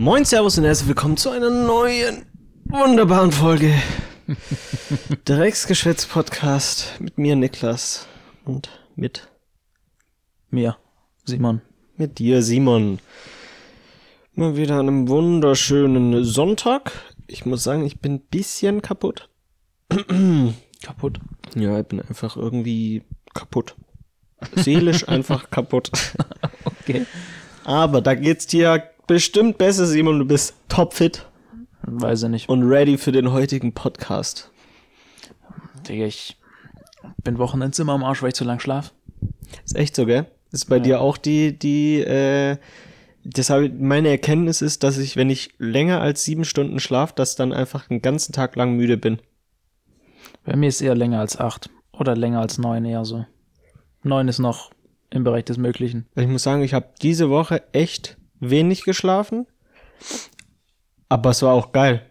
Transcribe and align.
Moin, 0.00 0.24
Servus 0.24 0.56
und 0.56 0.64
herzlich 0.64 0.88
willkommen 0.88 1.18
zu 1.18 1.28
einer 1.28 1.50
neuen, 1.50 2.24
wunderbaren 2.64 3.32
Folge 3.32 3.74
Drecksgeschwätz-Podcast 5.26 6.98
mit 7.00 7.18
mir, 7.18 7.36
Niklas, 7.36 8.06
und 8.46 8.70
mit, 8.96 9.28
Mir, 10.48 10.78
Simon. 11.26 11.60
mit 11.98 12.18
dir, 12.18 12.40
Simon. 12.40 12.98
Mal 14.32 14.56
wieder 14.56 14.76
an 14.76 14.88
einem 14.88 15.08
wunderschönen 15.08 16.24
Sonntag. 16.24 16.92
Ich 17.26 17.44
muss 17.44 17.62
sagen, 17.62 17.84
ich 17.84 18.00
bin 18.00 18.14
ein 18.14 18.20
bisschen 18.20 18.80
kaputt. 18.80 19.28
Kaputt. 20.82 21.20
Ja, 21.54 21.78
ich 21.78 21.86
bin 21.86 22.00
einfach 22.00 22.38
irgendwie 22.38 23.02
kaputt. 23.34 23.76
Seelisch 24.54 25.06
einfach 25.08 25.50
kaputt. 25.50 25.90
Okay. 26.64 27.04
Aber 27.64 28.00
da 28.00 28.14
geht's 28.14 28.46
dir 28.46 28.90
bestimmt 29.10 29.58
besser, 29.58 29.86
Simon. 29.86 30.20
Du 30.20 30.24
bist 30.24 30.54
topfit 30.68 31.26
Weiß 31.82 32.22
ich 32.22 32.28
nicht. 32.28 32.48
und 32.48 32.62
ready 32.62 32.96
für 32.96 33.10
den 33.10 33.32
heutigen 33.32 33.72
Podcast. 33.72 34.52
Digga, 35.88 36.04
ich 36.04 36.36
bin 37.24 37.36
Wochenends 37.38 37.80
immer 37.80 37.94
am 37.94 38.04
Arsch, 38.04 38.22
weil 38.22 38.28
ich 38.28 38.36
zu 38.36 38.44
lang 38.44 38.60
schlaf. 38.60 38.94
Ist 39.64 39.74
echt 39.74 39.96
so, 39.96 40.06
gell? 40.06 40.26
Ist 40.52 40.66
bei 40.66 40.78
dir 40.78 41.00
auch 41.00 41.16
die, 41.16 41.58
die, 41.58 41.98
äh, 42.02 42.58
deshalb 43.24 43.80
meine 43.80 44.10
Erkenntnis 44.10 44.62
ist, 44.62 44.84
dass 44.84 44.96
ich, 44.96 45.16
wenn 45.16 45.28
ich 45.28 45.54
länger 45.58 46.00
als 46.00 46.22
sieben 46.24 46.44
Stunden 46.44 46.78
schlaf, 46.78 47.12
dass 47.12 47.34
dann 47.34 47.52
einfach 47.52 47.88
den 47.88 48.02
ganzen 48.02 48.32
Tag 48.32 48.54
lang 48.54 48.76
müde 48.76 48.96
bin. 48.96 49.18
Bei 50.44 50.54
mir 50.54 50.68
ist 50.68 50.80
eher 50.82 50.94
länger 50.94 51.18
als 51.18 51.36
acht. 51.36 51.68
Oder 51.90 52.14
länger 52.14 52.38
als 52.38 52.58
neun 52.58 52.84
eher 52.84 53.04
so. 53.04 53.26
Neun 54.04 54.28
ist 54.28 54.38
noch 54.38 54.70
im 55.10 55.24
Bereich 55.24 55.46
des 55.46 55.56
Möglichen. 55.56 56.06
Ich 56.14 56.28
muss 56.28 56.44
sagen, 56.44 56.62
ich 56.62 56.74
habe 56.74 56.90
diese 57.02 57.28
Woche 57.28 57.64
echt 57.72 58.19
wenig 58.40 58.84
geschlafen, 58.84 59.46
aber 61.08 61.30
es 61.30 61.42
war 61.42 61.52
auch 61.52 61.72
geil. 61.72 62.06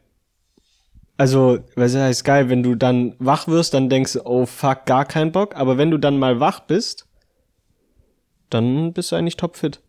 Also, 1.17 1.59
was 1.75 1.95
heißt 1.95 2.23
geil, 2.23 2.49
wenn 2.49 2.63
du 2.63 2.76
dann 2.76 3.15
wach 3.20 3.48
wirst, 3.48 3.73
dann 3.73 3.90
denkst 3.90 4.13
du, 4.13 4.26
oh 4.26 4.45
fuck, 4.45 4.85
gar 4.85 5.04
kein 5.04 5.34
Bock, 5.34 5.55
aber 5.55 5.77
wenn 5.77 5.91
du 5.91 5.98
dann 5.98 6.17
mal 6.17 6.39
wach 6.39 6.62
bist, 6.62 7.07
dann 8.49 8.93
bist 8.93 9.12
du 9.12 9.15
eigentlich 9.15 9.35
topfit. 9.35 9.81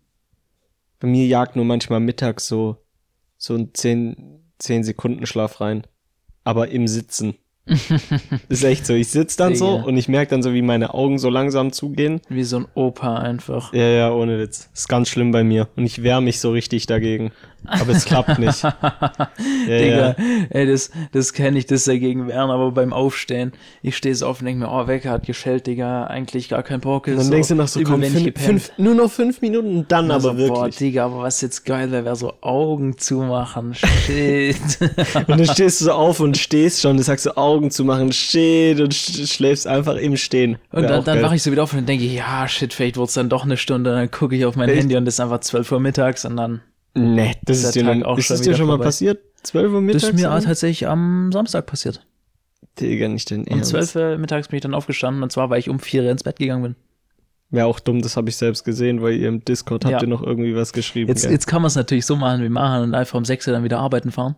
Bei 0.99 1.09
mir 1.09 1.27
jagt 1.27 1.57
nur 1.57 1.65
manchmal 1.65 2.01
mittags 2.01 2.47
so, 2.47 2.77
so 3.39 3.55
ein 3.55 3.73
10, 3.73 4.53
10 4.59 4.85
Sekunden 4.85 5.27
Schlaf 5.27 5.61
rein. 5.61 5.87
Aber 6.45 6.69
im 6.69 6.87
Sitzen. 6.87 7.37
Ist 8.49 8.65
echt 8.65 8.87
so. 8.87 8.95
Ich 8.95 9.09
sitz 9.09 9.37
dann 9.37 9.55
so 9.55 9.77
und 9.77 9.97
ich 9.97 10.09
merke 10.09 10.31
dann 10.31 10.43
so, 10.43 10.53
wie 10.53 10.63
meine 10.63 10.95
Augen 10.95 11.19
so 11.19 11.31
langsam 11.31 11.73
zugehen. 11.73 12.21
Wie 12.29 12.45
so 12.45 12.59
ein 12.59 12.67
Opa 12.75 13.17
einfach. 13.17 13.73
Ja, 13.73 13.89
ja, 13.89 14.13
ohne 14.13 14.39
Witz. 14.39 14.69
Ist 14.75 14.89
ganz 14.89 15.09
schlimm 15.09 15.31
bei 15.31 15.45
mir. 15.45 15.69
Und 15.77 15.87
ich 15.87 16.03
wehre 16.03 16.21
mich 16.21 16.41
so 16.41 16.51
richtig 16.51 16.87
dagegen. 16.87 17.33
Aber 17.67 17.93
es 17.93 18.05
klappt 18.05 18.39
nicht. 18.39 18.63
Ja, 19.67 19.79
Digga, 19.79 19.97
ja. 19.97 20.15
ey, 20.51 20.67
das, 20.67 20.91
das 21.13 21.33
kenne 21.33 21.59
ich, 21.59 21.67
das 21.67 21.85
dagegen 21.85 22.29
wehren, 22.29 22.51
aber 22.51 22.73
beim 22.73 22.93
Aufstehen, 22.93 23.53
ich 23.83 23.97
stehe 23.97 24.15
so 24.15 24.27
auf 24.27 24.41
und 24.41 24.47
denke 24.47 24.65
mir, 24.65 24.71
oh, 24.71 24.87
Wecker 24.87 25.11
hat 25.11 25.27
geschellt, 25.27 25.67
Digga, 25.67 26.05
eigentlich 26.05 26.49
gar 26.49 26.63
kein 26.63 26.81
Bock. 26.81 27.07
Und 27.07 27.17
dann 27.17 27.31
denkst 27.31 27.49
du 27.49 27.55
noch 27.55 27.69
so, 27.69 27.81
komm, 27.83 28.03
fünf, 28.03 28.41
fünf, 28.41 28.73
nur 28.77 28.95
noch 28.95 29.11
fünf 29.11 29.41
Minuten 29.41 29.87
dann 29.89 30.11
also, 30.11 30.31
aber 30.31 30.39
Boah, 30.39 30.57
wirklich. 30.57 30.77
Digga, 30.77 31.07
aber 31.07 31.23
was 31.23 31.41
jetzt 31.41 31.65
geil 31.65 31.91
wäre, 31.93 32.05
wäre 32.05 32.17
so 32.17 32.35
Augen 32.41 32.99
zumachen. 32.99 33.75
Shit. 33.75 34.57
Und 35.27 35.29
dann 35.29 35.47
stehst 35.47 35.81
du 35.81 35.87
so 35.87 35.93
auf 35.93 36.21
und 36.21 36.37
stehst 36.37 36.81
schon, 36.81 36.97
du 36.97 37.03
sagst 37.03 37.25
so 37.25 37.35
Augen 37.37 37.71
zu 37.71 37.85
machen, 37.85 38.13
steht 38.13 38.81
und 38.81 38.95
sch 38.95 39.27
schläfst 39.27 39.67
einfach 39.67 39.97
im 39.97 40.17
Stehen. 40.17 40.59
Und 40.73 40.83
Wär 40.83 40.89
dann, 40.89 41.05
dann 41.05 41.23
wache 41.23 41.37
ich 41.37 41.43
so 41.43 41.53
wieder 41.53 41.63
auf 41.63 41.73
und 41.73 41.89
denke 41.89 42.05
ich, 42.05 42.15
ja, 42.15 42.49
shit, 42.49 42.73
vielleicht 42.73 42.97
wird 42.97 43.09
es 43.09 43.15
dann 43.15 43.29
doch 43.29 43.45
eine 43.45 43.57
Stunde. 43.57 43.93
Dann 43.93 44.11
gucke 44.11 44.37
ich 44.37 44.45
auf 44.45 44.57
mein 44.57 44.69
Echt? 44.69 44.81
Handy 44.81 44.97
und 44.97 45.07
es 45.07 45.15
ist 45.15 45.21
einfach 45.21 45.41
12 45.41 45.73
Uhr 45.73 45.81
mittags 45.81 46.25
und 46.25 46.37
dann. 46.37 46.61
Nee, 46.95 47.35
das 47.45 47.63
ist 47.63 47.75
dir, 47.77 47.85
Tag 47.85 47.99
noch, 47.99 48.07
auch 48.09 48.19
ist 48.19 48.27
schon 48.27 48.37
das 48.37 48.47
dir 48.47 48.57
schon 48.57 48.67
mal 48.67 48.79
passiert? 48.79 49.21
12 49.43 49.73
Uhr 49.73 49.81
mittags? 49.81 50.03
Das 50.03 50.11
ist 50.11 50.17
mir 50.21 50.29
oder? 50.31 50.41
tatsächlich 50.43 50.89
am 50.89 51.31
Samstag 51.33 51.67
passiert. 51.67 52.05
Digga, 52.79 53.09
nicht 53.09 53.31
den 53.31 53.45
Um 53.45 53.59
Ernst. 53.59 53.71
12 53.71 53.95
Uhr 53.97 54.19
mittags 54.19 54.49
bin 54.49 54.57
ich 54.57 54.63
dann 54.63 54.75
aufgestanden 54.75 55.23
und 55.23 55.31
zwar, 55.31 55.51
weil 55.51 55.59
ich 55.61 55.69
um 55.69 55.79
4 55.81 56.03
Uhr 56.03 56.11
ins 56.11 56.25
Bett 56.25 56.37
gegangen 56.39 56.63
bin. 56.63 56.77
Wäre 57.51 57.67
auch 57.67 57.81
dumm, 57.81 58.01
das 58.03 58.17
habe 58.17 58.29
ich 58.29 58.37
selbst 58.37 58.65
gesehen, 58.65 59.03
weil 59.03 59.15
ihr 59.15 59.29
im 59.29 59.45
Discord 59.45 59.85
habt 59.85 59.93
Ja. 59.93 60.01
ihr 60.03 60.07
noch 60.09 60.23
irgendwie 60.23 60.55
was 60.55 60.73
geschrieben. 60.73 61.09
Jetzt, 61.09 61.25
jetzt 61.25 61.47
kann 61.47 61.63
man 61.63 61.67
es 61.69 61.75
natürlich 61.75 62.07
so 62.07 62.15
machen 62.17 62.43
wie 62.43 62.49
machen 62.49 62.83
und 62.85 62.95
einfach 62.95 63.17
um 63.19 63.25
6 63.25 63.47
Uhr 63.49 63.53
dann 63.55 63.65
wieder 63.65 63.79
arbeiten 63.81 64.13
fahren. 64.13 64.37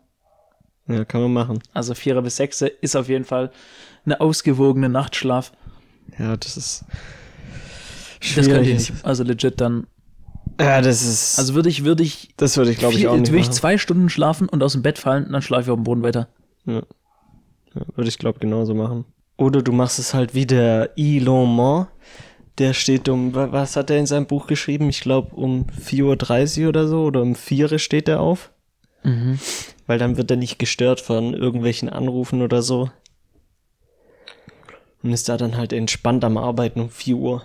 Ja, 0.88 1.04
kann 1.04 1.20
man 1.20 1.32
machen. 1.32 1.58
Also 1.74 1.94
4 1.94 2.16
Uhr 2.16 2.22
bis 2.22 2.36
6 2.36 2.62
Uhr 2.62 2.70
ist 2.80 2.96
auf 2.96 3.08
jeden 3.08 3.24
Fall 3.24 3.50
eine 4.04 4.20
ausgewogene 4.20 4.88
Nachtschlaf. 4.88 5.52
Ja, 6.18 6.36
das 6.36 6.56
ist 6.56 6.84
Das 8.20 8.34
könnte 8.46 8.64
schwierig. 8.64 8.68
ich 8.82 8.90
nicht. 8.90 9.04
Also 9.04 9.24
legit 9.24 9.60
dann. 9.60 9.86
Ja, 10.60 10.80
das 10.80 11.02
ist. 11.02 11.38
Also 11.38 11.54
würde 11.54 11.68
ich, 11.68 11.84
würde 11.84 12.02
ich, 12.02 12.30
das 12.36 12.56
würde 12.56 12.70
ich, 12.70 12.78
glaube 12.78 12.94
ich, 12.94 13.08
auch 13.08 13.16
nicht 13.16 13.30
würde 13.30 13.40
ich 13.40 13.46
machen. 13.46 13.52
zwei 13.56 13.78
Stunden 13.78 14.08
schlafen 14.08 14.48
und 14.48 14.62
aus 14.62 14.72
dem 14.72 14.82
Bett 14.82 14.98
fallen, 14.98 15.30
dann 15.32 15.42
schlafe 15.42 15.62
ich 15.64 15.70
auf 15.70 15.76
dem 15.78 15.84
Boden 15.84 16.02
weiter. 16.02 16.28
Ja. 16.66 16.82
Ja, 17.74 17.82
würde 17.96 18.08
ich, 18.08 18.18
glaube 18.18 18.38
genauso 18.38 18.74
machen. 18.74 19.04
Oder 19.38 19.62
du 19.62 19.72
machst 19.72 19.98
es 19.98 20.12
halt 20.14 20.34
wie 20.34 20.46
der 20.46 20.90
Elon 20.96 21.48
Musk. 21.48 21.88
Der 22.58 22.74
steht 22.74 23.08
um, 23.08 23.34
wa- 23.34 23.50
was 23.50 23.76
hat 23.76 23.88
er 23.88 23.98
in 23.98 24.04
seinem 24.06 24.26
Buch 24.26 24.46
geschrieben? 24.46 24.90
Ich 24.90 25.00
glaube 25.00 25.34
um 25.34 25.66
4.30 25.84 26.62
Uhr 26.64 26.68
oder 26.68 26.86
so, 26.86 27.04
oder 27.04 27.22
um 27.22 27.34
4 27.34 27.72
Uhr 27.72 27.78
steht 27.78 28.08
er 28.08 28.20
auf. 28.20 28.50
Mhm. 29.04 29.38
Weil 29.86 29.98
dann 29.98 30.18
wird 30.18 30.30
er 30.30 30.36
nicht 30.36 30.58
gestört 30.58 31.00
von 31.00 31.32
irgendwelchen 31.32 31.88
Anrufen 31.88 32.42
oder 32.42 32.60
so. 32.62 32.90
Und 35.02 35.12
ist 35.12 35.28
da 35.30 35.36
dann 35.38 35.56
halt 35.56 35.72
entspannt 35.72 36.24
am 36.24 36.36
Arbeiten 36.36 36.80
um 36.82 36.90
4 36.90 37.16
Uhr. 37.16 37.42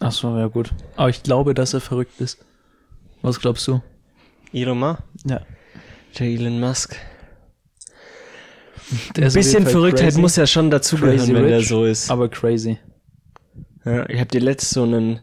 Ach 0.00 0.12
so, 0.12 0.36
ja 0.36 0.46
gut. 0.46 0.72
Aber 0.96 1.08
ich 1.08 1.22
glaube, 1.22 1.54
dass 1.54 1.74
er 1.74 1.80
verrückt 1.80 2.20
ist. 2.20 2.38
Was 3.22 3.40
glaubst 3.40 3.66
du? 3.66 3.82
Elon 4.52 4.78
Musk? 4.78 4.98
Ja. 5.24 5.40
Der 6.18 6.26
Elon 6.26 6.60
Musk. 6.60 6.96
Der 9.16 9.26
Ein 9.26 9.32
bisschen 9.32 9.66
Verrücktheit 9.66 10.10
crazy, 10.10 10.20
muss 10.20 10.36
ja 10.36 10.46
schon 10.46 10.70
dazugehören, 10.70 11.34
wenn 11.34 11.48
der 11.48 11.58
rich, 11.58 11.68
so 11.68 11.84
ist. 11.84 12.10
Aber 12.10 12.28
crazy. 12.28 12.78
Ja, 13.84 14.08
ich 14.08 14.20
habe 14.20 14.30
dir 14.30 14.40
letzt 14.40 14.70
so 14.70 14.84
einen 14.84 15.20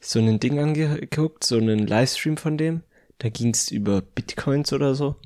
so 0.00 0.20
einen 0.20 0.38
Ding 0.38 0.60
angeguckt, 0.60 1.44
so 1.44 1.56
einen 1.56 1.86
Livestream 1.86 2.36
von 2.36 2.56
dem. 2.56 2.82
Da 3.18 3.28
ging's 3.28 3.70
über 3.70 4.02
Bitcoins 4.02 4.72
oder 4.72 4.94
so. 4.94 5.16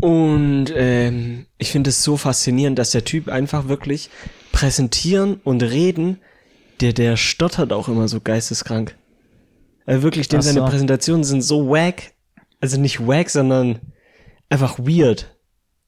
Und 0.00 0.72
ähm, 0.74 1.46
ich 1.58 1.70
finde 1.70 1.90
es 1.90 2.02
so 2.02 2.16
faszinierend, 2.16 2.78
dass 2.78 2.90
der 2.90 3.04
Typ 3.04 3.28
einfach 3.28 3.68
wirklich 3.68 4.10
präsentieren 4.50 5.40
und 5.44 5.62
reden, 5.62 6.18
der 6.80 6.92
der 6.92 7.16
stottert 7.16 7.72
auch 7.72 7.88
immer 7.88 8.08
so 8.08 8.20
geisteskrank. 8.20 8.96
Also 9.86 10.02
wirklich, 10.02 10.28
Ach 10.34 10.42
seine 10.42 10.60
so. 10.60 10.66
Präsentationen 10.66 11.24
sind 11.24 11.42
so 11.42 11.68
wack, 11.68 12.12
also 12.60 12.80
nicht 12.80 13.06
wack, 13.06 13.30
sondern 13.30 13.80
einfach 14.48 14.78
weird. 14.78 15.34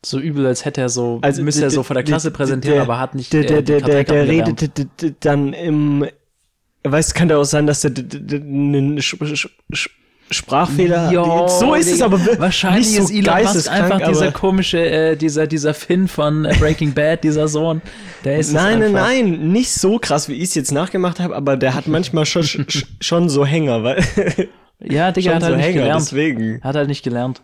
So 0.04 0.18
übel, 0.20 0.44
als 0.46 0.64
hätte 0.64 0.80
er 0.82 0.88
so, 0.88 1.18
Also 1.22 1.42
müsste 1.42 1.62
er 1.62 1.70
so 1.70 1.82
vor 1.82 1.94
der 1.94 2.02
Klasse 2.02 2.30
präsentieren, 2.30 2.74
der- 2.76 2.82
aber 2.82 2.98
hat 2.98 3.14
nicht 3.14 3.32
Der, 3.32 3.44
der, 3.44 3.62
der, 3.62 3.80
der, 3.80 4.04
der 4.04 4.28
redet 4.28 5.24
dann 5.24 5.52
im, 5.54 6.06
weißt, 6.82 7.14
kann 7.14 7.30
ja 7.30 7.38
auch 7.38 7.44
sein, 7.44 7.66
dass 7.66 7.80
der 7.80 7.90
d- 7.92 8.04
Sprachfehler, 10.30 11.12
Jo, 11.12 11.46
so 11.48 11.74
ist 11.74 11.90
es 11.92 12.00
aber 12.02 12.18
wirklich 12.20 12.40
Wahrscheinlich 12.40 12.86
nicht 12.86 12.96
so 12.96 13.02
ist 13.04 13.10
Elon 13.12 13.42
Musk 13.44 13.70
einfach 13.70 14.00
dieser 14.08 14.32
komische, 14.32 14.78
äh, 14.78 15.16
dieser, 15.16 15.46
dieser 15.46 15.74
Finn 15.74 16.08
von 16.08 16.44
äh, 16.46 16.54
Breaking 16.58 16.92
Bad, 16.94 17.22
dieser 17.24 17.46
Sohn. 17.46 17.82
Der 18.24 18.38
ist 18.38 18.52
Nein, 18.52 18.78
nein, 18.80 18.92
nein, 18.92 19.48
nicht 19.52 19.70
so 19.70 19.98
krass, 19.98 20.28
wie 20.28 20.34
ich 20.34 20.44
es 20.44 20.54
jetzt 20.54 20.72
nachgemacht 20.72 21.20
habe, 21.20 21.36
aber 21.36 21.56
der 21.56 21.74
hat 21.74 21.86
manchmal 21.86 22.24
schon, 22.26 22.42
sch- 22.42 22.86
schon 23.00 23.28
so 23.28 23.44
Hänger, 23.46 23.82
weil 23.84 24.02
Ja, 24.80 25.12
Digga, 25.12 25.34
hat 25.34 25.42
so 25.42 25.46
halt 25.48 25.56
nicht 25.58 25.66
Hänger, 25.66 25.80
gelernt. 25.82 26.00
deswegen. 26.02 26.60
Hat 26.62 26.74
halt 26.76 26.88
nicht 26.88 27.02
gelernt. 27.04 27.42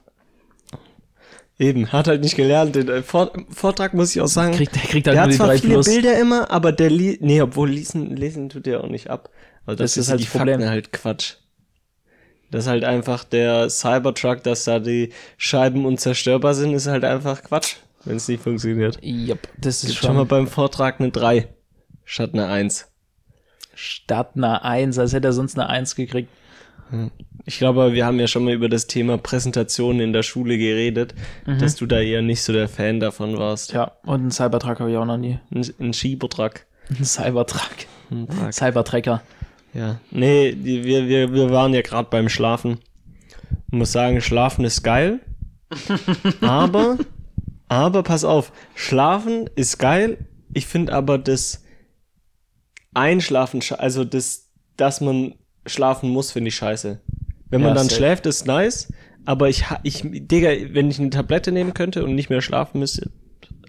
Eben, 1.59 1.93
hat 1.93 2.09
halt 2.09 2.23
nicht 2.23 2.37
gelernt. 2.37 2.75
Den 2.75 2.89
äh, 2.89 3.03
Vor 3.03 3.33
Vortrag 3.51 3.93
muss 3.93 4.15
ich 4.17 4.21
auch 4.23 4.27
sagen. 4.27 4.55
Kriegt, 4.55 4.75
der 4.75 4.83
kriegt 4.83 5.07
halt 5.07 5.15
der 5.15 5.15
nur 5.15 5.23
hat 5.25 5.31
die 5.33 5.37
zwar 5.37 5.47
3 5.49 5.59
viele 5.59 5.75
plus. 5.75 5.87
Bilder 5.87 6.19
immer, 6.19 6.51
aber 6.51 6.73
der 6.73 6.89
li 6.89 7.19
nee, 7.21 7.41
obwohl 7.43 7.69
lesen, 7.71 8.17
lesen 8.17 8.49
tut 8.49 8.65
der 8.67 8.83
auch 8.83 8.89
nicht 8.89 9.11
ab. 9.11 9.29
Also 9.67 9.77
das, 9.83 9.95
Das 9.95 10.05
ist 10.05 10.11
halt 10.11 10.21
die 10.21 10.25
Problem. 10.25 10.55
Fakten 10.61 10.71
halt 10.71 10.93
Quatsch. 10.93 11.35
Das 12.51 12.65
ist 12.65 12.71
halt 12.71 12.85
einfach 12.85 13.25
der 13.25 13.71
Cybertruck, 13.71 14.43
dass 14.43 14.65
da 14.65 14.79
die 14.79 15.13
Scheiben 15.37 15.87
unzerstörbar 15.87 16.55
sind, 16.55 16.75
ist 16.75 16.87
halt 16.87 17.05
einfach 17.05 17.43
Quatsch, 17.43 17.77
wenn 18.05 18.17
es 18.17 18.29
nicht 18.29 18.43
funktioniert. 18.43 18.99
Yep, 19.03 19.49
das 19.59 19.85
ist 19.85 19.91
Gibt 19.91 20.01
schon 20.01 20.15
mal 20.15 20.21
schon 20.23 20.29
beim 20.29 20.47
Vortrag 20.49 21.01
eine 21.01 21.11
3 21.11 21.49
statt 22.05 22.31
eine 22.33 22.47
1. 22.49 22.89
statt 23.75 24.33
einer 24.35 24.65
1, 24.65 24.99
als 24.99 25.13
hätte 25.13 25.29
er 25.29 25.33
sonst 25.33 25.59
eine 25.59 25.69
1 25.69 25.95
gekriegt. 25.95 26.29
Ich 27.47 27.59
glaube, 27.59 27.93
wir 27.93 28.05
haben 28.05 28.19
ja 28.19 28.27
schon 28.27 28.45
mal 28.45 28.53
über 28.53 28.69
das 28.69 28.89
Thema 28.89 29.17
Präsentationen 29.17 30.01
in 30.01 30.13
der 30.13 30.25
Schule 30.25 30.59
geredet, 30.59 31.15
dass 31.47 31.77
du 31.77 31.87
da 31.87 32.01
eher 32.01 32.21
nicht 32.21 32.43
so 32.43 32.53
der 32.53 32.69
Fan 32.69 32.99
davon 32.99 33.39
warst. 33.39 33.73
Ja, 33.73 33.93
und 34.05 34.21
einen 34.21 34.31
Cybertruck 34.33 34.81
habe 34.81 34.91
ich 34.91 34.97
auch 34.97 35.05
noch 35.05 35.17
nie. 35.17 35.39
Ein, 35.55 35.65
ein 35.79 35.93
Schiebertruck. 35.93 36.67
Ein 36.89 37.05
Cybertruck. 37.05 37.87
Ein. 38.11 38.53
Cybertrecker. 38.53 39.23
Ja, 39.73 40.01
nee, 40.11 40.53
die, 40.53 40.85
wir, 40.85 41.09
wir, 41.09 41.33
wir 41.33 41.51
waren 41.51 41.75
ja 41.75 41.83
gerade 41.83 42.09
beim 42.11 42.29
Schlafen. 42.29 42.79
Ich 43.67 43.73
muss 43.73 43.93
sagen, 43.93 44.21
Schlafen 44.21 44.65
ist 44.65 44.83
geil. 44.83 45.21
aber, 46.41 46.99
aber 47.69 48.03
pass 48.03 48.25
auf, 48.25 48.53
Schlafen 48.75 49.49
ist 49.55 49.79
geil. 49.79 50.19
Ich 50.53 50.67
finde 50.67 50.93
aber 50.93 51.19
das 51.19 51.65
Einschlafen, 52.95 53.63
also 53.79 54.05
das, 54.05 54.51
dass 54.77 55.01
man 55.01 55.35
schlafen 55.67 56.11
muss, 56.11 56.33
finde 56.33 56.49
ich 56.49 56.57
scheiße. 56.57 57.01
Wenn 57.49 57.61
man 57.61 57.71
Ja, 57.71 57.75
dann 57.75 57.89
safe. 57.89 57.97
schläft, 57.97 58.27
ist 58.27 58.47
nice. 58.47 58.93
Aber 59.25 59.49
ich, 59.49 59.65
ich, 59.83 60.03
Digga, 60.05 60.51
wenn 60.75 60.91
ich 60.91 60.99
eine 60.99 61.11
Tablette 61.11 61.53
nehmen 61.53 61.75
könnte 61.75 62.03
und 62.05 62.15
nicht 62.15 62.31
mehr 62.31 62.41
schlafen 62.41 62.81
müsste, 62.81 63.11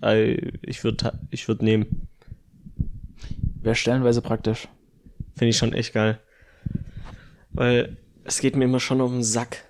äh, 0.01 0.33
ich 0.63 0.83
würde, 0.83 1.19
ich 1.30 1.47
würde 1.47 1.65
nehmen. 1.65 2.07
Wäre 3.62 3.75
stellenweise 3.75 4.21
praktisch. 4.21 4.68
Finde 5.36 5.50
ich 5.50 5.57
schon 5.57 5.74
echt 5.74 5.94
geil. 5.94 6.19
Weil 7.51 7.98
es 8.24 8.39
geht 8.39 8.56
mir 8.56 8.66
immer 8.66 8.80
schon 8.80 9.01
um 9.01 9.13
den 9.13 9.24
Sack. 9.24 9.66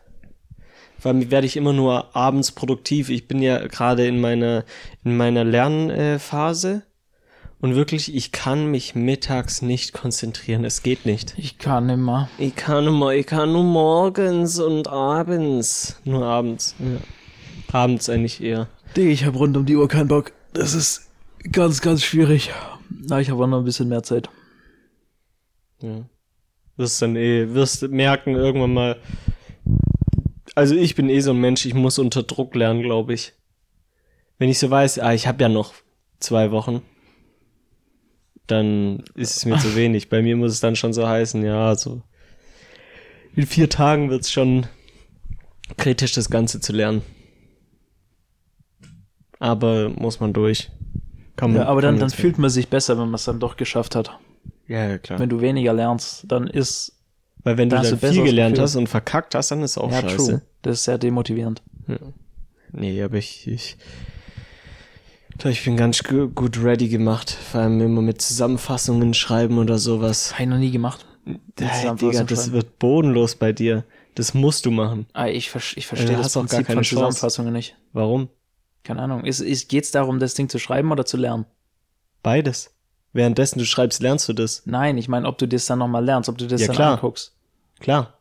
Allem 1.03 1.31
werde 1.31 1.47
ich 1.47 1.57
immer 1.57 1.73
nur 1.73 2.15
abends 2.15 2.51
produktiv. 2.51 3.09
Ich 3.09 3.27
bin 3.27 3.41
ja 3.41 3.65
gerade 3.67 4.05
in 4.05 4.21
meiner, 4.21 4.65
in 5.03 5.17
meiner 5.17 5.43
Lernphase. 5.43 6.83
Und 7.59 7.75
wirklich, 7.75 8.15
ich 8.15 8.31
kann 8.31 8.71
mich 8.71 8.95
mittags 8.95 9.61
nicht 9.61 9.93
konzentrieren. 9.93 10.65
Es 10.65 10.81
geht 10.81 11.05
nicht. 11.05 11.35
Ich 11.37 11.59
kann 11.59 11.89
immer. 11.89 12.27
Ich 12.39 12.55
kann 12.55 12.87
immer, 12.87 13.11
ich 13.11 13.27
kann 13.27 13.51
nur 13.51 13.63
morgens 13.63 14.59
und 14.59 14.87
abends. 14.87 15.99
Nur 16.03 16.25
abends. 16.25 16.75
Abends 17.71 18.09
eigentlich 18.09 18.41
eher. 18.41 18.67
Digga, 18.97 19.11
ich 19.11 19.25
habe 19.25 19.37
rund 19.37 19.55
um 19.57 19.65
die 19.65 19.75
Uhr 19.75 19.87
keinen 19.87 20.07
Bock. 20.07 20.31
Das 20.53 20.73
ist 20.73 21.09
ganz, 21.51 21.81
ganz 21.81 22.03
schwierig. 22.03 22.51
Na, 22.89 23.19
ich 23.19 23.29
habe 23.29 23.43
auch 23.43 23.47
noch 23.47 23.59
ein 23.59 23.65
bisschen 23.65 23.89
mehr 23.89 24.03
Zeit. 24.03 24.29
Ja. 25.81 26.05
Wirst 26.77 27.01
dann 27.01 27.15
eh, 27.15 27.53
wirst 27.53 27.83
merken 27.89 28.35
irgendwann 28.35 28.73
mal. 28.73 28.97
Also 30.55 30.75
ich 30.75 30.95
bin 30.95 31.09
eh 31.09 31.19
so 31.19 31.31
ein 31.31 31.39
Mensch, 31.39 31.65
ich 31.65 31.73
muss 31.73 31.99
unter 31.99 32.23
Druck 32.23 32.55
lernen, 32.55 32.81
glaube 32.81 33.13
ich. 33.13 33.33
Wenn 34.37 34.49
ich 34.49 34.59
so 34.59 34.69
weiß, 34.69 34.99
ah, 34.99 35.13
ich 35.13 35.27
habe 35.27 35.41
ja 35.41 35.49
noch 35.49 35.73
zwei 36.19 36.51
Wochen, 36.51 36.81
dann 38.47 39.03
ist 39.15 39.37
es 39.37 39.45
mir 39.45 39.57
zu 39.59 39.75
wenig. 39.75 40.09
Bei 40.09 40.21
mir 40.21 40.35
muss 40.35 40.51
es 40.51 40.59
dann 40.59 40.75
schon 40.75 40.93
so 40.93 41.07
heißen, 41.07 41.43
ja, 41.43 41.75
so 41.75 42.01
in 43.35 43.45
vier 43.45 43.69
Tagen 43.69 44.09
wird 44.09 44.23
es 44.23 44.31
schon 44.31 44.67
kritisch, 45.77 46.13
das 46.13 46.29
Ganze 46.29 46.59
zu 46.59 46.73
lernen. 46.73 47.01
Aber 49.39 49.89
muss 49.89 50.19
man 50.19 50.33
durch. 50.33 50.69
Kann 51.35 51.53
man, 51.53 51.61
Ja, 51.61 51.67
aber 51.67 51.81
dann, 51.81 51.97
dann 51.97 52.09
fühlt 52.09 52.37
man 52.37 52.49
sich 52.49 52.67
besser, 52.67 52.97
wenn 52.97 53.05
man 53.05 53.15
es 53.15 53.23
dann 53.23 53.39
doch 53.39 53.57
geschafft 53.57 53.95
hat. 53.95 54.19
Ja, 54.71 54.87
ja, 54.89 54.97
klar. 54.97 55.19
Wenn 55.19 55.29
du 55.29 55.41
weniger 55.41 55.73
lernst, 55.73 56.23
dann 56.27 56.47
ist 56.47 56.93
Weil 57.43 57.57
wenn 57.57 57.69
du 57.69 57.75
da 57.75 57.81
hast 57.81 57.91
dann 57.91 57.99
du 57.99 58.07
viel 58.13 58.23
gelernt 58.23 58.53
Gefühl. 58.55 58.63
hast 58.63 58.75
und 58.75 58.87
verkackt 58.87 59.35
hast, 59.35 59.51
dann 59.51 59.61
ist 59.61 59.71
es 59.71 59.77
auch 59.77 59.91
ja 59.91 60.01
scheiße. 60.01 60.15
true. 60.15 60.41
Das 60.61 60.73
ist 60.79 60.83
sehr 60.85 60.97
demotivierend. 60.97 61.61
Nee, 62.71 63.01
aber 63.03 63.15
ich, 63.17 63.47
ich, 63.47 63.75
ich 65.43 65.63
bin 65.65 65.75
ganz 65.75 66.03
gu- 66.03 66.29
gut 66.29 66.63
ready 66.63 66.87
gemacht. 66.87 67.31
Vor 67.31 67.61
allem 67.61 67.81
immer 67.81 68.01
mit 68.01 68.21
Zusammenfassungen 68.21 69.13
schreiben 69.13 69.57
oder 69.57 69.77
sowas. 69.77 70.33
Habe 70.33 70.43
ich 70.43 70.49
noch 70.49 70.57
nie 70.57 70.71
gemacht. 70.71 71.05
Hey, 71.25 71.37
Zusammenfassung 71.57 71.97
Digga, 72.11 72.23
das 72.23 72.51
wird 72.51 72.79
bodenlos 72.79 73.35
bei 73.35 73.51
dir. 73.53 73.83
Das 74.15 74.33
musst 74.33 74.65
du 74.65 74.71
machen. 74.71 75.05
Ah, 75.13 75.27
ich, 75.27 75.49
ver- 75.49 75.59
ich 75.75 75.83
Ja, 75.83 75.89
verstehe 75.89 76.09
du 76.11 76.15
das 76.17 76.25
hast 76.27 76.37
auch 76.37 76.41
gar 76.41 76.47
Prinzip 76.49 76.67
keine 76.67 76.75
von 76.77 76.83
Chance. 76.83 76.95
Zusammenfassungen 76.95 77.53
nicht. 77.53 77.75
Warum? 77.93 78.29
Keine 78.83 79.01
Ahnung. 79.01 79.25
Ist, 79.25 79.39
ist, 79.41 79.69
geht's 79.69 79.91
darum, 79.91 80.19
das 80.19 80.33
Ding 80.33 80.49
zu 80.49 80.59
schreiben 80.59 80.91
oder 80.91 81.05
zu 81.05 81.17
lernen? 81.17 81.45
Beides. 82.23 82.73
Währenddessen 83.13 83.59
du 83.59 83.65
schreibst, 83.65 84.01
lernst 84.01 84.29
du 84.29 84.33
das. 84.33 84.63
Nein, 84.65 84.97
ich 84.97 85.07
meine, 85.09 85.27
ob 85.27 85.37
du 85.37 85.47
das 85.47 85.65
dann 85.65 85.79
nochmal 85.79 86.03
lernst, 86.05 86.29
ob 86.29 86.37
du 86.37 86.47
das 86.47 86.61
Ja, 86.61 86.67
dann 86.67 86.75
klar. 86.75 86.93
anguckst. 86.93 87.33
Klar. 87.79 88.17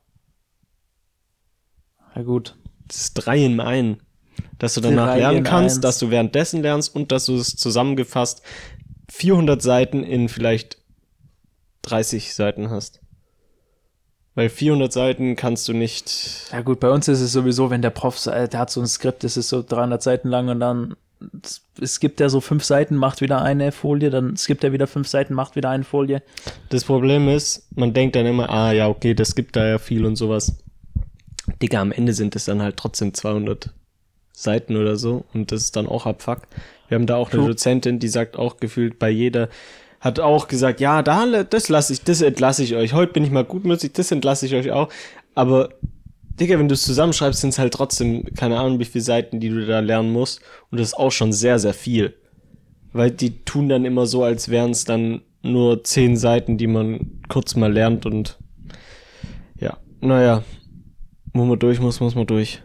Ja 2.16 2.22
gut. 2.22 2.56
Das 2.88 2.96
ist 2.98 3.14
drei 3.14 3.44
in 3.44 3.60
einen. 3.60 4.02
Dass 4.58 4.74
du 4.74 4.80
danach 4.80 5.06
Drei 5.06 5.18
lernen 5.18 5.44
kannst, 5.44 5.76
eins. 5.76 5.80
dass 5.80 5.98
du 5.98 6.10
währenddessen 6.10 6.62
lernst 6.62 6.94
und 6.94 7.12
dass 7.12 7.26
du 7.26 7.36
es 7.36 7.56
zusammengefasst 7.56 8.42
400 9.10 9.60
Seiten 9.62 10.02
in 10.02 10.28
vielleicht 10.28 10.78
30 11.82 12.34
Seiten 12.34 12.70
hast. 12.70 13.00
Weil 14.34 14.48
400 14.48 14.92
Seiten 14.92 15.36
kannst 15.36 15.68
du 15.68 15.72
nicht. 15.72 16.48
Ja 16.52 16.62
gut, 16.62 16.80
bei 16.80 16.90
uns 16.90 17.08
ist 17.08 17.20
es 17.20 17.32
sowieso, 17.32 17.70
wenn 17.70 17.82
der 17.82 17.90
Prof, 17.90 18.26
äh, 18.26 18.48
der 18.48 18.60
hat 18.60 18.70
so 18.70 18.80
ein 18.80 18.86
Skript, 18.86 19.24
das 19.24 19.36
ist 19.36 19.48
so 19.48 19.62
300 19.62 20.02
Seiten 20.02 20.28
lang 20.28 20.48
und 20.48 20.60
dann 20.60 20.96
es 21.80 22.00
gibt 22.00 22.20
er 22.20 22.30
so 22.30 22.40
fünf 22.40 22.64
Seiten, 22.64 22.96
macht 22.96 23.20
wieder 23.20 23.42
eine 23.42 23.72
Folie, 23.72 24.10
dann 24.10 24.36
skippt 24.36 24.64
er 24.64 24.72
wieder 24.72 24.86
fünf 24.86 25.08
Seiten, 25.08 25.34
macht 25.34 25.56
wieder 25.56 25.70
eine 25.70 25.84
Folie. 25.84 26.22
Das 26.68 26.84
Problem 26.84 27.28
ist, 27.28 27.68
man 27.76 27.92
denkt 27.92 28.16
dann 28.16 28.26
immer, 28.26 28.50
ah 28.50 28.72
ja, 28.72 28.88
okay, 28.88 29.14
das 29.14 29.34
gibt 29.34 29.56
da 29.56 29.66
ja 29.66 29.78
viel 29.78 30.06
und 30.06 30.16
sowas. 30.16 30.56
Digga, 31.62 31.80
am 31.80 31.92
Ende 31.92 32.12
sind 32.12 32.36
es 32.36 32.44
dann 32.44 32.62
halt 32.62 32.76
trotzdem 32.76 33.12
200 33.12 33.70
Seiten 34.32 34.76
oder 34.76 34.96
so 34.96 35.24
und 35.34 35.52
das 35.52 35.62
ist 35.62 35.76
dann 35.76 35.86
auch 35.86 36.06
Abfuck. 36.06 36.42
Wir 36.88 36.96
haben 36.96 37.06
da 37.06 37.16
auch 37.16 37.30
eine 37.30 37.40
True. 37.40 37.50
Dozentin, 37.50 37.98
die 37.98 38.08
sagt 38.08 38.36
auch 38.36 38.58
gefühlt 38.58 38.98
bei 38.98 39.10
jeder, 39.10 39.48
hat 40.00 40.18
auch 40.18 40.48
gesagt, 40.48 40.80
ja, 40.80 41.02
da, 41.02 41.44
das 41.44 41.68
lasse 41.68 41.92
ich, 41.92 42.02
das 42.02 42.22
entlasse 42.22 42.64
ich 42.64 42.74
euch. 42.74 42.94
Heute 42.94 43.12
bin 43.12 43.24
ich 43.24 43.30
mal 43.30 43.44
gutmütig, 43.44 43.92
das 43.92 44.10
entlasse 44.10 44.46
ich 44.46 44.54
euch 44.54 44.70
auch. 44.70 44.88
Aber, 45.34 45.68
Digga, 46.40 46.58
wenn 46.58 46.68
du 46.68 46.74
es 46.74 46.82
zusammenschreibst, 46.82 47.40
sind 47.40 47.50
es 47.50 47.58
halt 47.58 47.74
trotzdem, 47.74 48.24
keine 48.34 48.58
Ahnung, 48.58 48.78
wie 48.78 48.86
viele 48.86 49.04
Seiten, 49.04 49.40
die 49.40 49.50
du 49.50 49.66
da 49.66 49.80
lernen 49.80 50.12
musst. 50.12 50.40
Und 50.70 50.80
das 50.80 50.88
ist 50.88 50.94
auch 50.94 51.12
schon 51.12 51.32
sehr, 51.32 51.58
sehr 51.58 51.74
viel. 51.74 52.14
Weil 52.92 53.10
die 53.10 53.44
tun 53.44 53.68
dann 53.68 53.84
immer 53.84 54.06
so, 54.06 54.24
als 54.24 54.48
wären 54.48 54.70
es 54.70 54.84
dann 54.84 55.20
nur 55.42 55.84
zehn 55.84 56.16
Seiten, 56.16 56.58
die 56.58 56.66
man 56.66 57.20
kurz 57.28 57.56
mal 57.56 57.72
lernt 57.72 58.06
und 58.06 58.38
ja, 59.58 59.78
naja, 60.00 60.42
wo 61.32 61.44
man 61.44 61.58
durch 61.58 61.80
muss, 61.80 62.00
muss 62.00 62.14
man 62.14 62.26
durch. 62.26 62.62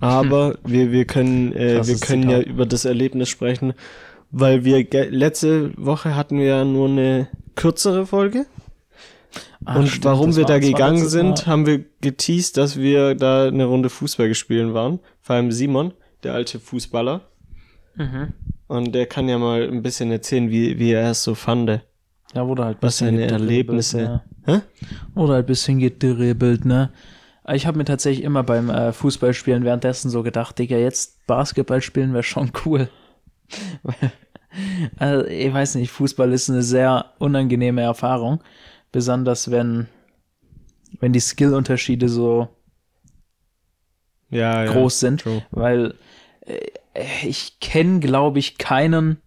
Aber 0.00 0.58
wir, 0.64 0.92
wir 0.92 1.04
können, 1.04 1.52
äh, 1.52 1.86
wir 1.86 1.98
können 1.98 2.28
ja 2.28 2.40
über 2.40 2.66
das 2.66 2.84
Erlebnis 2.84 3.28
sprechen, 3.28 3.74
weil 4.30 4.64
wir 4.64 4.86
letzte 5.10 5.72
Woche 5.76 6.16
hatten 6.16 6.38
wir 6.38 6.46
ja 6.46 6.64
nur 6.64 6.88
eine 6.88 7.28
kürzere 7.54 8.06
Folge. 8.06 8.46
Ah, 9.64 9.78
und 9.78 9.88
stimmt, 9.88 10.04
warum 10.04 10.36
wir 10.36 10.44
war- 10.44 10.48
da 10.48 10.58
gegangen 10.58 11.08
sind, 11.08 11.46
haben 11.46 11.66
wir 11.66 11.84
geteased, 12.00 12.56
dass 12.56 12.76
wir 12.76 13.14
da 13.14 13.46
eine 13.48 13.64
Runde 13.64 13.88
Fußball 13.90 14.28
gespielt 14.28 14.72
waren. 14.74 15.00
Vor 15.20 15.36
allem 15.36 15.50
Simon, 15.52 15.92
der 16.22 16.34
alte 16.34 16.60
Fußballer. 16.60 17.22
Mhm. 17.96 18.32
Und 18.68 18.94
der 18.94 19.06
kann 19.06 19.28
ja 19.28 19.38
mal 19.38 19.62
ein 19.62 19.82
bisschen 19.82 20.10
erzählen, 20.10 20.50
wie, 20.50 20.78
wie 20.78 20.92
er 20.92 21.10
es 21.10 21.22
so 21.22 21.34
fand. 21.34 21.80
Ja, 22.34 22.46
wurde 22.46 22.64
halt 22.64 22.78
Was 22.80 22.96
bisschen 22.98 23.16
seine 23.18 23.30
Erlebnisse. 23.30 23.96
Ne? 23.98 24.22
Hä? 24.44 24.60
Oder 25.14 25.34
halt 25.34 25.44
ein 25.44 25.46
bisschen 25.46 25.78
gedribbelt, 25.78 26.64
ne? 26.64 26.90
Ich 27.52 27.66
habe 27.66 27.78
mir 27.78 27.84
tatsächlich 27.84 28.24
immer 28.24 28.42
beim 28.42 28.70
äh, 28.70 28.92
Fußballspielen 28.92 29.62
währenddessen 29.64 30.10
so 30.10 30.24
gedacht, 30.24 30.58
Digga, 30.58 30.76
jetzt 30.76 31.24
Basketball 31.28 31.80
spielen 31.80 32.12
wäre 32.12 32.24
schon 32.24 32.50
cool. 32.64 32.88
Also, 34.98 35.26
ich 35.26 35.52
weiß 35.52 35.74
nicht, 35.74 35.90
Fußball 35.90 36.32
ist 36.32 36.48
eine 36.48 36.62
sehr 36.62 37.12
unangenehme 37.18 37.82
Erfahrung. 37.82 38.40
Besonders 38.96 39.50
wenn, 39.50 39.88
wenn 41.00 41.12
die 41.12 41.20
Skillunterschiede 41.20 42.08
so 42.08 42.48
Ja, 44.30 44.64
ja. 44.64 44.72
groß 44.72 45.00
sind. 45.00 45.20
true. 45.20 45.44
Weil 45.50 45.96
äh, 46.46 46.60
ich 47.22 47.60
kenne, 47.60 48.00
glaube 48.00 48.38
ich, 48.38 48.56
keinen, 48.56 49.20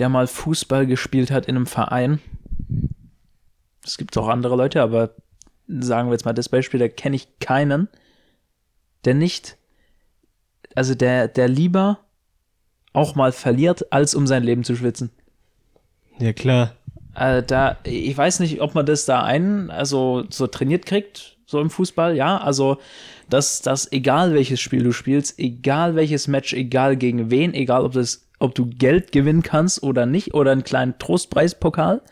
der 0.00 0.08
mal 0.08 0.26
Fußball 0.26 0.88
gespielt 0.88 1.30
hat 1.30 1.46
in 1.46 1.54
einem 1.54 1.66
Verein. 1.66 2.18
Es 3.84 3.96
gibt 3.96 4.18
auch 4.18 4.26
andere 4.26 4.56
Leute, 4.56 4.82
aber 4.82 5.14
sagen 5.68 6.08
wir 6.08 6.14
jetzt 6.14 6.24
mal 6.24 6.32
das 6.32 6.48
Beispiel, 6.48 6.80
da 6.80 6.88
kenne 6.88 7.14
ich 7.14 7.38
keinen, 7.38 7.86
der 9.04 9.14
nicht, 9.14 9.56
also 10.74 10.96
der, 10.96 11.28
der 11.28 11.46
lieber 11.46 12.00
auch 12.92 13.14
mal 13.14 13.30
verliert, 13.30 13.92
als 13.92 14.16
um 14.16 14.26
sein 14.26 14.42
Leben 14.42 14.64
zu 14.64 14.74
schwitzen. 14.74 15.10
Ja, 16.18 16.32
klar. 16.32 16.74
Äh, 17.16 17.42
da, 17.42 17.76
ich 17.84 18.16
weiß 18.16 18.40
nicht, 18.40 18.60
ob 18.60 18.74
man 18.74 18.86
das 18.86 19.04
da 19.04 19.22
ein, 19.22 19.70
also 19.70 20.24
so 20.30 20.46
trainiert 20.46 20.86
kriegt, 20.86 21.36
so 21.46 21.60
im 21.60 21.70
Fußball, 21.70 22.16
ja. 22.16 22.38
Also, 22.38 22.78
dass, 23.30 23.62
dass 23.62 23.90
egal 23.92 24.34
welches 24.34 24.60
Spiel 24.60 24.82
du 24.82 24.92
spielst, 24.92 25.38
egal 25.38 25.94
welches 25.94 26.28
Match, 26.28 26.52
egal 26.52 26.96
gegen 26.96 27.30
wen, 27.30 27.54
egal 27.54 27.84
ob 27.84 27.92
das, 27.92 28.26
ob 28.38 28.54
du 28.54 28.66
Geld 28.66 29.12
gewinnen 29.12 29.42
kannst 29.42 29.82
oder 29.82 30.06
nicht, 30.06 30.34
oder 30.34 30.52
einen 30.52 30.64
kleinen 30.64 30.98
Trostpreispokal. 30.98 32.02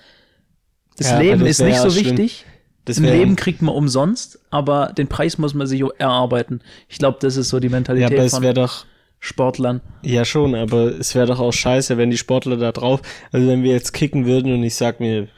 Das 0.97 1.11
Ja, 1.11 1.19
Leben 1.21 1.41
das 1.41 1.51
ist 1.51 1.61
nicht 1.61 1.77
ja 1.77 1.83
so 1.83 1.91
schlimm. 1.91 2.05
wichtig. 2.19 2.47
Das 2.85 3.01
wär- 3.01 3.13
Leben 3.15 3.37
kriegt 3.37 3.63
man 3.63 3.75
umsonst, 3.75 4.41
aber 4.51 4.93
den 4.97 5.07
Preis 5.09 5.39
muss 5.39 5.55
man 5.55 5.67
sich 5.69 5.83
erarbeiten. 5.99 6.61
Ich 6.89 6.99
glaube, 6.99 7.19
das 7.21 7.37
ist 7.37 7.49
so 7.49 7.61
die 7.61 7.69
Ja, 7.69 7.73
Mentalität 7.73 8.13
aber 8.19 8.25
es 8.27 8.41
wäre 8.41 8.55
doch, 8.55 8.85
Sportlern. 9.25 9.81
ja 10.03 10.25
schon, 10.25 10.57
aber 10.57 10.99
es 10.99 11.15
wäre 11.15 11.27
doch 11.27 11.39
auch 11.39 11.53
scheiße, 11.53 11.97
wenn 11.97 12.11
die 12.11 12.19
Sportler 12.19 12.57
da 12.57 12.73
drauf, 12.73 13.03
also 13.31 13.47
wenn 13.47 13.63
wir 13.63 13.71
jetzt 13.71 13.93
kicken 13.93 14.27
würden 14.27 14.53
und 14.53 14.65
ich 14.65 14.75
sag 14.75 14.99
mir, 14.99 15.29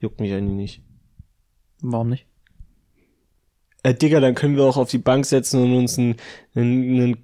juckt 0.00 0.18
mich 0.18 0.32
eigentlich 0.32 0.54
nicht. 0.56 0.82
Warum 1.82 2.08
nicht? 2.08 2.26
Äh, 3.82 3.92
Digga, 3.94 4.20
dann 4.20 4.34
können 4.34 4.56
wir 4.56 4.64
auch 4.64 4.78
auf 4.78 4.88
die 4.90 4.96
Bank 4.98 5.26
setzen 5.26 5.62
und 5.62 5.76
uns 5.76 5.98
ein, 5.98 6.16
ein, 6.54 7.00
ein 7.10 7.16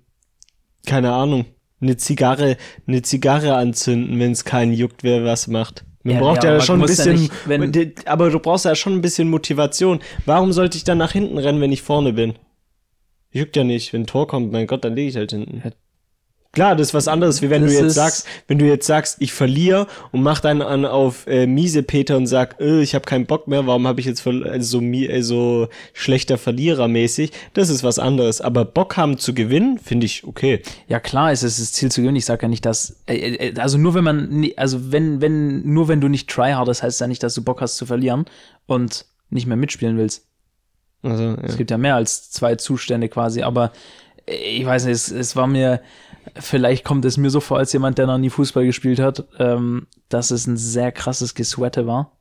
keine 0.86 1.12
Ahnung, 1.12 1.46
eine 1.80 1.96
Zigarre, 1.96 2.58
eine 2.86 3.00
Zigarre 3.00 3.54
anzünden, 3.56 4.18
wenn 4.18 4.32
es 4.32 4.44
keinen 4.44 4.74
juckt, 4.74 5.02
wer 5.02 5.24
was 5.24 5.48
macht. 5.48 5.86
Man 6.02 6.16
Ja, 6.16 6.20
braucht 6.20 6.44
ja, 6.44 6.50
ja, 6.50 6.56
aber 6.56 6.64
schon 6.64 6.80
du 6.80 6.84
ein 6.84 6.88
musst 6.88 6.98
ja 6.98 7.12
bisschen, 7.12 7.22
nicht, 7.22 7.48
wenn- 7.74 7.94
aber 8.04 8.28
du 8.30 8.38
brauchst 8.40 8.66
ja 8.66 8.74
schon 8.74 8.92
ein 8.94 9.00
bisschen 9.00 9.30
Motivation. 9.30 10.00
Warum 10.26 10.52
sollte 10.52 10.76
ich 10.76 10.84
dann 10.84 10.98
nach 10.98 11.12
hinten 11.12 11.38
rennen, 11.38 11.62
wenn 11.62 11.72
ich 11.72 11.80
vorne 11.80 12.12
bin? 12.12 12.34
Juckt 13.30 13.56
ja 13.56 13.64
nicht. 13.64 13.94
Wenn 13.94 14.02
ein 14.02 14.06
Tor 14.06 14.26
kommt, 14.26 14.52
mein 14.52 14.66
Gott, 14.66 14.84
dann 14.84 14.94
lege 14.94 15.08
ich 15.08 15.16
halt 15.16 15.30
hinten. 15.30 15.62
Klar, 16.52 16.74
das 16.74 16.88
ist 16.88 16.94
was 16.94 17.06
anderes, 17.06 17.42
wie 17.42 17.50
wenn 17.50 17.62
Das 17.62 17.72
du 17.72 17.78
jetzt 17.78 17.94
sagst, 17.94 18.26
wenn 18.48 18.58
du 18.58 18.66
jetzt 18.66 18.84
sagst, 18.84 19.18
ich 19.20 19.32
verliere 19.32 19.86
und 20.10 20.22
mach 20.22 20.40
dann 20.40 20.62
an 20.62 20.84
auf 20.84 21.28
äh, 21.28 21.46
miese 21.46 21.84
Peter 21.84 22.16
und 22.16 22.26
sag, 22.26 22.60
äh, 22.60 22.82
ich 22.82 22.96
habe 22.96 23.04
keinen 23.04 23.26
Bock 23.26 23.46
mehr, 23.46 23.68
warum 23.68 23.86
habe 23.86 24.00
ich 24.00 24.06
jetzt 24.06 24.26
äh, 24.26 24.60
so 24.60 24.80
äh, 24.80 25.22
so 25.22 25.68
schlechter 25.92 26.38
Verlierer 26.38 26.88
mäßig? 26.88 27.30
Das 27.54 27.68
ist 27.68 27.84
was 27.84 28.00
anderes, 28.00 28.40
aber 28.40 28.64
Bock 28.64 28.96
haben 28.96 29.16
zu 29.16 29.32
gewinnen, 29.32 29.78
finde 29.78 30.06
ich 30.06 30.24
okay. 30.24 30.60
Ja, 30.88 30.98
klar 30.98 31.30
ist 31.30 31.44
es 31.44 31.58
das 31.58 31.72
Ziel 31.72 31.92
zu 31.92 32.00
gewinnen. 32.00 32.16
Ich 32.16 32.24
sage 32.24 32.42
ja 32.42 32.48
nicht, 32.48 32.66
dass, 32.66 32.96
äh, 33.06 33.14
äh, 33.14 33.60
also 33.60 33.78
nur 33.78 33.94
wenn 33.94 34.02
man, 34.02 34.50
also 34.56 34.90
wenn, 34.90 35.20
wenn, 35.20 35.72
nur 35.72 35.86
wenn 35.86 36.00
du 36.00 36.08
nicht 36.08 36.28
tryhard, 36.28 36.66
das 36.66 36.82
heißt 36.82 37.00
ja 37.00 37.06
nicht, 37.06 37.22
dass 37.22 37.34
du 37.34 37.44
Bock 37.44 37.60
hast 37.60 37.76
zu 37.76 37.86
verlieren 37.86 38.24
und 38.66 39.06
nicht 39.30 39.46
mehr 39.46 39.56
mitspielen 39.56 39.96
willst. 39.96 40.26
Also, 41.02 41.22
ja. 41.22 41.38
Es 41.42 41.56
gibt 41.56 41.70
ja 41.70 41.78
mehr 41.78 41.94
als 41.94 42.32
zwei 42.32 42.56
Zustände 42.56 43.08
quasi, 43.08 43.42
aber 43.42 43.70
äh, 44.26 44.34
ich 44.34 44.66
weiß 44.66 44.86
nicht, 44.86 44.94
es, 44.94 45.10
es 45.10 45.36
war 45.36 45.46
mir, 45.46 45.80
vielleicht 46.38 46.84
kommt 46.84 47.04
es 47.04 47.16
mir 47.16 47.30
so 47.30 47.40
vor, 47.40 47.58
als 47.58 47.72
jemand, 47.72 47.98
der 47.98 48.06
noch 48.06 48.18
nie 48.18 48.30
Fußball 48.30 48.64
gespielt 48.64 48.98
hat, 49.00 49.24
ähm, 49.38 49.86
dass 50.08 50.30
es 50.30 50.46
ein 50.46 50.56
sehr 50.56 50.92
krasses 50.92 51.34
Gesweate 51.34 51.86
war. 51.86 52.12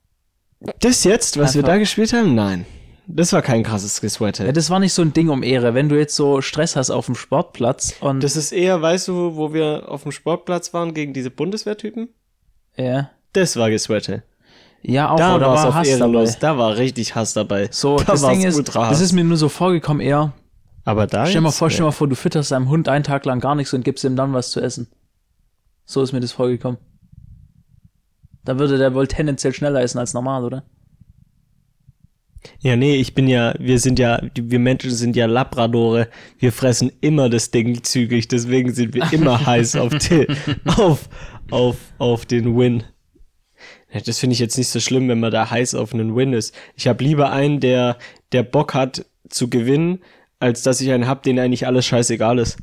Das 0.81 1.03
jetzt, 1.03 1.37
was 1.39 1.53
wir 1.55 1.59
Einfach- 1.61 1.73
da 1.73 1.77
gespielt 1.79 2.13
haben? 2.13 2.35
Nein. 2.35 2.65
Das 3.11 3.33
war 3.33 3.41
kein 3.41 3.63
krasses 3.63 4.01
Gesweater. 4.01 4.45
Ja, 4.45 4.51
das 4.51 4.69
war 4.69 4.79
nicht 4.79 4.93
so 4.93 5.01
ein 5.01 5.13
Ding 5.13 5.29
um 5.29 5.41
Ehre. 5.41 5.73
Wenn 5.73 5.89
du 5.89 5.97
jetzt 5.97 6.15
so 6.15 6.41
Stress 6.41 6.75
hast 6.75 6.91
auf 6.91 7.07
dem 7.07 7.15
Sportplatz 7.15 7.95
und 8.01 8.23
Das 8.23 8.35
ist 8.35 8.51
eher, 8.51 8.79
weißt 8.83 9.07
du, 9.07 9.35
wo 9.35 9.51
wir 9.51 9.85
auf 9.89 10.03
dem 10.03 10.11
Sportplatz 10.11 10.73
waren 10.75 10.93
gegen 10.93 11.13
diese 11.13 11.31
Bundeswehrtypen? 11.31 12.09
ja, 12.77 13.09
Das 13.33 13.55
war 13.57 13.71
Gesweater. 13.71 14.21
ja 14.83 15.09
auch, 15.09 15.17
Da 15.17 15.35
oder 15.37 15.47
war 15.47 15.55
es 15.55 15.65
auf 15.65 15.73
Hass 15.73 15.87
ehrenlos. 15.87 16.37
dabei. 16.37 16.39
Da 16.53 16.57
war 16.59 16.77
richtig 16.77 17.15
Hass 17.15 17.33
dabei. 17.33 17.67
So, 17.71 17.97
da 17.97 18.03
das 18.05 18.21
Ding 18.27 18.43
ist, 18.43 18.55
ultra 18.57 18.81
das 18.81 18.89
Hass. 18.97 19.01
ist 19.01 19.13
mir 19.13 19.23
nur 19.23 19.37
so 19.37 19.49
vorgekommen 19.49 20.01
eher, 20.01 20.33
Aber 20.85 21.07
da 21.07 21.25
Stell 21.25 21.35
dir 21.35 21.41
mal 21.41 21.51
vor, 21.51 21.69
stell 21.69 21.79
dir 21.79 21.85
mal 21.85 21.91
vor, 21.91 22.07
du 22.07 22.15
fütterst 22.15 22.51
deinem 22.51 22.69
Hund 22.69 22.89
einen 22.89 23.03
Tag 23.03 23.25
lang 23.25 23.39
gar 23.39 23.55
nichts 23.55 23.73
und 23.73 23.83
gibst 23.83 24.03
ihm 24.03 24.15
dann 24.15 24.33
was 24.33 24.51
zu 24.51 24.61
essen. 24.61 24.87
So 25.85 26.01
ist 26.01 26.13
mir 26.13 26.19
das 26.19 26.31
vorgekommen. 26.31 26.79
Da 28.45 28.57
würde 28.57 28.77
der 28.77 28.93
wohl 28.93 29.07
tendenziell 29.07 29.53
schneller 29.53 29.81
essen 29.81 29.99
als 29.99 30.13
normal, 30.13 30.43
oder? 30.43 30.63
Ja, 32.61 32.75
nee, 32.75 32.95
ich 32.95 33.13
bin 33.13 33.27
ja, 33.27 33.53
wir 33.59 33.79
sind 33.79 33.99
ja, 33.99 34.21
wir 34.33 34.59
Menschen 34.59 34.91
sind 34.91 35.15
ja 35.15 35.25
Labradore. 35.25 36.07
Wir 36.37 36.51
fressen 36.51 36.91
immer 37.01 37.29
das 37.29 37.51
Ding 37.51 37.83
zügig, 37.83 38.27
deswegen 38.27 38.73
sind 38.73 38.93
wir 38.93 39.11
immer 39.11 39.45
heiß 39.45 39.75
auf, 39.75 39.93
die, 39.97 40.27
auf, 40.65 41.09
auf, 41.51 41.77
auf 41.97 42.25
den 42.25 42.57
Win. 42.57 42.83
Ja, 43.91 43.99
das 44.01 44.19
finde 44.19 44.33
ich 44.33 44.39
jetzt 44.39 44.57
nicht 44.57 44.69
so 44.69 44.79
schlimm, 44.79 45.09
wenn 45.09 45.19
man 45.19 45.31
da 45.31 45.49
heiß 45.49 45.75
auf 45.75 45.93
einen 45.93 46.15
Win 46.15 46.33
ist. 46.33 46.55
Ich 46.75 46.87
habe 46.87 47.03
lieber 47.03 47.31
einen, 47.31 47.59
der, 47.59 47.97
der 48.31 48.43
Bock 48.43 48.73
hat 48.73 49.05
zu 49.29 49.49
gewinnen, 49.49 49.99
als 50.39 50.63
dass 50.63 50.81
ich 50.81 50.91
einen 50.91 51.07
hab, 51.07 51.23
den 51.23 51.37
eigentlich 51.39 51.67
alles 51.67 51.85
scheißegal 51.85 52.39
ist. 52.39 52.57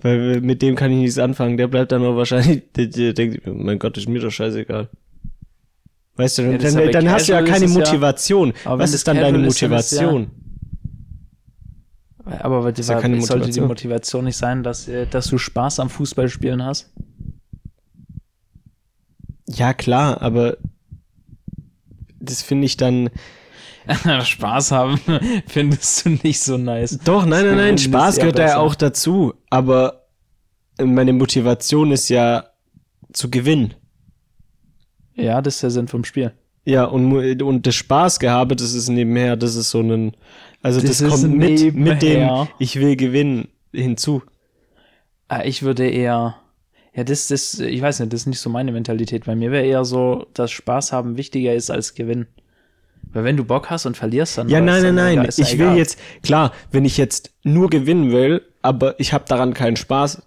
Weil 0.00 0.40
mit 0.40 0.62
dem 0.62 0.74
kann 0.74 0.90
ich 0.92 0.98
nichts 0.98 1.18
anfangen. 1.18 1.56
Der 1.56 1.68
bleibt 1.68 1.92
dann 1.92 2.02
nur 2.02 2.16
wahrscheinlich, 2.16 2.62
der, 2.76 2.86
der 2.86 3.12
denkt, 3.12 3.46
mein 3.46 3.78
Gott, 3.78 3.96
ist 3.98 4.08
mir 4.08 4.20
doch 4.20 4.30
scheißegal. 4.30 4.88
Weißt 6.16 6.38
du, 6.38 6.42
Ja, 6.42 6.58
dann, 6.58 6.74
dann, 6.74 6.84
ja 6.84 6.90
dann 6.90 7.10
hast 7.10 7.28
du 7.28 7.32
ja 7.32 7.42
keine 7.42 7.66
ja- 7.66 7.70
Motivation. 7.72 8.52
Aber 8.64 8.78
wenn 8.78 8.82
Was 8.84 8.94
ist 8.94 9.06
dann 9.06 9.16
deine 9.16 9.46
ist 9.46 9.60
ja- 9.60 9.68
Motivation? 9.68 10.30
Aber 12.24 12.64
weil 12.64 12.74
ja 12.76 13.00
keine 13.00 13.20
sollte 13.22 13.50
die 13.50 13.60
Motivation. 13.60 13.68
Motivation 13.68 14.24
nicht 14.24 14.36
sein, 14.36 14.62
dass, 14.64 14.88
äh, 14.88 15.06
dass 15.06 15.28
du 15.28 15.38
Spaß 15.38 15.78
am 15.78 15.88
Fußballspielen 15.90 16.64
hast? 16.64 16.90
Ja, 19.48 19.72
klar, 19.74 20.22
aber 20.22 20.56
das 22.18 22.42
finde 22.42 22.66
ich 22.66 22.76
dann. 22.76 23.10
Spaß 24.24 24.72
haben 24.72 25.00
findest 25.46 26.04
du 26.04 26.10
nicht 26.10 26.40
so 26.40 26.56
nice. 26.56 26.98
Doch, 27.04 27.24
nein, 27.26 27.46
nein, 27.46 27.56
nein, 27.56 27.74
ist 27.74 27.84
Spaß 27.84 28.16
gehört 28.16 28.38
da 28.38 28.46
ja 28.46 28.58
auch 28.58 28.74
dazu. 28.74 29.34
Aber 29.50 30.06
meine 30.82 31.12
Motivation 31.12 31.92
ist 31.92 32.08
ja 32.08 32.44
zu 33.12 33.30
gewinnen. 33.30 33.74
Ja, 35.14 35.40
das 35.40 35.54
ist 35.54 35.62
der 35.62 35.70
Sinn 35.70 35.88
vom 35.88 36.04
Spiel. 36.04 36.32
Ja, 36.64 36.84
und, 36.84 37.42
und 37.42 37.66
das 37.66 37.74
Spaßgehabe, 37.76 38.56
das 38.56 38.74
ist 38.74 38.88
nebenher, 38.88 39.36
das 39.36 39.54
ist 39.54 39.70
so 39.70 39.80
ein. 39.80 40.16
Also 40.62 40.80
das, 40.80 40.98
Das 40.98 41.00
ist 41.00 41.22
kommt 41.22 41.36
mit, 41.36 41.74
mit 41.74 42.02
dem. 42.02 42.48
Ich 42.58 42.80
will 42.80 42.96
gewinnen 42.96 43.48
hinzu. 43.72 44.22
Ah, 45.28 45.44
Ich 45.44 45.62
würde 45.62 45.88
eher, 45.88 46.36
ja, 46.94 47.04
das, 47.04 47.28
das, 47.28 47.60
ich 47.60 47.80
weiß 47.80 48.00
nicht, 48.00 48.12
das 48.12 48.22
ist 48.22 48.26
nicht 48.26 48.40
so 48.40 48.50
meine 48.50 48.72
Mentalität. 48.72 49.26
Bei 49.26 49.36
mir 49.36 49.52
wäre 49.52 49.64
eher 49.64 49.84
so, 49.84 50.26
dass 50.34 50.50
Spaß 50.50 50.92
haben 50.92 51.16
wichtiger 51.16 51.54
ist 51.54 51.70
als 51.70 51.94
Gewinn. 51.94 52.26
Weil 53.12 53.24
wenn 53.24 53.36
du 53.36 53.44
Bock 53.44 53.70
hast 53.70 53.86
und 53.86 53.96
verlierst, 53.96 54.36
dann 54.38 54.48
Ja, 54.48 54.60
nein, 54.60 54.82
dann 54.82 54.94
nein, 54.94 55.12
egal- 55.12 55.24
nein. 55.24 55.34
ja 55.36 55.44
Ich 55.44 55.52
will 55.58 55.66
egal. 55.66 55.76
jetzt, 55.78 55.98
klar, 56.22 56.52
wenn 56.70 56.84
ich 56.84 56.96
jetzt 56.96 57.30
nur 57.44 57.70
gewinnen 57.70 58.10
will, 58.12 58.42
aber 58.62 58.98
ich 59.00 59.12
habe 59.12 59.24
daran 59.26 59.54
keinen 59.54 59.76
Spaß, 59.76 60.22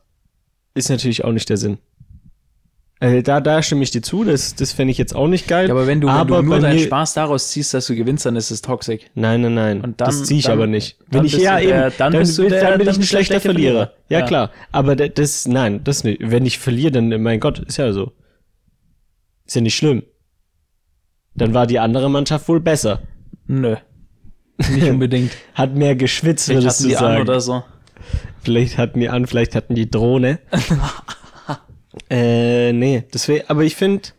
ist 0.73 0.89
natürlich 0.89 1.23
auch 1.23 1.31
nicht 1.31 1.49
der 1.49 1.57
Sinn. 1.57 1.77
Äh, 3.01 3.23
da, 3.23 3.39
da 3.39 3.61
stimme 3.63 3.83
ich 3.83 3.91
dir 3.91 4.01
zu, 4.01 4.25
das, 4.25 4.55
das 4.55 4.73
fände 4.73 4.91
ich 4.91 4.97
jetzt 4.97 5.15
auch 5.15 5.27
nicht 5.27 5.47
geil. 5.47 5.67
Ja, 5.67 5.73
aber 5.73 5.87
wenn 5.87 6.01
du, 6.01 6.07
wenn 6.07 6.13
aber 6.15 6.37
du 6.37 6.43
nur 6.43 6.59
deinen 6.59 6.79
Spaß 6.79 7.13
daraus 7.13 7.49
ziehst, 7.49 7.73
dass 7.73 7.87
du 7.87 7.95
gewinnst, 7.95 8.25
dann 8.25 8.35
ist 8.35 8.51
es 8.51 8.61
toxisch. 8.61 9.01
Nein, 9.15 9.41
nein, 9.41 9.53
nein. 9.53 9.81
Und 9.81 10.01
dann- 10.01 10.07
das 10.09 10.23
ziehe 10.23 10.39
ich 10.39 10.45
dann- 10.45 10.53
aber 10.53 10.67
nicht. 10.67 10.97
dann 11.09 11.19
Wenn 11.21 11.25
ich 11.25 11.37
ja 11.37 11.59
der- 11.59 11.85
eben, 11.87 11.93
dann 11.97 12.11
bist 12.13 12.37
du 12.37 12.49
der- 12.49 12.61
dann 12.61 12.77
bin 12.77 12.87
dann 12.87 12.95
ich 12.95 12.99
ein 13.01 13.03
schlechter 13.03 13.33
schlechte 13.35 13.49
Verlierer. 13.51 13.73
Verlierer. 13.87 13.93
Ja, 14.09 14.19
Ja. 14.19 14.25
klar. 14.25 14.51
Aber 14.73 14.95
da- 14.97 15.07
das, 15.07 15.47
nein, 15.47 15.81
das 15.85 16.03
nicht. 16.03 16.19
Wenn 16.21 16.45
ich 16.45 16.59
verliere, 16.59 16.91
dann, 16.91 17.21
mein 17.21 17.39
Gott, 17.39 17.59
ist 17.59 17.77
ja 17.77 17.93
so. 17.93 18.11
Ist 19.45 19.55
ja 19.55 19.61
nicht 19.61 19.75
schlimm. 19.75 20.03
Dann 21.39 21.53
war 21.53 21.65
die 21.65 21.79
andere 21.79 22.09
Mannschaft 22.09 22.47
wohl 22.47 22.59
besser. 22.59 23.01
Nö. 23.47 23.75
Nicht 24.57 24.83
unbedingt. 24.89 25.31
Hat 25.55 25.73
mehr 25.73 25.95
geschwitzt, 25.95 26.45
Vielleicht 26.45 26.63
würdest 26.63 26.83
du 26.83 26.87
die 26.89 26.97
an 26.97 27.03
sagen. 27.03 27.21
oder 27.21 27.41
so. 27.41 27.63
Vielleicht 28.43 28.77
hatten 28.77 28.99
die 28.99 29.09
an, 29.09 29.25
vielleicht 29.25 29.55
hatten 29.55 29.73
die 29.73 29.89
Drohne. 29.89 30.39
äh, 32.09 32.73
nee, 32.73 33.03
deswegen, 33.13 33.45
aber 33.47 33.63
ich 33.63 33.75
finde, 33.75 34.09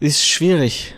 ist 0.00 0.26
schwierig. 0.26 0.94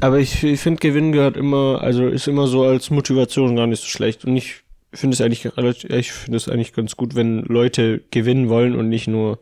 Aber 0.00 0.18
ich, 0.18 0.42
ich 0.42 0.60
finde, 0.60 0.80
Gewinnen 0.80 1.12
gehört 1.12 1.36
immer, 1.36 1.80
also 1.82 2.08
ist 2.08 2.28
immer 2.28 2.46
so 2.46 2.64
als 2.64 2.90
Motivation 2.90 3.56
gar 3.56 3.66
nicht 3.66 3.82
so 3.82 3.88
schlecht. 3.88 4.24
Und 4.24 4.36
ich 4.36 4.62
finde 4.92 5.14
es 5.14 5.20
eigentlich 5.20 5.56
relativ, 5.56 5.90
ich 5.90 6.12
finde 6.12 6.36
es 6.36 6.48
eigentlich 6.48 6.72
ganz 6.72 6.96
gut, 6.96 7.14
wenn 7.14 7.42
Leute 7.42 8.02
gewinnen 8.10 8.48
wollen 8.48 8.74
und 8.74 8.88
nicht 8.88 9.06
nur, 9.06 9.38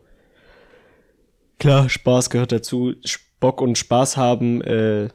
klar, 1.59 1.89
Spaß 1.89 2.29
gehört 2.29 2.51
dazu. 2.51 2.93
Bock 3.39 3.61
und 3.61 3.77
Spaß 3.77 4.17
haben, 4.17 4.61
äh, 4.61 5.09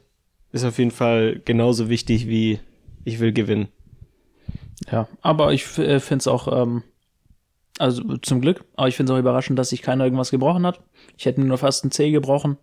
ist 0.51 0.65
auf 0.65 0.77
jeden 0.77 0.91
Fall 0.91 1.41
genauso 1.43 1.89
wichtig 1.89 2.27
wie 2.27 2.59
ich 3.03 3.19
will 3.19 3.33
gewinnen. 3.33 3.69
Ja, 4.91 5.07
aber 5.21 5.53
ich 5.53 5.77
äh, 5.77 5.99
finde 5.99 6.21
es 6.21 6.27
auch, 6.27 6.47
ähm, 6.51 6.83
also 7.77 8.17
zum 8.17 8.41
Glück, 8.41 8.65
aber 8.75 8.87
ich 8.87 8.95
finde 8.95 9.11
es 9.11 9.15
auch 9.15 9.19
überraschend, 9.19 9.57
dass 9.57 9.69
sich 9.69 9.81
keiner 9.81 10.03
irgendwas 10.03 10.31
gebrochen 10.31 10.65
hat. 10.65 10.81
Ich 11.17 11.25
hätte 11.25 11.41
nur 11.41 11.57
fast 11.57 11.83
einen 11.83 11.91
Zeh 11.91 12.11
gebrochen. 12.11 12.57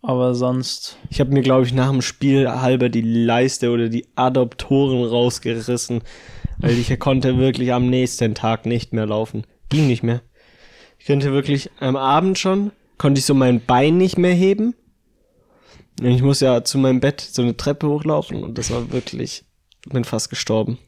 Aber 0.00 0.34
sonst, 0.34 0.96
Ich 1.10 1.18
habe 1.18 1.32
mir, 1.32 1.42
glaube 1.42 1.66
ich, 1.66 1.74
nach 1.74 1.90
dem 1.90 2.02
Spiel 2.02 2.48
halber 2.48 2.88
die 2.88 3.02
Leiste 3.02 3.70
oder 3.70 3.88
die 3.88 4.06
Adoptoren 4.14 5.04
rausgerissen, 5.04 6.02
weil 6.58 6.78
ich 6.78 6.96
konnte 7.00 7.38
wirklich 7.38 7.72
am 7.72 7.90
nächsten 7.90 8.34
Tag 8.34 8.64
nicht 8.64 8.92
mehr 8.92 9.06
laufen. 9.06 9.44
Ging 9.68 9.88
nicht 9.88 10.04
mehr. 10.04 10.22
Ich 10.98 11.06
könnte 11.06 11.32
wirklich 11.32 11.70
am 11.80 11.96
Abend 11.96 12.38
schon, 12.38 12.70
konnte 12.98 13.20
ich 13.20 13.24
so 13.24 13.34
mein 13.34 13.64
Bein 13.64 13.96
nicht 13.96 14.18
mehr 14.18 14.34
heben. 14.34 14.74
Und 16.00 16.06
ich 16.06 16.22
muss 16.22 16.40
ja 16.40 16.64
zu 16.64 16.78
meinem 16.78 17.00
Bett 17.00 17.20
so 17.20 17.42
eine 17.42 17.56
Treppe 17.56 17.88
hochlaufen 17.88 18.42
und 18.42 18.58
das 18.58 18.70
war 18.70 18.92
wirklich, 18.92 19.44
bin 19.88 20.04
fast 20.04 20.30
gestorben. 20.30 20.78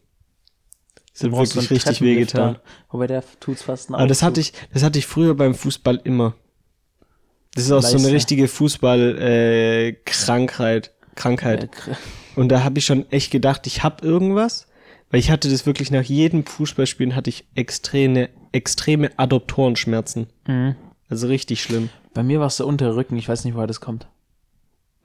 Das 1.12 1.24
hat 1.24 1.32
wirklich 1.32 1.70
richtig 1.70 2.00
wehgetan. 2.00 2.58
Wobei 2.90 3.08
der 3.08 3.22
tut's 3.40 3.62
fast 3.62 3.92
Aber 3.92 4.06
das 4.06 4.22
hatte 4.22 4.40
ich, 4.40 4.52
das 4.72 4.82
hatte 4.82 4.98
ich 4.98 5.06
früher 5.06 5.34
beim 5.34 5.54
Fußball 5.54 6.00
immer. 6.04 6.34
Das 7.54 7.64
ist 7.64 7.72
auch 7.72 7.82
so 7.82 7.98
eine 7.98 8.12
richtige 8.12 8.46
Fußball-Krankheit. 8.46 10.86
Äh, 10.86 10.90
Krankheit. 11.16 11.64
Äh, 11.64 11.68
Und 12.36 12.48
da 12.48 12.62
habe 12.62 12.78
ich 12.78 12.86
schon 12.86 13.10
echt 13.10 13.32
gedacht, 13.32 13.66
ich 13.66 13.82
hab 13.82 14.04
irgendwas, 14.04 14.68
weil 15.10 15.18
ich 15.18 15.32
hatte 15.32 15.50
das 15.50 15.66
wirklich 15.66 15.90
nach 15.90 16.04
jedem 16.04 16.46
Fußballspielen 16.46 17.16
hatte 17.16 17.30
ich 17.30 17.44
extreme, 17.56 18.28
extreme 18.52 19.10
Adoptorenschmerzen. 19.18 20.28
Mhm. 20.46 20.76
Also 21.08 21.26
richtig 21.26 21.60
schlimm. 21.62 21.88
Bei 22.14 22.22
mir 22.22 22.40
war 22.40 22.46
es 22.48 22.56
der 22.56 22.66
untere 22.66 22.96
Rücken, 22.96 23.16
ich 23.16 23.28
weiß 23.28 23.44
nicht, 23.44 23.54
woher 23.54 23.66
das 23.66 23.80
kommt. 23.80 24.08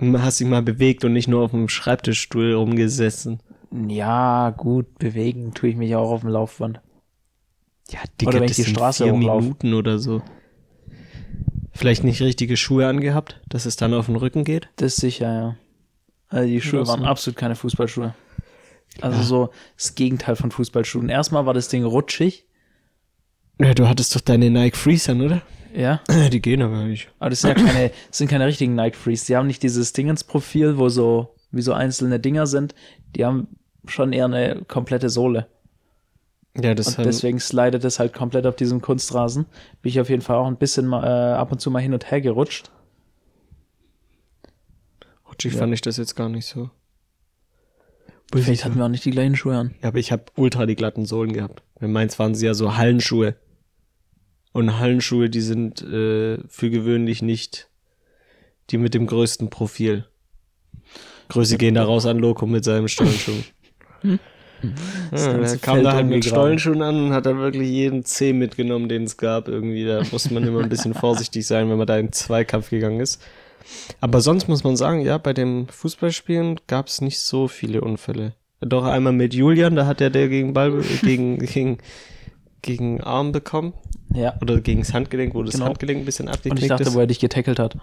Hast 0.02 0.40
dich 0.40 0.48
mal 0.48 0.62
bewegt 0.62 1.06
und 1.06 1.14
nicht 1.14 1.28
nur 1.28 1.44
auf 1.44 1.52
dem 1.52 1.70
Schreibtischstuhl 1.70 2.54
rumgesessen. 2.54 3.40
Ja, 3.88 4.50
gut, 4.52 4.98
bewegen 5.00 5.54
tue 5.54 5.70
ich 5.70 5.76
mich 5.76 5.96
auch 5.96 6.10
auf 6.12 6.22
dem 6.22 6.30
Laufband. 6.30 6.82
Ja, 7.90 8.00
Oder 8.26 8.40
wenn 8.42 8.50
ich 8.50 8.56
die 8.56 8.66
Straße 8.66 9.04
vier 9.04 9.14
hochlaufe. 9.14 9.42
Minuten 9.44 9.74
oder 9.74 10.00
so. 10.00 10.22
Vielleicht 11.72 12.04
nicht 12.04 12.22
richtige 12.22 12.58
Schuhe 12.58 12.88
angehabt, 12.88 13.42
dass 13.50 13.66
es 13.66 13.76
dann 13.76 13.94
auf 13.94 14.08
den 14.08 14.16
Rücken 14.16 14.44
geht. 14.44 14.70
Das 14.78 14.94
ist 14.94 15.02
sicher, 15.02 15.32
ja. 15.34 15.56
Also 16.30 16.48
die 16.50 16.62
Schuhe 16.62 16.88
waren 16.88 17.02
so. 17.02 17.06
absolut 17.06 17.38
keine 17.38 17.56
Fußballschuhe. 17.56 18.16
Also 19.02 19.18
Ja. 19.18 19.24
so 19.24 19.50
das 19.78 19.96
Gegenteil 19.96 20.36
von 20.36 20.52
Fußballschuhen. 20.52 21.10
Erstmal 21.10 21.46
war 21.46 21.54
das 21.54 21.68
Ding 21.68 21.84
rutschig, 21.84 22.46
Ja, 23.60 23.74
du 23.74 23.88
hattest 23.88 24.16
doch 24.16 24.22
deine 24.22 24.50
Nike 24.50 24.76
Freeze 24.78 25.12
an, 25.12 25.22
oder? 25.22 25.42
Ja. 25.75 26.01
Die 26.32 26.41
gehen 26.41 26.62
aber 26.62 26.84
nicht. 26.86 27.10
Aber 27.20 27.29
das 27.29 27.41
sind 27.41 27.58
ja 27.58 27.63
keine, 27.63 27.91
das 28.08 28.17
sind 28.17 28.29
keine 28.29 28.46
richtigen 28.46 28.75
Nike 28.75 28.96
Frees. 28.96 29.25
Die 29.25 29.36
haben 29.36 29.48
nicht 29.48 29.63
dieses 29.63 29.94
Dingensprofil, 29.94 30.77
wo 30.77 30.89
so, 30.89 31.36
wie 31.51 31.62
so 31.62 31.74
einzelne 31.74 32.20
Dinger 32.20 32.48
sind. 32.48 32.75
Die 33.15 33.25
haben 33.25 33.48
schon 33.88 34.13
eher 34.13 34.25
eine 34.25 34.63
komplette 34.67 35.10
Sohle. 35.10 35.48
Ja, 36.58 36.74
das 36.74 36.88
Und 36.88 36.98
haben, 37.00 37.03
deswegen 37.05 37.39
slidet 37.39 37.84
es 37.84 38.00
halt 38.00 38.13
komplett 38.13 38.46
auf 38.46 38.55
diesem 38.55 38.82
Kunstrasen. 38.82 39.46
Bin 39.82 39.89
ich 39.89 40.00
auf 40.00 40.10
jeden 40.10 40.22
Fall 40.22 40.38
auch 40.38 40.48
ein 40.48 40.58
bisschen 40.58 40.88
mal, 40.88 41.03
äh, 41.03 41.36
ab 41.36 41.51
und 41.51 41.60
zu 41.60 41.70
mal 41.70 41.82
hin 41.82 41.94
und 41.94 42.10
her 42.10 42.22
gerutscht. 42.22 42.72
rutschig 45.27 45.53
ja. 45.53 45.60
fand 45.60 45.74
ich 45.74 45.82
das 45.82 45.98
jetzt 45.98 46.15
gar 46.15 46.29
nicht 46.29 46.46
so. 46.46 46.70
Vielleicht 48.34 48.65
hatten 48.65 48.77
wir 48.77 48.86
auch 48.86 48.89
nicht 48.89 49.05
die 49.05 49.12
gleichen 49.12 49.36
Schuhe 49.36 49.55
an. 49.55 49.75
Ja, 49.82 49.89
aber 49.89 50.00
ich 50.00 50.12
habe 50.12 50.24
ultra 50.36 50.65
die 50.65 50.75
glatten 50.75 51.05
Sohlen 51.05 51.32
gehabt. 51.32 51.62
Bei 51.79 51.88
meins 51.88 52.17
waren 52.20 52.36
sie 52.36 52.46
ja 52.46 52.53
so 52.53 52.75
Hallenschuhe. 52.75 53.36
Und 54.56 54.80
Hallenschuhe, 54.80 55.30
die 55.30 55.42
sind 55.42 55.82
äh, 55.82 56.38
für 56.48 56.70
gewöhnlich 56.70 57.22
nicht 57.22 57.68
die 58.70 58.78
mit 58.78 58.94
dem 58.94 59.06
größten 59.06 59.50
Profil. 59.50 60.06
Grüße 61.28 61.58
gehen 61.58 61.76
da 61.76 61.84
raus 61.84 62.06
an 62.06 62.20
Loco 62.20 62.46
mit 62.46 62.64
seinem 62.64 62.88
Stollenschuh. 62.88 63.34
ja, 64.04 64.18
ganze 65.12 65.58
der 65.58 65.58
kam 65.58 65.84
da 65.84 65.92
halt 65.92 66.08
mit. 66.08 66.24
Stollenschuhen 66.24 66.82
an 66.82 67.08
und 67.08 67.12
hat 67.12 67.26
dann 67.26 67.40
wirklich 67.40 67.68
jeden 67.70 68.06
Zeh 68.06 68.32
mitgenommen, 68.32 68.88
den 68.88 69.04
es 69.04 69.18
gab. 69.18 69.50
Irgendwie, 69.50 69.84
da 69.84 70.04
musste 70.10 70.34
man 70.34 70.48
immer 70.48 70.64
ein 70.64 70.70
bisschen 70.70 70.94
vorsichtig 71.02 71.46
sein, 71.46 71.70
wenn 71.70 71.78
man 71.78 71.88
da 71.88 71.98
in 71.98 72.14
Zweikampf 72.14 72.70
gegangen 72.70 73.02
ist. 73.02 73.22
Aber 74.00 74.22
sonst 74.22 74.48
muss 74.48 74.64
man 74.64 74.78
sagen, 74.78 75.02
ja, 75.02 75.18
bei 75.18 75.34
dem 75.34 75.68
Fußballspielen 75.68 76.62
gab 76.68 76.88
es 76.88 77.02
nicht 77.02 77.20
so 77.20 77.50
viele 77.50 77.82
Unfälle. 77.82 78.36
Doch 78.62 78.86
einmal 78.86 79.12
mit 79.12 79.34
Julian, 79.34 79.76
da 79.76 79.86
hat 79.86 80.00
er 80.00 80.12
der 80.12 80.30
gegen 80.30 80.54
Ball, 80.54 80.82
gegen, 81.04 81.40
gegen, 81.46 81.80
gegen 82.65 83.00
Arm 83.01 83.31
bekommen. 83.31 83.74
Ja. 84.13 84.34
Oder 84.41 84.60
gegen 84.62 84.81
das 84.81 84.93
Handgelenk, 84.93 85.34
wo 85.36 85.43
das 85.43 85.53
Genau. 85.53 85.65
Handgelenk 85.67 86.00
ein 86.00 86.05
bisschen 86.05 86.27
Und 86.27 86.34
abgeknickt 86.34 86.63
ich 86.63 86.69
dachte, 86.69 86.84
ist. 86.84 86.93
wo 86.95 87.00
er 87.00 87.07
dich 87.07 87.19
getackelt 87.19 87.60
hat. 87.60 87.77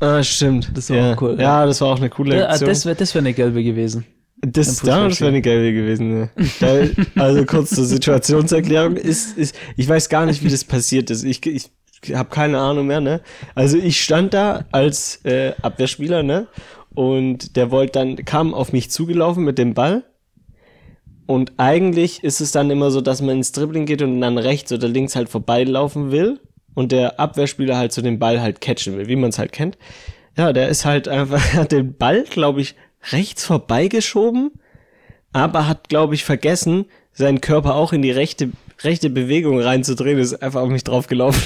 Ah, 0.00 0.22
stimmt. 0.22 0.70
Das 0.74 0.88
war 0.90 0.96
ja. 0.96 1.12
auch 1.14 1.22
cool, 1.22 1.34
Ja, 1.38 1.60
ja. 1.60 1.66
das 1.66 1.80
war 1.80 1.88
auch 1.88 1.96
eine 1.98 2.08
coole 2.10 2.38
Ja, 2.38 2.48
Aktion. 2.48 2.68
das 2.68 2.86
wäre 2.86 2.96
das 2.96 3.14
wär 3.14 3.20
eine 3.20 3.32
gelbe 3.32 3.62
gewesen. 3.62 4.04
Das, 4.44 4.76
das 4.80 5.20
wäre 5.20 5.28
eine 5.28 5.40
gelbe 5.40 5.72
gewesen. 5.72 6.08
Ne? 6.20 6.30
Da, 6.60 7.20
also 7.22 7.44
kurz 7.44 7.70
zur 7.70 7.84
Situationserklärung. 7.84 8.96
Ist, 8.96 9.36
ist, 9.38 9.54
ich 9.76 9.88
weiß 9.88 10.08
gar 10.08 10.26
nicht, 10.26 10.42
wie 10.44 10.48
das 10.48 10.64
passiert 10.64 11.10
ist. 11.10 11.24
Ich, 11.24 11.44
ich 11.46 11.70
habe 12.14 12.28
keine 12.28 12.58
Ahnung 12.58 12.86
mehr. 12.88 13.00
Ne? 13.00 13.20
Also 13.54 13.76
ich 13.78 14.02
stand 14.02 14.34
da 14.34 14.64
als 14.72 15.24
äh, 15.24 15.52
Abwehrspieler 15.62 16.22
ne? 16.24 16.48
und 16.94 17.56
der 17.56 17.70
wollte 17.70 17.92
dann 18.00 18.16
kam 18.24 18.52
auf 18.54 18.72
mich 18.72 18.90
zugelaufen 18.90 19.44
mit 19.44 19.58
dem 19.58 19.74
Ball. 19.74 20.04
Und 21.26 21.52
eigentlich 21.56 22.24
ist 22.24 22.40
es 22.40 22.52
dann 22.52 22.70
immer 22.70 22.90
so, 22.90 23.00
dass 23.00 23.22
man 23.22 23.36
ins 23.36 23.52
Dribbling 23.52 23.86
geht 23.86 24.02
und 24.02 24.20
dann 24.20 24.38
rechts 24.38 24.72
oder 24.72 24.88
links 24.88 25.16
halt 25.16 25.28
vorbeilaufen 25.28 26.10
will 26.10 26.40
und 26.74 26.92
der 26.92 27.20
Abwehrspieler 27.20 27.76
halt 27.76 27.92
so 27.92 28.02
den 28.02 28.18
Ball 28.18 28.40
halt 28.40 28.60
catchen 28.60 28.96
will, 28.96 29.08
wie 29.08 29.16
man 29.16 29.30
es 29.30 29.38
halt 29.38 29.52
kennt. 29.52 29.78
Ja, 30.36 30.52
der 30.52 30.68
ist 30.68 30.84
halt 30.84 31.08
einfach, 31.08 31.40
hat 31.54 31.72
den 31.72 31.96
Ball, 31.96 32.24
glaube 32.24 32.60
ich, 32.60 32.74
rechts 33.10 33.44
vorbeigeschoben, 33.44 34.50
aber 35.32 35.68
hat, 35.68 35.88
glaube 35.88 36.14
ich, 36.14 36.24
vergessen, 36.24 36.86
seinen 37.12 37.40
Körper 37.40 37.74
auch 37.74 37.92
in 37.92 38.02
die 38.02 38.10
rechte, 38.10 38.50
rechte 38.82 39.10
Bewegung 39.10 39.60
reinzudrehen, 39.60 40.18
ist 40.18 40.42
einfach 40.42 40.62
auf 40.62 40.70
mich 40.70 40.84
draufgelaufen. 40.84 41.42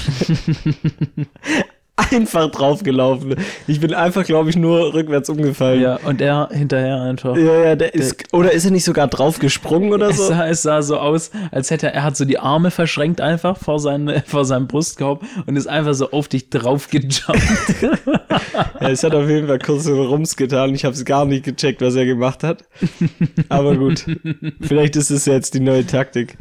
einfach 1.97 2.49
draufgelaufen. 2.51 3.35
Ich 3.67 3.79
bin 3.79 3.93
einfach, 3.93 4.23
glaube 4.23 4.49
ich, 4.49 4.55
nur 4.55 4.93
rückwärts 4.93 5.29
umgefallen. 5.29 5.81
Ja, 5.81 5.95
und 6.05 6.21
er 6.21 6.49
hinterher 6.51 7.01
einfach. 7.01 7.35
Ja, 7.35 7.63
ja, 7.63 7.75
der 7.75 7.93
ist, 7.93 8.33
oder 8.33 8.51
ist 8.51 8.65
er 8.65 8.71
nicht 8.71 8.83
sogar 8.83 9.07
draufgesprungen 9.07 9.91
oder 9.91 10.09
Es 10.09 10.17
so? 10.17 10.27
sah, 10.27 10.47
es 10.47 10.61
sah 10.61 10.81
so 10.81 10.97
aus, 10.97 11.31
als 11.51 11.71
hätte 11.71 11.87
er, 11.87 11.93
er 11.95 12.03
hat 12.03 12.15
so 12.15 12.23
die 12.25 12.39
Arme 12.39 12.71
verschränkt 12.71 13.19
einfach 13.19 13.57
vor, 13.57 13.79
seinen, 13.79 14.21
vor 14.25 14.45
seinem 14.45 14.67
Brustkorb 14.67 15.23
und 15.47 15.55
ist 15.55 15.67
einfach 15.67 15.93
so 15.95 16.11
auf 16.11 16.27
dich 16.27 16.49
drauf 16.49 16.89
gejumpt. 16.89 17.17
Ja, 18.79 18.89
es 18.89 19.03
hat 19.03 19.13
auf 19.15 19.27
jeden 19.27 19.47
Fall 19.47 19.59
kurz 19.59 19.83
so 19.83 20.03
Rums 20.03 20.35
getan. 20.35 20.73
Ich 20.73 20.85
habe 20.85 20.93
es 20.93 21.03
gar 21.05 21.25
nicht 21.25 21.43
gecheckt, 21.45 21.81
was 21.81 21.95
er 21.95 22.05
gemacht 22.05 22.43
hat. 22.43 22.63
Aber 23.49 23.75
gut, 23.75 24.05
vielleicht 24.61 24.95
ist 24.95 25.09
es 25.09 25.25
jetzt 25.25 25.53
die 25.53 25.59
neue 25.59 25.85
Taktik. 25.85 26.37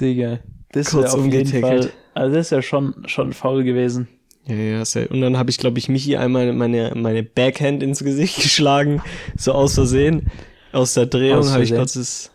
Digga. 0.00 0.40
Das 0.72 0.90
Kurz 0.90 1.12
wäre 1.12 1.22
auf 1.22 1.24
jeden 1.26 1.46
umgetackelt. 1.46 1.84
Fall, 1.84 1.92
also 2.14 2.34
das 2.36 2.46
ist 2.46 2.50
ja 2.50 2.62
schon, 2.62 2.94
schon 3.06 3.32
faul 3.32 3.64
gewesen. 3.64 4.08
Ja, 4.46 4.54
ja, 4.54 4.84
sehr. 4.84 5.10
Und 5.10 5.20
dann 5.20 5.38
habe 5.38 5.50
ich, 5.50 5.58
glaube 5.58 5.78
ich, 5.78 5.88
Michi 5.88 6.16
einmal 6.16 6.52
meine, 6.52 6.92
meine 6.94 7.22
Backhand 7.22 7.82
ins 7.82 8.04
Gesicht 8.04 8.36
geschlagen, 8.42 9.02
so 9.36 9.52
aus 9.52 9.74
Versehen. 9.74 10.30
Aus 10.72 10.94
der 10.94 11.06
Drehung 11.06 11.48
habe 11.50 11.62
ich 11.62 11.74
kurzes, 11.74 12.30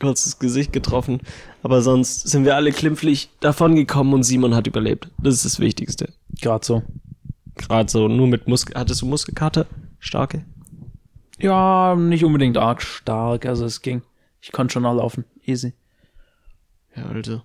kurzes 0.00 0.38
Gesicht 0.38 0.72
getroffen. 0.72 1.20
Aber 1.62 1.82
sonst 1.82 2.28
sind 2.28 2.44
wir 2.44 2.54
alle 2.54 2.70
klimpflich 2.70 3.28
davongekommen 3.40 4.14
und 4.14 4.22
Simon 4.22 4.54
hat 4.54 4.66
überlebt. 4.66 5.08
Das 5.18 5.34
ist 5.34 5.44
das 5.44 5.60
Wichtigste. 5.60 6.12
Gerade 6.40 6.64
so. 6.64 6.82
Gerade 7.56 7.90
so, 7.90 8.06
nur 8.06 8.28
mit 8.28 8.46
Muskel. 8.46 8.76
Hattest 8.78 9.02
du 9.02 9.06
Muskelkater? 9.06 9.66
Starke? 9.98 10.44
Ja, 11.38 11.96
nicht 11.96 12.24
unbedingt 12.24 12.56
arg 12.56 12.82
stark, 12.82 13.46
also 13.46 13.64
es 13.64 13.82
ging. 13.82 14.02
Ich 14.40 14.52
konnte 14.52 14.72
schon 14.72 14.84
noch 14.84 14.94
laufen. 14.94 15.24
Easy. 15.44 15.74
Ja, 16.94 17.06
also. 17.06 17.42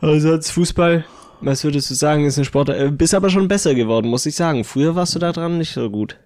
Also 0.00 0.30
als 0.30 0.50
Fußball, 0.50 1.04
was 1.40 1.64
würdest 1.64 1.90
du 1.90 1.94
sagen, 1.94 2.24
ist 2.24 2.38
eine 2.38 2.44
Sportart? 2.44 2.78
Äh, 2.78 2.90
Bist 2.90 3.14
aber 3.14 3.30
schon 3.30 3.48
besser 3.48 3.74
geworden, 3.74 4.08
muss 4.08 4.26
ich 4.26 4.36
sagen. 4.36 4.64
Früher 4.64 4.94
warst 4.94 5.14
du 5.14 5.18
da 5.18 5.32
dran 5.32 5.58
nicht 5.58 5.72
so 5.72 5.90
gut. 5.90 6.16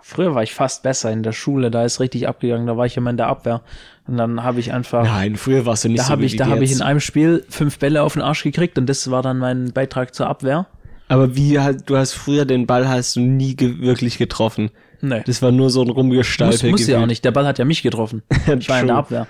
Früher 0.00 0.34
war 0.34 0.42
ich 0.42 0.52
fast 0.52 0.82
besser 0.82 1.10
in 1.10 1.22
der 1.22 1.32
Schule, 1.32 1.70
da 1.70 1.84
ist 1.84 2.00
richtig 2.00 2.28
abgegangen, 2.28 2.66
da 2.66 2.76
war 2.76 2.84
ich 2.84 2.96
immer 2.96 3.10
in 3.10 3.16
der 3.16 3.28
Abwehr. 3.28 3.62
Und 4.06 4.16
dann 4.16 4.42
habe 4.42 4.60
ich 4.60 4.72
einfach. 4.72 5.04
Nein, 5.04 5.36
früher 5.36 5.64
warst 5.64 5.84
du 5.84 5.88
nicht 5.88 6.00
Da 6.00 6.04
so 6.04 6.14
gut 6.16 6.24
ich, 6.24 6.36
da 6.36 6.46
habe 6.46 6.64
ich 6.64 6.72
in 6.72 6.82
einem 6.82 7.00
Spiel 7.00 7.44
fünf 7.48 7.78
Bälle 7.78 8.02
auf 8.02 8.14
den 8.14 8.22
Arsch 8.22 8.42
gekriegt 8.42 8.76
und 8.78 8.86
das 8.88 9.10
war 9.10 9.22
dann 9.22 9.38
mein 9.38 9.72
Beitrag 9.72 10.14
zur 10.14 10.26
Abwehr. 10.26 10.66
Aber 11.08 11.36
wie 11.36 11.60
halt, 11.60 11.88
du 11.88 11.96
hast 11.96 12.14
früher 12.14 12.44
den 12.44 12.66
Ball 12.66 12.88
hast 12.88 13.16
du 13.16 13.20
nie 13.20 13.54
ge 13.54 13.78
wirklich 13.80 14.18
getroffen. 14.18 14.70
Nee. 15.00 15.22
Das 15.26 15.40
war 15.40 15.52
nur 15.52 15.70
so 15.70 15.82
ein 15.82 15.90
Rumgestalpe. 15.90 16.70
Muss, 16.70 16.80
muss 16.80 16.86
ja 16.88 17.00
auch 17.00 17.06
nicht. 17.06 17.24
Der 17.24 17.30
Ball 17.32 17.46
hat 17.46 17.58
ja 17.58 17.64
mich 17.64 17.82
getroffen. 17.82 18.22
Ich 18.58 18.68
war 18.68 18.80
in 18.80 18.86
der 18.88 18.96
Abwehr. 18.96 19.26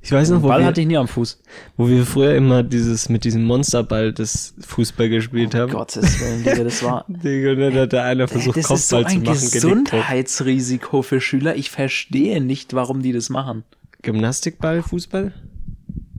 Ich 0.00 0.12
weiß 0.12 0.30
noch, 0.30 0.42
wo 0.42 0.48
Ball 0.48 0.60
wir, 0.60 0.66
hatte 0.66 0.80
ich 0.80 0.86
nie 0.86 0.96
am 0.96 1.08
Fuß. 1.08 1.40
wo 1.76 1.88
wir 1.88 2.06
früher 2.06 2.34
immer 2.34 2.62
dieses 2.62 3.08
mit 3.08 3.24
diesem 3.24 3.44
Monsterball 3.44 4.12
das 4.12 4.54
Fußball 4.60 5.08
gespielt 5.08 5.54
haben. 5.54 5.72
Gottes 5.72 6.20
Willen, 6.20 6.44
Digga, 6.44 6.64
das 6.64 6.82
war. 6.82 7.04
Digga, 7.08 7.52
und 7.52 7.58
dann 7.58 7.74
hat 7.74 7.92
da 7.92 8.04
einer 8.04 8.28
versucht, 8.28 8.56
das 8.56 8.70
ist 8.70 8.88
so 8.88 8.96
Kopfball 8.96 9.12
zu 9.12 9.18
ein 9.18 9.24
machen. 9.24 9.38
Genickbruch. 9.38 9.52
Gesundheitsrisiko 9.52 11.02
für 11.02 11.20
Schüler. 11.20 11.56
Ich 11.56 11.70
verstehe 11.70 12.40
nicht, 12.40 12.74
warum 12.74 13.02
die 13.02 13.12
das 13.12 13.28
machen. 13.28 13.64
Gymnastikball, 14.02 14.82
Fußball? 14.82 15.32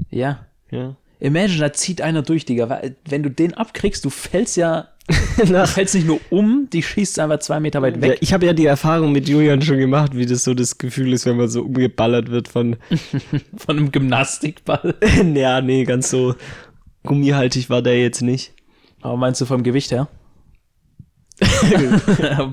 Ja. 0.09 0.45
Ja. 0.71 0.95
Imagine, 1.19 1.59
da 1.59 1.73
zieht 1.73 2.01
einer 2.01 2.21
durch, 2.21 2.45
Digga. 2.45 2.69
Weil, 2.69 2.95
Wenn 3.07 3.23
du 3.23 3.29
den 3.29 3.53
abkriegst, 3.53 4.05
du 4.05 4.09
fällst 4.09 4.57
ja. 4.57 4.87
Du 5.37 5.67
fällst 5.67 5.95
nicht 5.95 6.05
nur 6.07 6.19
um, 6.29 6.67
die 6.71 6.83
schießt 6.83 7.17
einfach 7.19 7.39
zwei 7.39 7.59
Meter 7.59 7.81
weit 7.81 7.95
Ja, 7.95 8.01
weg. 8.03 8.17
ich 8.21 8.31
habe 8.31 8.45
ja 8.45 8.53
die 8.53 8.67
Erfahrung 8.67 9.11
mit 9.11 9.27
Julian 9.27 9.61
schon 9.61 9.79
gemacht, 9.79 10.15
wie 10.15 10.25
das 10.25 10.43
so 10.43 10.53
das 10.53 10.77
Gefühl 10.77 11.13
ist, 11.13 11.25
wenn 11.25 11.35
man 11.37 11.47
so 11.49 11.63
umgeballert 11.63 12.29
wird 12.29 12.47
von, 12.47 12.75
Von 13.57 13.77
einem 13.77 13.91
Gymnastikball. 13.91 14.95
ja, 15.33 15.61
nee, 15.61 15.83
ganz 15.83 16.09
so 16.11 16.35
gummihaltig 17.03 17.69
war 17.69 17.81
der 17.81 17.99
jetzt 17.99 18.21
nicht. 18.21 18.53
Aber 19.01 19.17
meinst 19.17 19.41
du 19.41 19.45
vom 19.45 19.63
Gewicht 19.63 19.91
her? 19.91 20.07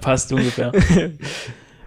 Passt 0.01 0.33
ungefähr. 0.33 0.73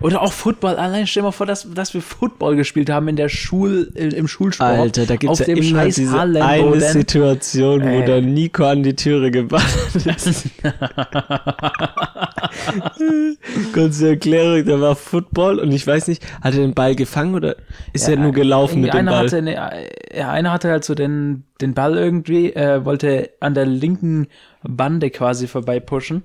Oder 0.01 0.21
auch 0.21 0.31
Football. 0.31 0.77
Allein 0.77 1.05
stell 1.07 1.21
dir 1.21 1.27
mal 1.27 1.31
vor, 1.31 1.45
dass, 1.45 1.67
dass 1.73 1.93
wir 1.93 2.01
Football 2.01 2.55
gespielt 2.55 2.89
haben 2.89 3.09
in 3.09 3.15
der 3.15 3.29
Schul, 3.29 3.91
im 3.95 4.27
Schulsport. 4.27 4.79
Alter, 4.79 5.05
da 5.05 5.17
gibt's 5.17 5.41
auf 5.41 5.47
ja 5.47 5.53
dem 5.53 5.63
immer 5.63 5.81
scheiß 5.81 5.95
diese 5.95 6.17
Hallenboden. 6.17 6.81
eine 6.81 6.91
Situation, 6.91 7.83
wo 7.83 7.87
Ey. 7.87 8.05
der 8.05 8.21
Nico 8.21 8.65
an 8.65 8.83
die 8.83 8.95
Türe 8.95 9.31
geballert 9.31 9.95
ist. 9.95 10.49
Kurze 13.73 14.09
Erklärung, 14.09 14.65
da 14.65 14.79
war 14.79 14.95
Football 14.95 15.59
und 15.59 15.71
ich 15.71 15.85
weiß 15.85 16.07
nicht, 16.07 16.23
hat 16.41 16.53
er 16.53 16.61
den 16.61 16.73
Ball 16.73 16.95
gefangen 16.95 17.35
oder 17.35 17.55
ist 17.93 18.07
er 18.07 18.17
nur 18.17 18.31
gelaufen 18.31 18.81
mit 18.81 18.93
dem 18.93 18.99
einer 18.99 19.11
Ball? 19.11 19.25
Hatte 19.25 19.37
eine, 19.37 19.89
ja, 20.15 20.31
einer 20.31 20.51
hatte 20.51 20.69
halt 20.69 20.85
so 20.85 20.95
den, 20.95 21.43
den 21.61 21.73
Ball 21.73 21.97
irgendwie, 21.97 22.53
äh, 22.53 22.85
wollte 22.85 23.31
an 23.39 23.53
der 23.53 23.65
linken 23.65 24.27
Bande 24.63 25.09
quasi 25.09 25.47
vorbei 25.47 25.79
pushen. 25.79 26.23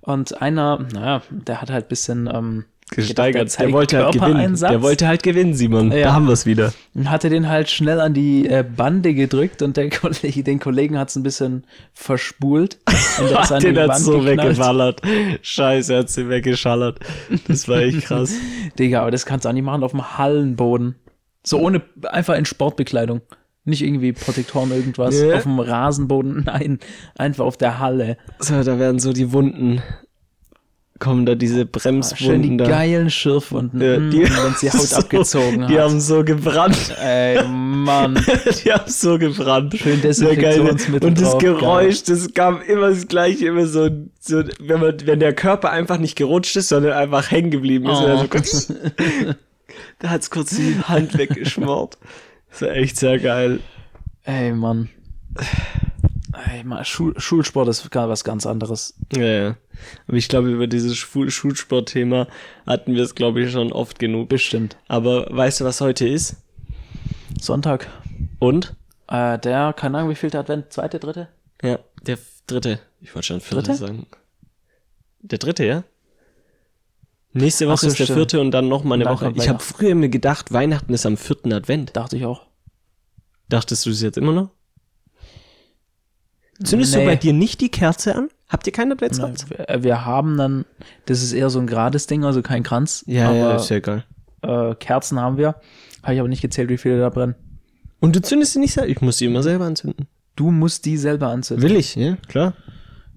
Und 0.00 0.40
einer, 0.40 0.86
naja, 0.92 1.22
der 1.30 1.60
hat 1.60 1.70
halt 1.70 1.86
ein 1.86 1.88
bisschen 1.88 2.30
ähm, 2.32 2.64
Gesteigert. 2.90 3.48
gedacht, 3.50 3.60
Der, 3.60 3.72
wollte 3.72 3.98
halt 4.04 4.14
gewinnen. 4.14 4.56
Der 4.58 4.82
wollte 4.82 5.06
halt 5.06 5.22
gewinnen, 5.22 5.54
Simon. 5.54 5.92
Ja. 5.92 6.04
Da 6.04 6.12
haben 6.14 6.26
wir 6.26 6.32
es 6.32 6.46
wieder. 6.46 6.72
Und 6.94 7.10
hatte 7.10 7.28
den 7.28 7.48
halt 7.48 7.68
schnell 7.68 8.00
an 8.00 8.14
die 8.14 8.48
äh, 8.48 8.64
Bande 8.64 9.14
gedrückt 9.14 9.62
und 9.62 9.76
der 9.76 9.90
Kollege, 9.90 10.42
den 10.42 10.58
Kollegen 10.58 10.98
hat 10.98 11.10
es 11.10 11.16
ein 11.16 11.22
bisschen 11.22 11.64
verspult. 11.92 12.78
Und 13.20 13.30
der 13.30 13.38
Hat 13.50 13.62
den 13.62 13.78
hat 13.78 13.88
Wand 13.88 14.00
so 14.00 14.18
geknallt. 14.20 14.38
weggeballert. 14.48 15.02
Scheiße, 15.42 15.92
er 15.92 15.98
hat 16.00 16.10
sie 16.10 16.28
weggeschallert. 16.28 17.00
Das 17.46 17.68
war 17.68 17.78
echt 17.80 18.02
krass. 18.02 18.32
Digga, 18.78 19.02
aber 19.02 19.10
das 19.10 19.26
kannst 19.26 19.44
du 19.44 19.48
auch 19.50 19.52
nicht 19.52 19.64
machen 19.64 19.82
auf 19.82 19.90
dem 19.92 20.16
Hallenboden. 20.18 20.96
So 21.44 21.58
ohne, 21.60 21.82
einfach 22.10 22.34
in 22.36 22.44
Sportbekleidung. 22.44 23.20
Nicht 23.64 23.82
irgendwie 23.82 24.12
Protektoren, 24.12 24.70
irgendwas. 24.70 25.20
Ja. 25.20 25.36
Auf 25.36 25.42
dem 25.42 25.60
Rasenboden, 25.60 26.44
nein. 26.46 26.78
Einfach 27.16 27.44
auf 27.44 27.58
der 27.58 27.78
Halle. 27.78 28.16
So, 28.38 28.62
da 28.62 28.78
werden 28.78 28.98
so 28.98 29.12
die 29.12 29.30
Wunden, 29.32 29.82
kommen 30.98 31.26
da 31.26 31.34
diese 31.34 31.58
Schön 31.60 31.66
die 31.66 31.70
Bremswunden 31.78 32.58
da. 32.58 32.66
geilen 32.68 33.10
Schürfwunden. 33.10 33.80
Ja, 33.80 33.98
Mm, 33.98 34.10
die- 34.10 34.22
wenn 34.24 34.54
sie 34.56 34.70
Haut 34.70 34.80
so, 34.82 34.96
abgezogen 34.96 35.66
Die 35.68 35.74
hat. 35.78 35.84
haben 35.84 36.00
so 36.00 36.24
gebrannt. 36.24 36.94
Ey, 37.00 37.42
Mann. 37.46 38.14
die 38.64 38.72
haben 38.72 38.90
so 38.90 39.18
gebrannt. 39.18 39.74
Schön 39.76 39.92
geil. 39.92 40.00
Desinfektionsmittel 40.02 41.08
Und 41.08 41.20
das 41.20 41.30
drauf, 41.32 41.38
Geräusch, 41.42 42.02
das 42.04 42.32
kam 42.34 42.60
immer 42.62 42.90
das 42.90 43.06
gleiche, 43.08 43.46
immer 43.46 43.66
so, 43.66 43.88
so 44.20 44.42
wenn, 44.60 44.80
man, 44.80 44.94
wenn 45.06 45.20
der 45.20 45.34
Körper 45.34 45.70
einfach 45.70 45.98
nicht 45.98 46.16
gerutscht 46.16 46.56
ist, 46.56 46.68
sondern 46.68 46.92
einfach 46.94 47.30
hängen 47.30 47.50
geblieben 47.50 47.86
ist. 47.88 47.98
Oh. 47.98 48.24
Kurz, 48.28 48.72
da 50.00 50.10
hat's 50.10 50.30
kurz 50.30 50.50
die 50.56 50.76
Hand 50.84 51.16
weggeschmort. 51.16 51.98
Das 52.50 52.62
ist 52.62 52.68
echt 52.68 52.96
sehr 52.96 53.18
geil. 53.18 53.60
Ey, 54.24 54.52
Mann. 54.52 54.88
Mann, 56.64 56.84
Schul 56.84 57.18
Schulsport 57.18 57.68
ist 57.68 57.90
gar 57.90 58.08
was 58.08 58.24
ganz 58.24 58.46
anderes. 58.46 58.94
Ja, 59.12 59.24
ja. 59.24 59.56
Aber 60.06 60.16
ich 60.16 60.28
glaube, 60.28 60.50
über 60.50 60.66
dieses 60.66 60.96
Schul 60.96 61.30
Schulsport-Thema 61.30 62.26
hatten 62.66 62.94
wir 62.94 63.02
es, 63.02 63.14
glaube 63.14 63.42
ich, 63.42 63.52
schon 63.52 63.72
oft 63.72 63.98
genug. 63.98 64.28
Bestimmt. 64.28 64.76
Aber 64.88 65.26
weißt 65.30 65.60
du, 65.60 65.64
was 65.64 65.80
heute 65.80 66.08
ist? 66.08 66.36
Sonntag. 67.40 67.88
Und? 68.38 68.74
Äh, 69.08 69.38
der, 69.38 69.72
keine 69.72 69.98
Ahnung, 69.98 70.10
wie 70.10 70.14
viel 70.14 70.30
der 70.30 70.40
Advent? 70.40 70.72
Zweite, 70.72 70.98
dritte? 70.98 71.28
Ja, 71.62 71.78
der 72.02 72.18
dritte. 72.46 72.80
Ich 73.00 73.14
wollte 73.14 73.26
schon 73.26 73.40
vierte 73.40 73.64
Dritte? 73.64 73.78
sagen. 73.78 74.06
Der 75.20 75.38
dritte, 75.38 75.64
ja? 75.64 75.84
Nächste 77.32 77.68
Woche 77.68 77.78
so, 77.78 77.86
ist 77.88 77.98
der 77.98 78.04
stimmt. 78.04 78.18
vierte 78.18 78.40
und 78.40 78.50
dann 78.50 78.68
nochmal 78.68 78.96
eine 78.96 79.04
Dann 79.04 79.14
Woche. 79.14 79.32
Ich 79.36 79.48
habe 79.48 79.60
früher 79.60 79.94
mir 79.94 80.08
gedacht, 80.08 80.52
Weihnachten 80.52 80.92
ist 80.94 81.06
am 81.06 81.16
vierten 81.16 81.52
Advent. 81.52 81.96
Dachte 81.96 82.16
ich 82.16 82.24
auch. 82.24 82.46
Dachtest 83.48 83.86
du 83.86 83.90
es 83.90 84.02
jetzt 84.02 84.18
immer 84.18 84.32
noch? 84.32 84.50
Zündest 86.62 86.94
du 86.94 86.98
Nee. 86.98 87.04
bei 87.06 87.16
dir 87.16 87.32
nicht 87.32 87.60
die 87.60 87.68
Kerze 87.68 88.14
an? 88.14 88.28
Habt 88.48 88.66
ihr 88.66 88.72
keinen 88.72 88.92
Adventskranz? 88.92 89.46
Wir, 89.50 89.82
wir 89.84 90.04
haben 90.06 90.36
dann, 90.36 90.64
das 91.06 91.22
ist 91.22 91.32
eher 91.32 91.50
so 91.50 91.58
ein 91.60 91.66
gerades 91.66 92.06
Ding, 92.06 92.24
also 92.24 92.42
kein 92.42 92.62
Kranz. 92.62 93.04
aber, 93.06 93.60
ja 93.68 93.78
geil. 93.80 94.04
äh, 94.42 94.74
Kerzen 94.76 95.20
haben 95.20 95.36
wir. 95.36 95.56
Habe 96.02 96.14
ich 96.14 96.20
aber 96.20 96.28
nicht 96.28 96.42
gezählt, 96.42 96.68
wie 96.70 96.78
viele 96.78 96.98
da 96.98 97.10
brennen. 97.10 97.34
Und 98.00 98.16
du 98.16 98.22
zündest 98.22 98.52
sie 98.54 98.58
nicht 98.60 98.72
selber? 98.72 98.88
Ich 98.88 99.00
muss 99.00 99.18
sie 99.18 99.26
immer 99.26 99.42
selber 99.42 99.66
anzünden. 99.66 100.06
Du 100.36 100.50
musst 100.50 100.84
die 100.86 100.96
selber 100.96 101.28
anzünden. 101.28 101.68
Will 101.68 101.76
ich, 101.76 101.94
ja, 101.96 102.16
klar. 102.28 102.54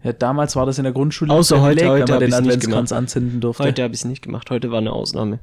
Ja, 0.04 0.12
damals 0.13 0.56
war 0.56 0.65
das 0.65 0.80
in 0.80 0.84
der 0.84 0.93
Grundschule 0.93 1.32
Außer 1.32 1.58
ein 1.58 1.62
heute- 1.62 1.86
Privileg, 1.86 2.01
heute 2.01 2.13
wenn 2.13 2.19
man 2.19 2.30
den 2.30 2.34
Adventskranz 2.51 2.89
gemacht. 2.89 2.99
anzünden 2.99 3.39
durfte. 3.41 3.63
Heute 3.63 3.84
habe 3.84 3.93
ich 3.93 3.99
es 4.01 4.06
nicht 4.06 4.23
gemacht. 4.23 4.49
Heute 4.49 4.71
war 4.71 4.80
eine 4.80 4.91
Ausnahme. 4.91 5.39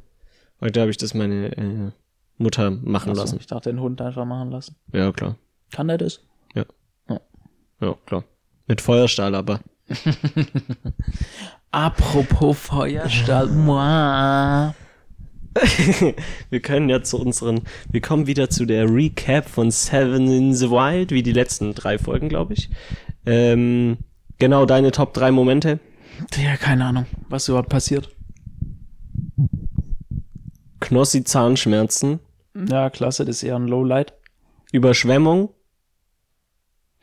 Heute 0.61 0.81
habe 0.81 0.91
ich 0.91 0.97
das 0.97 1.15
meine 1.15 1.57
äh, 1.57 1.91
Mutter 2.37 2.71
machen 2.73 3.11
Achso, 3.13 3.23
lassen. 3.23 3.37
ich 3.39 3.47
dachte, 3.47 3.71
den 3.71 3.81
Hund 3.81 4.01
einfach 4.03 4.25
machen 4.25 4.51
lassen. 4.51 4.75
Ja, 4.93 5.13
klar. 5.13 5.37
Kann 5.71 5.87
der 5.87 5.99
das? 5.99 6.21
Ja, 6.55 6.65
klar. 8.07 8.25
Mit 8.67 8.81
Feuerstahl 8.81 9.35
aber. 9.35 9.61
Apropos 11.71 12.59
Feuerstahl. 12.59 13.49
Wir 16.51 16.61
können 16.61 16.89
ja 16.89 17.03
zu 17.03 17.19
unseren, 17.19 17.63
wir 17.91 18.01
kommen 18.01 18.27
wieder 18.27 18.49
zu 18.49 18.65
der 18.65 18.89
Recap 18.89 19.49
von 19.49 19.71
Seven 19.71 20.31
in 20.31 20.55
the 20.55 20.71
Wild, 20.71 21.11
wie 21.11 21.23
die 21.23 21.33
letzten 21.33 21.75
drei 21.75 21.99
Folgen, 21.99 22.29
glaube 22.29 22.55
ich. 22.55 22.71
Ähm, 23.27 23.99
genau, 24.39 24.67
deine 24.67 24.93
Top 24.93 25.15
drei 25.15 25.31
Momente. 25.33 25.81
Ja, 26.37 26.57
keine 26.57 26.85
Ahnung, 26.85 27.07
was 27.29 27.49
überhaupt 27.49 27.71
passiert. 27.71 28.09
Knossi 30.81 31.25
Zahnschmerzen, 31.25 32.21
Ja, 32.55 32.89
klasse, 32.91 33.25
das 33.25 33.37
ist 33.37 33.43
eher 33.43 33.57
ein 33.57 33.67
Lowlight. 33.67 34.15
Überschwemmung, 34.73 35.51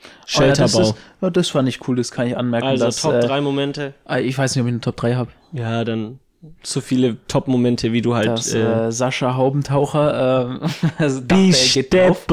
Oh 0.06 0.42
ja, 0.42 0.56
Shelterbau. 0.56 0.80
das, 0.80 0.90
ist, 0.90 0.96
ja, 1.22 1.30
das 1.30 1.50
fand 1.50 1.70
ich 1.70 1.88
cool, 1.88 1.96
das 1.96 2.12
kann 2.12 2.28
ich 2.28 2.38
anmerken. 2.38 2.68
also 2.68 2.86
dass, 2.86 3.02
Top 3.02 3.14
äh, 3.14 3.20
drei 3.22 3.42
Momente. 3.42 3.94
äh, 4.10 4.22
Ich 4.22 4.38
weiß 4.38 4.56
nicht, 4.56 4.62
ob 4.62 4.68
ich 4.68 4.74
eine 4.74 4.82
Top 4.82 4.98
3 4.98 5.16
habe. 5.16 5.32
Ja, 5.52 5.84
dann 5.84 6.20
so 6.64 6.82
viele 6.82 7.18
Top-Momente, 7.28 7.92
wie 7.92 8.02
du 8.02 8.16
halt 8.16 8.28
Dass 8.28 8.54
äh, 8.54 8.60
äh, 8.60 8.92
Sascha 8.92 9.36
Haubentaucher 9.36 10.62
äh, 10.62 10.68
also 10.98 11.22
dachte, 11.22 11.36
er 11.36 11.74
geht 11.74 11.94
drauf, 11.94 12.26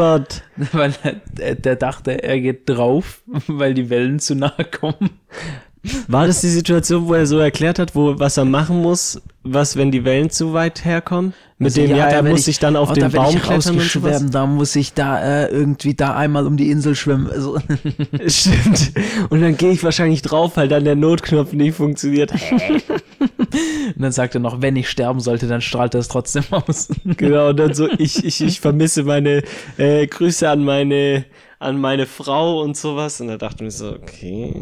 weil 0.73 0.95
er, 1.39 1.55
der 1.55 1.77
dachte, 1.77 2.23
er 2.23 2.41
geht 2.41 2.69
drauf, 2.69 3.23
weil 3.47 3.75
die 3.75 3.91
Wellen 3.91 4.19
zu 4.19 4.35
nahe 4.35 4.65
kommen. 4.65 5.19
War 6.07 6.29
das 6.29 6.41
die 6.41 6.49
Situation, 6.49 7.09
wo 7.09 7.15
er 7.15 7.27
so 7.27 7.39
erklärt 7.39 7.79
hat, 7.81 7.95
wo 7.97 8.19
was 8.19 8.37
er 8.37 8.45
machen 8.45 8.81
muss, 8.83 9.21
was 9.43 9.77
wenn 9.77 9.91
die 9.91 10.05
Wellen 10.05 10.31
zu 10.31 10.53
weit 10.53 10.85
herkommen? 10.85 11.35
Mit 11.59 11.67
Also, 11.77 11.81
dem 11.81 11.91
ja, 11.97 12.09
da 12.09 12.17
er 12.17 12.23
muss 12.23 12.41
ich- 12.41 12.45
sich 12.47 12.59
dann 12.61 12.77
auf 12.77 12.91
oh, 12.91 12.95
den 12.95 13.03
da 13.03 13.09
Baum 13.09 13.41
klettern 13.41 13.79
und 13.79 14.35
da 14.35 14.47
muss 14.47 14.75
ich 14.77 14.95
da 14.95 15.21
äh, 15.21 15.47
irgendwie 15.49 15.95
da 15.95 16.15
einmal 16.17 16.47
um 16.47 16.57
die 16.57 16.71
Insel 16.71 16.95
schwimmen. 16.95 17.29
Also, 17.31 17.59
Stimmt. 18.27 18.93
Und 19.31 19.41
dann 19.43 19.57
gehe 19.57 19.73
ich 19.73 19.83
wahrscheinlich 19.83 20.23
drauf, 20.23 20.57
weil 20.57 20.69
dann 20.69 20.85
der 20.85 20.95
Notknopf 20.97 21.53
nicht 21.53 21.77
funktioniert. 21.77 22.33
und 22.33 24.03
dann 24.03 24.13
sagt 24.13 24.35
er 24.35 24.41
noch, 24.41 24.63
wenn 24.63 24.77
ich 24.77 24.89
sterben 24.89 25.21
sollte, 25.21 25.47
dann 25.47 25.61
strahlt 25.61 25.95
er 25.95 26.01
es 26.01 26.09
trotzdem 26.09 26.45
aus. 26.51 26.89
genau, 27.17 27.51
und 27.51 27.57
dann 27.59 27.75
so, 27.75 27.89
ich, 27.99 28.25
ich, 28.25 28.41
ich 28.41 28.61
vermisse 28.61 29.03
meine 29.05 29.43
äh, 29.79 30.07
Grüße 30.07 30.49
an 30.49 30.65
meine 30.65 31.25
an 31.63 31.81
meine 31.81 32.07
Frau 32.07 32.61
und 32.63 32.77
sowas. 32.77 33.21
Und 33.21 33.29
da 33.29 33.37
dachte 33.39 33.57
ich 33.57 33.63
mir 33.63 33.71
so, 33.71 33.93
okay, 33.93 34.55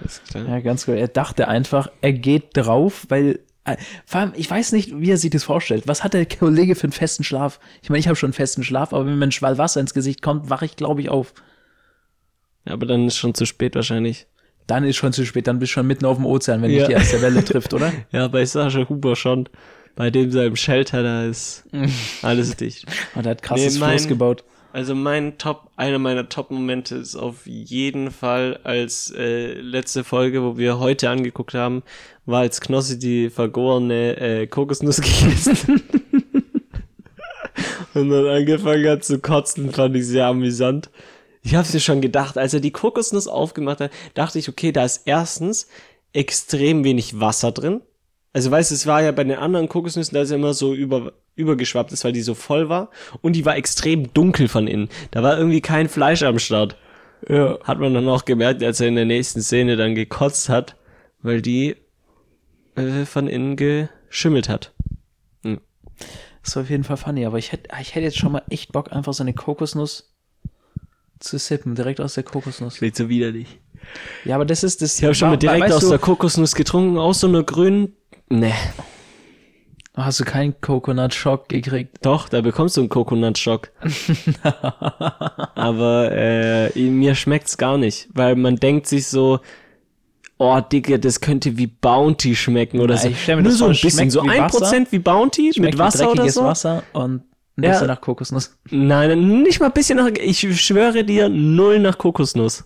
alles 0.00 0.22
klar. 0.28 0.48
Ja, 0.48 0.60
ganz 0.60 0.86
gut. 0.86 0.96
Er 0.96 1.08
dachte 1.08 1.48
einfach, 1.48 1.88
er 2.00 2.12
geht 2.12 2.56
drauf, 2.56 3.06
weil. 3.08 3.40
äh, 3.64 3.76
Vor 4.06 4.20
allem, 4.20 4.32
ich 4.36 4.50
weiß 4.50 4.72
nicht, 4.72 4.98
wie 5.00 5.10
er 5.10 5.16
sich 5.18 5.30
das 5.30 5.44
vorstellt. 5.44 5.86
Was 5.86 6.04
hat 6.04 6.14
der 6.14 6.26
Kollege 6.26 6.74
für 6.74 6.84
einen 6.84 6.92
festen 6.92 7.24
Schlaf? 7.24 7.60
Ich 7.82 7.90
meine, 7.90 8.00
ich 8.00 8.06
habe 8.08 8.16
schon 8.16 8.28
einen 8.28 8.32
festen 8.34 8.62
Schlaf, 8.64 8.92
aber 8.92 9.06
wenn 9.06 9.18
mir 9.18 9.26
ein 9.26 9.32
Schwall 9.32 9.58
Wasser 9.58 9.80
ins 9.80 9.94
Gesicht 9.94 10.22
kommt, 10.22 10.50
wache 10.50 10.64
ich, 10.64 10.76
glaube 10.76 11.00
ich, 11.00 11.08
auf. 11.08 11.32
Ja, 12.66 12.72
aber 12.74 12.86
dann 12.86 13.06
ist 13.06 13.16
schon 13.16 13.34
zu 13.34 13.46
spät 13.46 13.74
wahrscheinlich. 13.74 14.26
Dann 14.66 14.84
ist 14.84 14.96
schon 14.96 15.14
zu 15.14 15.24
spät, 15.24 15.46
dann 15.46 15.58
bist 15.60 15.70
du 15.70 15.74
schon 15.74 15.86
mitten 15.86 16.04
auf 16.04 16.16
dem 16.18 16.26
Ozean, 16.26 16.60
wenn 16.60 16.70
Ja. 16.70 16.78
dich 16.80 16.88
die 16.88 16.92
erste 16.92 17.22
Welle 17.22 17.42
trifft, 17.44 17.72
oder? 17.72 17.90
Ja, 18.12 18.28
bei 18.28 18.44
Sascha 18.44 18.86
Huber 18.88 19.16
schon. 19.16 19.48
Bei 19.96 20.10
dem 20.10 20.30
seinem 20.30 20.54
Shelter, 20.56 21.02
da 21.02 21.24
ist 21.24 21.64
alles 22.22 22.54
dicht. 22.56 22.84
Und 23.14 23.24
er 23.26 23.30
hat 23.30 23.42
krasses 23.42 23.74
Nee, 23.74 23.80
mein- 23.80 23.98
Floß 23.98 24.08
gebaut. 24.08 24.44
Also 24.78 24.94
mein 24.94 25.38
Top, 25.38 25.72
einer 25.74 25.98
meiner 25.98 26.28
Top-Momente 26.28 26.94
ist 26.94 27.16
auf 27.16 27.48
jeden 27.48 28.12
Fall 28.12 28.60
als 28.62 29.10
äh, 29.10 29.54
letzte 29.54 30.04
Folge, 30.04 30.40
wo 30.44 30.56
wir 30.56 30.78
heute 30.78 31.10
angeguckt 31.10 31.54
haben, 31.54 31.82
war 32.26 32.42
als 32.42 32.60
Knossi 32.60 32.96
die 32.96 33.28
vergorene 33.28 34.16
äh, 34.20 34.46
Kokosnuss 34.46 35.00
gegessen. 35.00 35.82
Und 37.92 38.10
dann 38.10 38.26
angefangen 38.28 38.88
hat 38.88 39.02
zu 39.02 39.18
kotzen, 39.18 39.72
fand 39.72 39.96
ich 39.96 40.06
sehr 40.06 40.26
amüsant. 40.26 40.90
Ich 41.42 41.56
hab's 41.56 41.74
mir 41.74 41.80
schon 41.80 42.00
gedacht, 42.00 42.38
als 42.38 42.54
er 42.54 42.60
die 42.60 42.70
Kokosnuss 42.70 43.26
aufgemacht 43.26 43.80
hat, 43.80 43.90
dachte 44.14 44.38
ich, 44.38 44.48
okay, 44.48 44.70
da 44.70 44.84
ist 44.84 45.02
erstens 45.06 45.66
extrem 46.12 46.84
wenig 46.84 47.18
Wasser 47.18 47.50
drin. 47.50 47.80
Also 48.32 48.52
weißt 48.52 48.70
es 48.70 48.86
war 48.86 49.02
ja 49.02 49.10
bei 49.10 49.24
den 49.24 49.38
anderen 49.38 49.68
Kokosnüssen, 49.68 50.14
da 50.14 50.22
ist 50.22 50.30
ja 50.30 50.36
immer 50.36 50.54
so 50.54 50.72
über, 50.72 51.14
übergeschwappt 51.38 51.92
ist, 51.92 52.04
weil 52.04 52.12
die 52.12 52.22
so 52.22 52.34
voll 52.34 52.68
war. 52.68 52.90
Und 53.20 53.34
die 53.34 53.44
war 53.44 53.56
extrem 53.56 54.12
dunkel 54.12 54.48
von 54.48 54.66
innen. 54.66 54.88
Da 55.10 55.22
war 55.22 55.38
irgendwie 55.38 55.60
kein 55.60 55.88
Fleisch 55.88 56.22
am 56.22 56.38
Start. 56.38 56.76
Ja. 57.28 57.58
Hat 57.64 57.78
man 57.78 57.94
dann 57.94 58.08
auch 58.08 58.24
gemerkt, 58.24 58.62
als 58.62 58.80
er 58.80 58.88
in 58.88 58.96
der 58.96 59.04
nächsten 59.04 59.40
Szene 59.40 59.76
dann 59.76 59.94
gekotzt 59.94 60.48
hat, 60.48 60.76
weil 61.22 61.42
die 61.42 61.76
äh, 62.76 63.04
von 63.04 63.28
innen 63.28 63.56
geschimmelt 63.56 64.48
hat. 64.48 64.72
Das 66.48 66.56
war 66.56 66.62
auf 66.62 66.70
jeden 66.70 66.84
Fall 66.84 66.96
funny, 66.96 67.26
aber 67.26 67.36
ich 67.36 67.52
hätte, 67.52 67.68
ich 67.78 67.94
hätte 67.94 68.04
jetzt 68.04 68.16
schon 68.16 68.32
mal 68.32 68.42
echt 68.48 68.72
Bock, 68.72 68.90
einfach 68.90 69.12
so 69.12 69.22
eine 69.22 69.34
Kokosnuss 69.34 70.14
zu 71.18 71.38
sippen, 71.38 71.74
direkt 71.74 72.00
aus 72.00 72.14
der 72.14 72.22
Kokosnuss. 72.22 72.76
Klingt 72.76 72.96
so 72.96 73.10
widerlich. 73.10 73.60
Ja, 74.24 74.36
aber 74.36 74.46
das 74.46 74.64
ist 74.64 74.80
das. 74.80 74.98
Ich 74.98 75.04
habe 75.04 75.14
schon 75.14 75.28
mal 75.28 75.36
direkt 75.36 75.70
aus 75.70 75.82
du, 75.82 75.90
der 75.90 75.98
Kokosnuss 75.98 76.54
getrunken, 76.54 76.96
aus 76.96 77.20
so 77.20 77.26
einer 77.26 77.42
grünen. 77.42 77.96
Nee, 78.30 78.54
Hast 80.00 80.20
du 80.20 80.24
keinen 80.24 80.60
Coconut 80.60 81.12
Shock 81.12 81.48
gekriegt? 81.48 81.98
doch, 82.02 82.28
da 82.28 82.40
bekommst 82.40 82.76
du 82.76 82.82
einen 82.82 82.88
Coconut-Schock. 82.88 83.70
Aber 85.54 86.12
äh, 86.12 86.70
mir 86.88 87.14
schmeckt's 87.14 87.56
gar 87.58 87.78
nicht, 87.78 88.08
weil 88.14 88.36
man 88.36 88.56
denkt 88.56 88.86
sich 88.86 89.08
so, 89.08 89.40
oh 90.38 90.60
Digga, 90.60 90.98
das 90.98 91.20
könnte 91.20 91.58
wie 91.58 91.66
Bounty 91.66 92.36
schmecken 92.36 92.80
oder 92.80 92.94
Na, 92.94 93.00
so. 93.00 93.36
Nur 93.40 93.50
so 93.50 93.64
ein 93.66 93.70
bisschen, 93.72 94.10
so 94.10 94.22
wie 94.24 94.30
ein. 94.30 94.46
Prozent 94.48 94.92
wie 94.92 94.98
Bounty 95.00 95.52
Schmeckt 95.52 95.74
mit 95.74 95.78
Wasser 95.78 96.10
oder 96.10 96.28
so. 96.28 96.44
Wasser 96.44 96.82
und 96.92 97.22
ein 97.56 97.62
Ja. 97.64 97.70
bisschen 97.70 97.88
nach 97.88 98.00
Kokosnuss. 98.00 98.56
Nein, 98.70 99.42
nicht 99.42 99.58
mal 99.58 99.66
ein 99.66 99.72
bisschen 99.72 99.96
nach, 99.96 100.06
ich 100.08 100.38
schwöre 100.64 101.02
dir, 101.04 101.28
null 101.28 101.80
nach 101.80 101.98
Kokosnuss. 101.98 102.64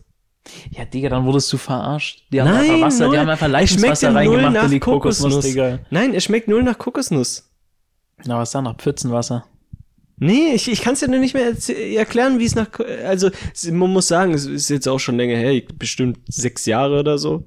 Ja, 0.70 0.84
Digga, 0.84 1.08
dann 1.08 1.24
wurdest 1.24 1.52
du 1.52 1.56
verarscht. 1.56 2.24
Die 2.32 2.40
haben 2.40 2.48
Nein, 2.50 2.70
einfach 2.72 2.86
Wasser, 2.86 3.04
null. 3.06 3.14
die 3.14 3.20
haben 3.20 3.28
einfach 3.28 3.48
Leitungswasser 3.48 4.14
reingemacht 4.14 4.52
nach 4.52 4.64
in 4.64 4.70
die 4.72 4.80
Kokosnuss. 4.80 5.22
Kokosnuss, 5.34 5.44
Digga. 5.44 5.78
Nein, 5.90 6.14
es 6.14 6.24
schmeckt 6.24 6.48
null 6.48 6.62
nach 6.62 6.78
Kokosnuss. 6.78 7.48
Na, 8.24 8.38
was 8.38 8.50
dann 8.50 8.64
nach 8.64 8.76
Pfützenwasser? 8.76 9.44
Nee, 10.18 10.52
ich, 10.54 10.70
ich 10.70 10.82
kann 10.82 10.94
es 10.94 11.00
dir 11.00 11.08
nur 11.08 11.18
nicht 11.20 11.34
mehr 11.34 11.52
erklären, 11.96 12.38
wie 12.38 12.44
es 12.44 12.54
nach. 12.54 12.68
Also, 13.04 13.30
man 13.70 13.90
muss 13.92 14.08
sagen, 14.08 14.34
es 14.34 14.46
ist 14.46 14.68
jetzt 14.68 14.86
auch 14.88 14.98
schon 15.00 15.16
länger 15.16 15.36
her, 15.36 15.50
ich- 15.52 15.66
bestimmt 15.78 16.18
sechs 16.28 16.66
Jahre 16.66 17.00
oder 17.00 17.18
so. 17.18 17.44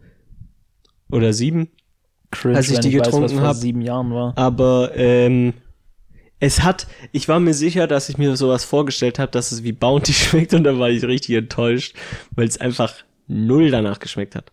Oder 1.12 1.32
sieben. 1.34 1.70
Cringe, 2.32 2.58
Als 2.58 2.70
ich 2.70 2.80
die 2.80 2.98
was 3.00 3.06
getrunken 3.08 3.38
vor 3.38 3.48
hab. 3.48 3.56
sieben 3.56 3.82
Jahren 3.82 4.12
war. 4.12 4.34
Aber 4.38 4.92
ähm, 4.96 5.54
es 6.40 6.64
hat, 6.64 6.88
ich 7.12 7.28
war 7.28 7.40
mir 7.40 7.54
sicher, 7.54 7.88
dass 7.88 8.10
ich 8.10 8.18
mir 8.18 8.36
sowas 8.36 8.66
vorgestellt 8.66 9.20
habe, 9.20 9.32
dass 9.32 9.52
es 9.52 9.64
wie 9.64 9.72
Bounty 9.72 10.14
schmeckt 10.14 10.54
und 10.54 10.64
dann 10.64 10.80
war 10.80 10.90
ich 10.90 11.04
richtig 11.04 11.36
enttäuscht, 11.36 11.96
weil 12.32 12.48
es 12.48 12.60
einfach 12.60 12.94
null 13.28 13.72
danach 13.72 14.00
geschmeckt 14.00 14.36
hat. 14.36 14.52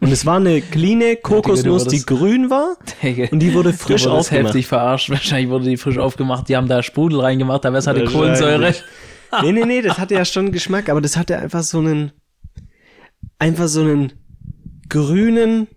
Und 0.00 0.10
es 0.10 0.26
war 0.26 0.36
eine 0.36 0.60
cleane 0.60 1.16
Kokosnuss, 1.16 1.84
du 1.84 1.90
die 1.90 2.04
grün 2.04 2.50
war 2.50 2.76
Digga, 3.02 3.28
und 3.30 3.40
die 3.40 3.54
wurde 3.54 3.70
du 3.70 3.76
frisch 3.76 4.04
wurdest 4.04 4.28
aufgemacht. 4.30 4.46
heftig 4.46 4.66
verarscht. 4.66 5.10
Wahrscheinlich 5.10 5.50
wurde 5.50 5.66
die 5.66 5.76
frisch 5.76 5.98
aufgemacht. 5.98 6.48
Die 6.48 6.56
haben 6.56 6.68
da 6.68 6.82
Sprudel 6.82 7.20
reingemacht, 7.20 7.64
aber 7.64 7.78
es 7.78 7.86
hatte. 7.86 8.04
Kohlensäure. 8.04 8.74
Nee, 9.42 9.52
nee, 9.52 9.66
nee, 9.66 9.82
das 9.82 9.98
hatte 9.98 10.14
ja 10.14 10.24
schon 10.24 10.52
Geschmack, 10.52 10.88
aber 10.88 11.02
das 11.02 11.18
hatte 11.18 11.36
einfach 11.36 11.62
so 11.62 11.80
einen, 11.80 12.12
einfach 13.38 13.68
so 13.68 13.82
einen 13.82 14.14
grünen, 14.88 15.68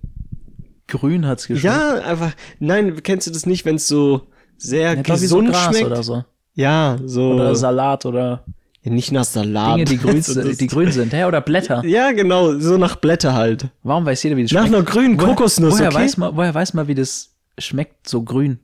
Grün 0.91 1.25
hat's 1.25 1.47
geschmeckt. 1.47 1.63
ja, 1.75 1.93
einfach, 2.01 2.34
nein, 2.60 3.01
kennst 3.04 3.25
du 3.27 3.32
das 3.32 3.45
nicht, 3.45 3.65
wenn 3.65 3.75
es 3.75 3.88
so 3.88 4.27
sehr 4.58 4.93
Ja, 4.95 5.04
so 5.06 5.21
gesund 5.21 5.49
Gras 5.49 5.65
schmeckt? 5.67 5.86
oder 5.86 6.04
so. 6.04 6.23
Ja, 6.54 6.97
so. 7.06 7.32
Oder 7.34 7.56
Salat 7.56 8.06
oder 8.06 8.43
Ja, 8.84 8.91
nicht 8.91 9.12
nach 9.12 9.23
Salat. 9.23 9.75
Dinge, 9.75 9.86
die 9.86 9.97
grün, 10.04 10.21
So 10.21 10.34
das- 10.41 10.58
die 10.58 10.67
grün 10.67 10.91
sind. 10.91 11.13
Hä? 11.13 11.23
Oder 11.25 11.41
Blätter. 11.41 11.84
Ja, 11.86 12.12
genau, 12.12 12.58
so 12.60 12.77
nach 12.77 12.95
Blätter 12.97 13.34
halt. 13.34 13.67
Warum 13.84 14.06
weiß 14.06 14.21
jeder, 14.23 14.36
wie 14.38 14.43
das 14.43 14.51
Nach 14.51 14.62
schmeckt? 14.67 14.75
einer 14.75 14.84
grünen 14.86 15.17
Woher- 15.19 15.27
Kokosnuss, 15.36 15.73
woher, 15.80 15.88
okay? 15.88 15.95
weiß 15.97 16.17
man, 16.17 16.36
woher 16.36 16.54
weiß 16.54 16.73
man, 16.73 16.88
wie 16.88 16.95
das 16.95 17.30
schmeckt, 17.58 18.08
so 18.10 18.21
grün? 18.23 18.60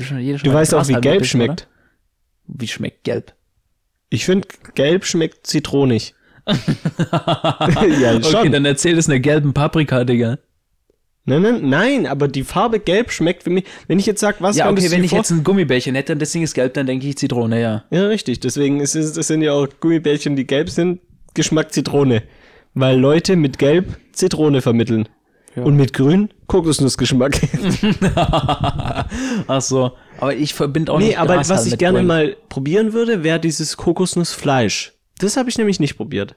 Schon 0.00 0.18
Du 0.18 0.52
weißt 0.52 0.74
auch, 0.74 0.88
wie 0.88 0.92
gelb 0.94 1.04
gebissen, 1.18 1.26
schmeckt. 1.26 1.68
Oder? 2.48 2.60
Wie 2.60 2.68
schmeckt 2.68 3.04
gelb? 3.04 3.34
Ich 4.08 4.24
finde, 4.24 4.48
gelb 4.74 5.04
schmeckt 5.04 5.46
zitronig. 5.46 6.14
Ja, 8.00 8.14
Okay, 8.16 8.22
schon. 8.30 8.52
dann 8.52 8.64
erzähl 8.64 8.96
es 8.98 9.08
einer 9.08 9.18
gelben 9.20 9.52
Paprika, 9.52 10.04
Digga. 10.04 10.38
nein, 11.24 11.42
nein, 11.42 11.68
nein, 11.68 12.06
aber 12.06 12.28
die 12.28 12.42
Farbe 12.44 12.80
gelb 12.80 13.10
schmeckt 13.12 13.42
für 13.44 13.50
mich. 13.50 13.64
Wenn 13.88 13.98
ich 13.98 14.06
jetzt 14.06 14.20
sag, 14.20 14.40
was 14.40 14.56
Ja, 14.56 14.70
okay, 14.70 14.86
du 14.86 14.90
wenn 14.90 15.04
ich 15.04 15.10
vor- 15.10 15.18
jetzt 15.18 15.30
ein 15.30 15.44
Gummibärchen 15.44 15.94
hätte 15.94 16.12
und 16.14 16.20
das 16.22 16.32
Ding 16.32 16.42
ist 16.42 16.54
gelb, 16.54 16.74
dann 16.74 16.86
denke 16.86 17.06
ich 17.06 17.16
Zitrone, 17.16 17.60
ja. 17.60 17.84
Ja, 17.90 18.06
richtig. 18.06 18.40
Deswegen 18.40 18.80
ist 18.80 18.94
es, 18.94 19.12
das 19.12 19.26
sind 19.26 19.42
ja 19.42 19.52
auch 19.52 19.66
Gummibärchen, 19.80 20.36
die 20.36 20.46
gelb 20.46 20.70
sind, 20.70 21.00
Geschmack 21.34 21.72
Zitrone. 21.72 22.22
Weil 22.74 22.98
Leute 22.98 23.36
mit 23.36 23.58
gelb 23.58 23.96
Zitrone 24.12 24.60
vermitteln. 24.62 25.08
Ja. 25.56 25.64
Und 25.64 25.74
mit 25.74 25.92
grün 25.92 26.28
Kokosnussgeschmack. 26.46 27.40
Ach 29.48 29.60
so. 29.60 29.92
Aber 30.18 30.34
ich 30.34 30.54
verbinde 30.54 30.92
auch 30.92 30.98
nee, 31.00 31.06
nicht 31.08 31.18
aber 31.18 31.34
Gras 31.34 31.48
was 31.48 31.62
halt 31.62 31.72
ich 31.72 31.78
gerne 31.78 31.98
grün. 31.98 32.06
mal 32.06 32.36
probieren 32.48 32.92
würde, 32.92 33.24
wäre 33.24 33.40
dieses 33.40 33.76
Kokosnussfleisch. 33.76 34.92
Das 35.20 35.36
habe 35.36 35.48
ich 35.48 35.58
nämlich 35.58 35.80
nicht 35.80 35.96
probiert. 35.96 36.34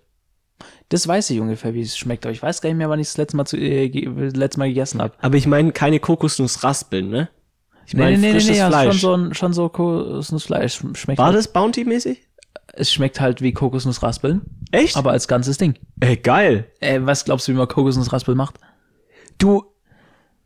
Das 0.89 1.08
weiß 1.08 1.30
ich 1.32 1.39
ungefähr, 1.39 1.74
wie 1.74 1.82
es 1.82 1.98
schmeckt, 1.98 2.26
aber 2.26 2.32
ich 2.34 2.41
weiß 2.43 2.62
gar 2.62 2.69
nicht 2.69 2.78
mehr, 2.78 2.89
wann 2.89 3.00
ich 3.00 3.08
es 3.08 3.17
letzte 3.17 3.36
Mal, 3.38 3.46
zu, 3.46 3.58
äh, 3.58 3.89
ge- 3.89 4.08
letzte 4.34 4.60
Mal 4.60 4.67
gegessen 4.67 5.02
habe. 5.02 5.13
Aber 5.22 5.36
ich 5.36 5.48
meine 5.48 5.72
keine 5.72 6.00
Kokosnussraspeln, 6.00 7.10
ne? 7.10 7.30
Ich 7.86 7.93
Nee, 7.93 8.02
meine 8.04 8.17
nee, 8.17 8.22
nee, 8.22 8.28
nee, 8.28 8.32
frisches 8.34 8.50
nee, 8.52 8.58
ja, 8.58 8.67
Fleisch. 8.69 8.88
schon 8.91 9.00
so, 9.00 9.13
ein- 9.15 9.34
schon 9.34 9.54
so 9.54 9.69
Kokosnussfleisch. 9.69 10.82
Schmeckt 10.93 11.17
War 11.17 11.28
halt, 11.28 11.36
das 11.38 11.52
Bounty-mäßig? 11.52 12.19
Es 12.74 12.91
schmeckt 12.93 13.19
halt 13.19 13.41
wie 13.41 13.52
Kokosnussraspeln, 13.52 14.41
Echt? 14.72 14.96
aber 14.96 15.12
als 15.12 15.28
ganzes 15.28 15.58
Ding. 15.58 15.76
Ey, 16.00 16.17
geil. 16.17 16.65
Äh, 16.80 17.00
was 17.04 17.26
glaubst 17.26 17.48
du, 17.48 17.52
wie 17.54 17.58
man 17.58 17.67
Kokosnussraspel 17.67 18.36
macht? 18.36 18.56
Du, 19.38 19.63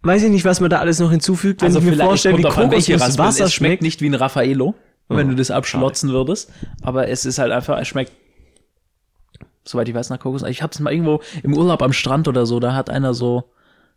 weiß 0.04 0.24
ich 0.24 0.30
nicht, 0.32 0.46
was 0.46 0.60
man 0.60 0.70
da 0.70 0.80
alles 0.80 1.00
noch 1.00 1.12
hinzufügt, 1.12 1.62
wenn 1.62 1.76
ich 1.76 1.82
mir 1.84 1.96
vorstelle, 1.96 2.38
wie 2.38 2.44
Kokosnusswasser 2.44 3.38
schmeckt 3.50 3.52
schmeckt. 3.54 3.82
nicht 3.84 4.02
wie 4.02 4.08
ein 4.10 4.14
Raffaello, 4.16 4.76
wenn 5.10 5.28
Oh, 5.28 5.30
du 5.32 5.36
das 5.36 5.52
abschlotzen 5.52 6.10
würdest. 6.12 6.52
Aber 6.82 7.08
es 7.08 7.26
ist 7.26 7.38
halt 7.40 7.52
einfach, 7.52 7.80
es 7.80 7.88
schmeckt, 7.88 8.12
soweit 9.68 9.90
ich 9.90 9.96
weiß, 9.96 10.10
nach 10.10 10.20
Kokos. 10.20 10.44
Ich 10.44 10.62
hab's 10.62 10.80
mal 10.80 10.92
irgendwo 10.92 11.22
im 11.44 11.56
Urlaub 11.56 11.82
am 11.82 11.94
Strand 11.94 12.28
oder 12.28 12.46
so, 12.46 12.60
da 12.60 12.74
hat 12.74 12.90
einer 12.90 13.14
so, 13.14 13.44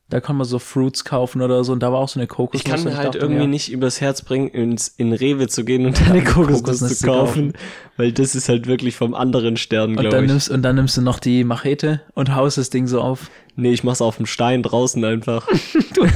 da 0.08 0.20
kann 0.20 0.36
man 0.36 0.44
so 0.44 0.58
Fruits 0.58 1.04
kaufen 1.04 1.40
oder 1.40 1.62
so 1.62 1.72
und 1.72 1.82
da 1.82 1.92
war 1.92 2.00
auch 2.00 2.08
so 2.08 2.18
eine 2.18 2.26
Kokosnuss. 2.26 2.62
Ich 2.64 2.70
kann 2.70 2.82
mir 2.84 2.96
halt 2.96 3.08
dachte 3.08 3.18
irgendwie 3.18 3.42
mir, 3.42 3.48
nicht 3.48 3.70
übers 3.70 4.00
Herz 4.00 4.22
bringen, 4.22 4.48
ins, 4.48 4.88
in 4.88 5.12
Rewe 5.12 5.46
zu 5.46 5.64
gehen 5.64 5.86
und 5.86 6.02
eine 6.10 6.24
Kokosnuss, 6.24 6.62
Kokosnuss 6.62 6.98
zu 6.98 7.06
kaufen, 7.06 7.52
weil 7.96 8.12
das 8.12 8.34
ist 8.34 8.48
halt 8.48 8.66
wirklich 8.66 8.96
vom 8.96 9.14
anderen 9.14 9.56
Stern, 9.56 9.92
glaube 9.94 10.08
dann, 10.08 10.24
ich. 10.24 10.30
nimmst, 10.30 10.50
und 10.50 10.62
dann 10.62 10.74
nimmst 10.76 10.96
du 10.96 11.02
noch 11.02 11.20
die 11.20 11.44
Machete 11.44 12.00
und 12.14 12.34
haust 12.34 12.58
das 12.58 12.70
Ding 12.70 12.86
so 12.88 13.00
auf. 13.00 13.30
Nee, 13.56 13.72
ich 13.72 13.84
mach's 13.84 14.00
auf 14.00 14.16
dem 14.16 14.26
Stein 14.26 14.62
draußen 14.62 15.04
einfach. 15.04 15.46
Du, 15.92 16.06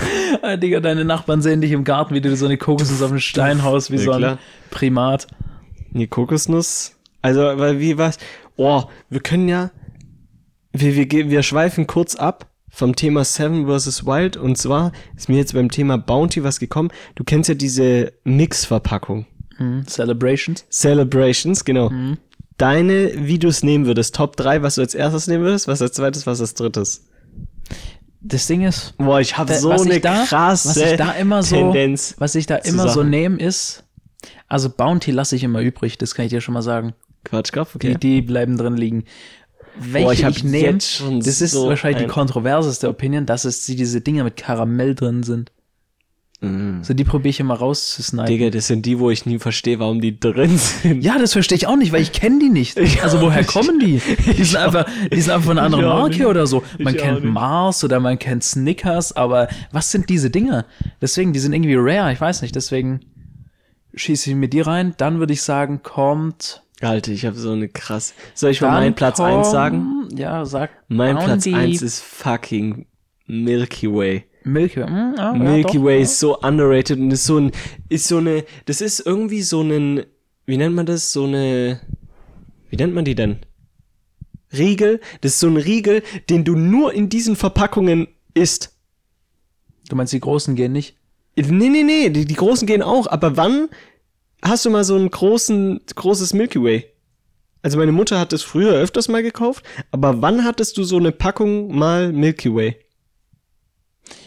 ah, 0.42 0.56
Digga, 0.56 0.78
deine 0.78 1.04
Nachbarn 1.04 1.42
sehen 1.42 1.60
dich 1.60 1.72
im 1.72 1.82
Garten, 1.82 2.14
wie 2.14 2.20
du 2.20 2.34
so 2.36 2.44
eine 2.46 2.56
Kokosnuss 2.56 3.02
auf 3.02 3.10
den 3.10 3.18
Stein 3.18 3.64
haust, 3.64 3.90
wie 3.90 3.96
Ja, 3.96 4.02
so 4.02 4.12
ein 4.12 4.18
klar. 4.18 4.38
Primat. 4.70 5.26
Nee, 5.90 6.06
Kokosnuss. 6.06 6.94
Also, 7.22 7.40
weil 7.40 7.80
wie 7.80 7.98
was? 7.98 8.18
Oh, 8.56 8.84
wir 9.10 9.20
können 9.20 9.48
ja. 9.48 9.70
Wir, 10.72 10.94
wir, 10.96 11.30
wir 11.30 11.42
schweifen 11.42 11.86
kurz 11.86 12.16
ab 12.16 12.50
vom 12.68 12.96
Thema 12.96 13.24
Seven 13.24 13.66
vs. 13.66 14.04
Wild. 14.06 14.36
Und 14.36 14.56
zwar 14.58 14.92
ist 15.16 15.28
mir 15.28 15.36
jetzt 15.36 15.54
beim 15.54 15.70
Thema 15.70 15.96
Bounty 15.98 16.42
was 16.42 16.58
gekommen. 16.58 16.90
Du 17.14 17.22
kennst 17.24 17.48
ja 17.48 17.54
diese 17.54 18.12
Mix-Verpackung. 18.24 19.26
Mhm. 19.58 19.86
Celebrations. 19.86 20.64
Celebrations, 20.70 21.64
genau. 21.64 21.90
Mhm. 21.90 22.18
Deine, 22.56 23.12
wie 23.26 23.38
du 23.38 23.48
es 23.48 23.62
nehmen 23.62 23.86
würdest. 23.86 24.14
Top 24.14 24.36
3, 24.36 24.62
was 24.62 24.76
du 24.76 24.80
als 24.80 24.94
erstes 24.94 25.26
nehmen 25.28 25.44
würdest, 25.44 25.68
was 25.68 25.82
als 25.82 25.92
zweites, 25.92 26.26
was 26.26 26.40
als 26.40 26.54
drittes. 26.54 27.06
Das 28.20 28.46
Ding 28.46 28.62
ist, 28.62 28.96
Boah, 28.96 29.20
ich 29.20 29.36
habe 29.36 29.54
so 29.54 29.70
eine 29.70 30.00
da- 30.00 30.24
krasse 30.24 30.70
was 30.70 30.76
ich 30.78 30.96
da 30.96 31.12
immer 31.12 31.42
so- 31.42 31.56
Tendenz. 31.56 32.14
was 32.18 32.34
ich 32.34 32.46
da 32.46 32.56
immer 32.56 32.88
so 32.88 33.02
nehme, 33.02 33.38
ist, 33.38 33.84
also 34.48 34.70
Bounty 34.70 35.10
lasse 35.10 35.36
ich 35.36 35.44
immer 35.44 35.60
übrig, 35.60 35.98
das 35.98 36.14
kann 36.14 36.24
ich 36.24 36.30
dir 36.30 36.40
schon 36.40 36.54
mal 36.54 36.62
sagen. 36.62 36.94
Quatschkopf, 37.24 37.76
Die, 37.78 37.88
okay. 37.90 37.98
die 38.00 38.22
bleiben 38.22 38.56
drin 38.56 38.76
liegen. 38.76 39.04
Welche 39.78 40.22
Boah, 40.22 40.28
ich 40.30 40.36
ich, 40.38 40.44
nehme, 40.44 40.74
das 40.78 41.40
ist 41.40 41.50
so 41.52 41.66
wahrscheinlich 41.68 42.02
ein- 42.02 42.08
die 42.08 42.12
kontroverseste 42.12 42.88
Opinion, 42.88 43.26
dass 43.26 43.44
es 43.44 43.66
die- 43.66 43.74
diese 43.76 44.00
Dinger 44.00 44.22
mit 44.24 44.36
Karamell 44.36 44.94
drin 44.94 45.22
sind. 45.24 45.50
So, 46.82 46.92
die 46.92 47.04
probiere 47.04 47.30
ich 47.30 47.40
immer 47.40 47.54
rauszusnipen. 47.54 48.26
Digga, 48.26 48.50
das 48.50 48.66
sind 48.66 48.84
die, 48.84 48.98
wo 48.98 49.08
ich 49.08 49.24
nie 49.24 49.38
verstehe, 49.38 49.78
warum 49.78 50.02
die 50.02 50.20
drin 50.20 50.58
sind. 50.58 51.02
Ja, 51.02 51.18
das 51.18 51.32
verstehe 51.32 51.56
ich 51.56 51.66
auch 51.66 51.76
nicht, 51.76 51.90
weil 51.90 52.02
ich 52.02 52.12
kenne 52.12 52.38
die 52.38 52.50
nicht. 52.50 52.76
Ich 52.78 53.02
also 53.02 53.22
woher 53.22 53.38
nicht. 53.38 53.48
kommen 53.50 53.78
die? 53.80 53.98
Die 54.36 54.44
sind 54.44 54.56
einfach, 54.58 54.84
die 55.10 55.20
sind 55.22 55.32
einfach 55.32 55.46
von 55.46 55.56
einer 55.56 55.64
anderen 55.66 55.86
Marke 55.86 56.10
nicht. 56.18 56.26
oder 56.26 56.46
so. 56.46 56.62
Man 56.78 56.96
Ich 56.96 57.00
kennt. 57.00 57.24
Mars 57.24 57.82
oder 57.82 57.98
man 57.98 58.18
kennt 58.18 58.44
Snickers, 58.44 59.16
aber 59.16 59.48
was 59.72 59.90
sind 59.90 60.10
diese 60.10 60.28
Dinger? 60.28 60.66
Deswegen, 61.00 61.32
die 61.32 61.38
sind 61.38 61.54
irgendwie 61.54 61.76
rare, 61.78 62.12
ich 62.12 62.20
weiß 62.20 62.42
nicht, 62.42 62.54
deswegen 62.54 63.00
schieße 63.94 64.28
ich 64.28 64.36
mir 64.36 64.48
die 64.48 64.60
rein. 64.60 64.92
Dann 64.98 65.20
würde 65.20 65.32
ich 65.32 65.40
sagen, 65.40 65.80
kommt. 65.82 66.62
Alter, 66.80 67.12
ich 67.12 67.24
habe 67.24 67.36
so 67.36 67.52
eine 67.52 67.68
krass. 67.68 68.14
Soll 68.34 68.50
ich 68.50 68.60
mal 68.60 68.68
dann 68.68 68.76
meinen 68.76 68.94
Platz 68.94 69.16
kommt, 69.16 69.30
1 69.30 69.50
sagen? 69.50 70.08
Ja, 70.14 70.44
sag. 70.44 70.70
Mein 70.88 71.16
Platz 71.16 71.44
Bounty, 71.44 71.54
1 71.54 71.82
ist 71.82 72.00
fucking 72.00 72.86
Milky 73.26 73.92
Way. 73.92 74.24
Milky 74.44 74.80
Way. 74.80 74.88
Hm, 74.88 75.14
ja, 75.16 75.32
Milky 75.32 75.56
ja, 75.56 75.62
doch, 75.62 75.84
Way 75.84 75.96
ja. 75.96 76.02
ist 76.02 76.18
so 76.18 76.38
underrated 76.40 76.98
und 76.98 77.10
ist 77.10 77.24
so 77.24 77.38
ein, 77.38 77.52
ist 77.88 78.08
so 78.08 78.18
eine, 78.18 78.44
das 78.66 78.80
ist 78.80 79.00
irgendwie 79.00 79.42
so 79.42 79.62
ein, 79.62 80.04
wie 80.46 80.56
nennt 80.56 80.74
man 80.74 80.86
das? 80.86 81.12
So 81.12 81.24
eine, 81.24 81.80
wie 82.70 82.76
nennt 82.76 82.94
man 82.94 83.04
die 83.04 83.14
denn? 83.14 83.38
Riegel? 84.52 85.00
Das 85.20 85.32
ist 85.32 85.40
so 85.40 85.48
ein 85.48 85.56
Riegel, 85.56 86.02
den 86.28 86.44
du 86.44 86.54
nur 86.54 86.92
in 86.92 87.08
diesen 87.08 87.36
Verpackungen 87.36 88.08
isst. 88.34 88.76
Du 89.88 89.96
meinst, 89.96 90.12
die 90.12 90.20
Großen 90.20 90.54
gehen 90.54 90.72
nicht? 90.72 90.96
Nee, 91.36 91.68
nee, 91.68 91.82
nee, 91.82 92.10
die, 92.10 92.24
die 92.24 92.34
großen 92.34 92.66
gehen 92.66 92.82
auch, 92.82 93.08
aber 93.08 93.36
wann 93.36 93.68
hast 94.44 94.64
du 94.64 94.70
mal 94.70 94.84
so 94.84 94.96
ein 94.96 95.10
großen, 95.10 95.80
großes 95.94 96.34
Milky 96.34 96.62
Way? 96.62 96.86
Also 97.62 97.78
meine 97.78 97.92
Mutter 97.92 98.20
hat 98.20 98.32
das 98.32 98.42
früher 98.42 98.72
öfters 98.74 99.08
mal 99.08 99.22
gekauft, 99.22 99.64
aber 99.90 100.20
wann 100.20 100.44
hattest 100.44 100.76
du 100.76 100.84
so 100.84 100.98
eine 100.98 101.12
Packung 101.12 101.74
mal 101.74 102.12
Milky 102.12 102.54
Way? 102.54 102.76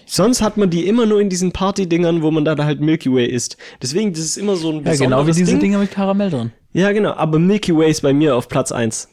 Sonst 0.08 0.42
hat 0.42 0.58
man 0.58 0.70
die 0.70 0.88
immer 0.88 1.06
nur 1.06 1.20
in 1.22 1.30
diesen 1.30 1.52
Party-Dingern, 1.52 2.22
wo 2.24 2.32
man 2.32 2.46
da 2.46 2.58
halt 2.64 2.80
Milky 2.80 3.12
Way 3.14 3.28
isst. 3.28 3.58
Deswegen, 3.82 4.12
das 4.14 4.22
ist 4.22 4.38
immer 4.38 4.56
so 4.56 4.70
ein 4.70 4.78
Ja, 4.78 4.92
besonderes 4.92 5.00
genau 5.00 5.28
wie 5.28 5.32
diese 5.34 5.52
Ding. 5.52 5.60
Dinger 5.60 5.80
mit 5.80 5.92
Karamell 5.92 6.30
drin. 6.30 6.52
Ja, 6.74 6.92
genau, 6.94 7.12
aber 7.14 7.38
Milky 7.40 7.76
Way 7.76 7.92
ist 7.92 8.02
bei 8.02 8.14
mir 8.14 8.36
auf 8.36 8.48
Platz 8.48 8.72
1. 8.72 9.10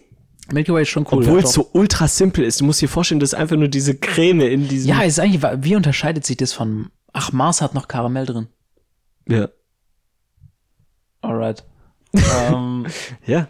Milky 0.53 0.73
Way 0.73 0.83
ist 0.83 0.88
schon 0.90 1.05
cool. 1.11 1.19
Obwohl 1.19 1.40
ja, 1.40 1.45
es 1.45 1.53
so 1.53 1.69
ultra 1.73 2.07
simpel 2.07 2.45
ist. 2.45 2.61
Du 2.61 2.64
musst 2.64 2.81
dir 2.81 2.88
vorstellen, 2.88 3.19
das 3.19 3.33
ist 3.33 3.38
einfach 3.38 3.57
nur 3.57 3.69
diese 3.69 3.97
Creme 3.97 4.43
in 4.43 4.69
diesem... 4.69 4.88
ja, 4.88 5.03
ist 5.03 5.19
eigentlich, 5.19 5.43
wie 5.62 5.75
unterscheidet 5.77 6.25
sich 6.25 6.37
das 6.37 6.53
von, 6.53 6.90
ach, 7.12 7.33
Mars 7.33 7.61
hat 7.61 7.75
noch 7.75 7.88
Karamell 7.88 8.27
drin. 8.27 8.47
ja. 9.29 9.49
Alright. 11.25 11.65
ähm, 12.15 12.87
Ja. 13.27 13.49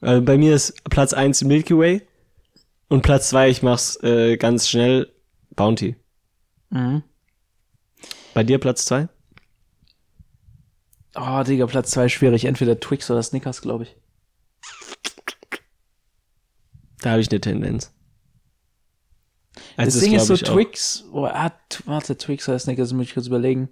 Also 0.00 0.22
bei 0.22 0.36
mir 0.36 0.54
ist 0.54 0.82
Platz 0.90 1.12
1 1.12 1.44
Milky 1.44 1.76
Way 1.76 2.02
und 2.88 3.02
Platz 3.02 3.28
2, 3.30 3.48
ich 3.50 3.62
mach's 3.62 3.96
äh, 4.02 4.36
ganz 4.36 4.68
schnell, 4.68 5.12
Bounty. 5.54 5.96
mhm. 6.70 7.02
Bei 8.34 8.42
dir 8.42 8.58
Platz 8.58 8.84
2? 8.86 9.08
Oh, 11.14 11.42
Digga, 11.42 11.66
Platz 11.66 11.90
2 11.90 12.08
schwierig. 12.08 12.46
Entweder 12.46 12.80
Twix 12.80 13.10
oder 13.10 13.22
Snickers, 13.22 13.60
glaube 13.60 13.84
ich. 13.84 13.96
Da 17.00 17.10
habe 17.10 17.20
ich 17.20 17.30
eine 17.30 17.40
Tendenz. 17.40 17.92
das 19.54 19.62
Also 19.76 20.00
Ding 20.00 20.14
ist 20.14 20.26
so. 20.26 20.36
Twix, 20.36 21.04
oh, 21.12 21.26
ah, 21.26 21.52
warte, 21.84 22.16
Twix 22.16 22.48
oder 22.48 22.58
Snickers, 22.58 22.92
muss 22.92 23.06
ich 23.06 23.14
kurz 23.14 23.26
überlegen. 23.26 23.68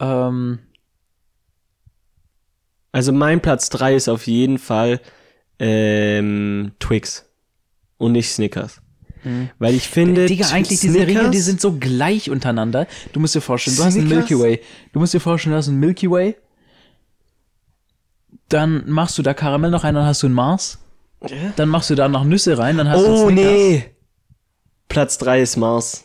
Ähm, 0.00 0.58
Also 2.92 3.12
mein 3.12 3.40
Platz 3.40 3.68
3 3.70 3.94
ist 3.94 4.08
auf 4.08 4.26
jeden 4.26 4.58
Fall 4.58 5.00
ähm, 5.58 6.72
Twix 6.80 7.26
und 7.98 8.12
nicht 8.12 8.30
Snickers. 8.30 8.80
Weil 9.58 9.74
ich 9.74 9.88
finde, 9.88 10.24
Digga, 10.26 10.48
eigentlich 10.50 10.80
diese 10.80 10.92
Snickers, 10.94 11.08
Riegel, 11.08 11.30
die 11.30 11.40
sind 11.40 11.60
so 11.60 11.72
gleich 11.78 12.30
untereinander. 12.30 12.86
Du 13.12 13.20
musst 13.20 13.34
dir 13.34 13.40
vorstellen, 13.42 13.76
du 13.76 13.84
hast 13.84 13.96
einen 13.96 14.06
Snickers? 14.06 14.30
Milky 14.30 14.42
Way. 14.42 14.60
Du 14.92 15.00
musst 15.00 15.12
dir 15.12 15.20
vorstellen, 15.20 15.52
du 15.52 15.58
hast 15.58 15.68
einen 15.68 15.80
Milky 15.80 16.10
Way. 16.10 16.36
Dann 18.48 18.88
machst 18.88 19.18
du 19.18 19.22
da 19.22 19.34
Karamell 19.34 19.70
noch 19.70 19.84
rein, 19.84 19.94
dann 19.94 20.06
hast 20.06 20.22
du 20.22 20.28
einen 20.28 20.34
Mars. 20.34 20.78
Dann 21.56 21.68
machst 21.68 21.90
du 21.90 21.94
da 21.94 22.08
noch 22.08 22.24
Nüsse 22.24 22.56
rein, 22.56 22.76
dann 22.78 22.88
hast 22.88 23.00
du 23.02 23.06
einen 23.06 23.14
Oh 23.16 23.28
Snickers. 23.28 23.52
nee. 23.52 23.84
Platz 24.88 25.18
3 25.18 25.42
ist 25.42 25.56
Mars. 25.56 26.04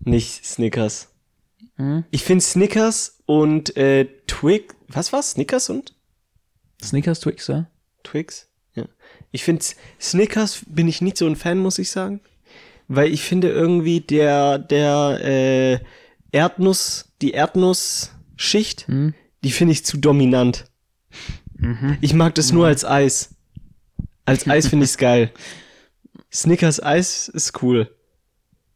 Nicht 0.00 0.44
Snickers. 0.44 1.08
Mhm. 1.76 2.04
Ich 2.10 2.24
finde 2.24 2.42
Snickers 2.42 3.18
und 3.26 3.76
äh, 3.76 4.06
Twix. 4.26 4.74
Was 4.92 5.12
war's? 5.12 5.32
Snickers 5.32 5.70
und 5.70 5.94
Snickers, 6.82 7.20
Twix, 7.20 7.46
ja? 7.46 7.66
Twix? 8.02 8.48
Ja. 8.74 8.84
Ich 9.30 9.44
finde 9.44 9.64
Snickers 10.00 10.62
bin 10.66 10.88
ich 10.88 11.00
nicht 11.00 11.16
so 11.16 11.26
ein 11.26 11.36
Fan, 11.36 11.58
muss 11.58 11.78
ich 11.78 11.90
sagen. 11.90 12.20
Weil 12.88 13.12
ich 13.12 13.22
finde 13.22 13.48
irgendwie 13.50 14.00
der, 14.00 14.58
der 14.58 15.20
äh, 15.22 15.78
Erdnuss, 16.32 17.12
die 17.22 17.32
Erdnuss 17.32 18.10
Schicht, 18.36 18.86
Hm? 18.88 19.14
die 19.44 19.52
finde 19.52 19.72
ich 19.72 19.84
zu 19.84 19.96
dominant. 19.98 20.64
Mhm. 21.56 21.96
Ich 22.00 22.12
mag 22.14 22.34
das 22.34 22.52
nur 22.52 22.66
als 22.66 22.84
Eis. 22.84 23.30
Als 24.24 24.48
Eis 24.48 24.68
finde 24.68 24.84
ich's 24.84 24.98
geil. 24.98 25.30
Snickers 26.32 26.82
Eis 26.82 27.28
ist 27.28 27.62
cool. 27.62 27.94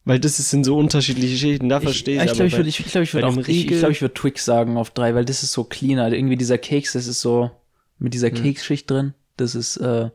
Weil 0.06 0.20
das 0.20 0.38
ist- 0.38 0.50
sind 0.50 0.64
so 0.64 0.78
unterschiedliche 0.78 1.36
Schichten, 1.36 1.68
da 1.68 1.80
verstehe 1.80 2.16
ich, 2.16 2.30
ich 2.30 2.32
glaube, 2.32 2.46
ich 2.46 2.56
würde 2.56 2.68
ich, 2.68 2.78
glaub, 2.78 3.02
ich 3.02 3.12
würd 3.12 3.24
auch 3.24 3.36
ich, 3.36 3.48
ich, 3.48 3.66
glaub, 3.66 3.90
ich 3.90 4.00
würd 4.00 4.14
Twix 4.14 4.44
sagen 4.44 4.76
auf 4.76 4.90
drei, 4.90 5.14
weil 5.14 5.24
das 5.24 5.42
ist 5.42 5.52
so 5.52 5.64
cleaner. 5.64 6.12
Irgendwie 6.12 6.36
dieser 6.36 6.58
Keks, 6.58 6.92
das 6.94 7.08
ist 7.08 7.20
so 7.20 7.50
mit 7.98 8.14
dieser 8.14 8.30
Keksschicht 8.30 8.88
drin. 8.90 9.14
Das 9.36 9.54
ist, 9.54 9.76
äh, 9.78 10.10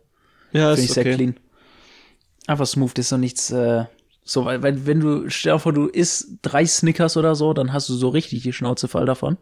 ja, 0.54 0.70
finde 0.70 0.74
ich 0.80 0.86
ist 0.86 0.94
sehr 0.94 1.06
okay. 1.06 1.16
clean. 1.16 1.36
Einfach 2.48 2.66
smooth, 2.66 2.98
das 2.98 3.06
ist 3.06 3.10
so 3.10 3.18
nichts, 3.18 3.52
äh, 3.52 3.84
so, 4.24 4.46
weil, 4.46 4.64
weil 4.64 4.86
wenn 4.86 5.02
du, 5.02 5.30
stell 5.30 5.54
dir 5.54 5.60
vor, 5.60 5.74
du 5.74 5.88
isst 5.88 6.38
drei 6.42 6.66
Snickers 6.66 7.18
oder 7.18 7.36
so, 7.36 7.54
dann 7.54 7.74
hast 7.74 7.90
du 7.90 7.94
so 7.94 8.10
richtig 8.10 8.44
die 8.44 8.54
Schnauze 8.54 8.88
voll 8.88 9.06
davon. 9.06 9.38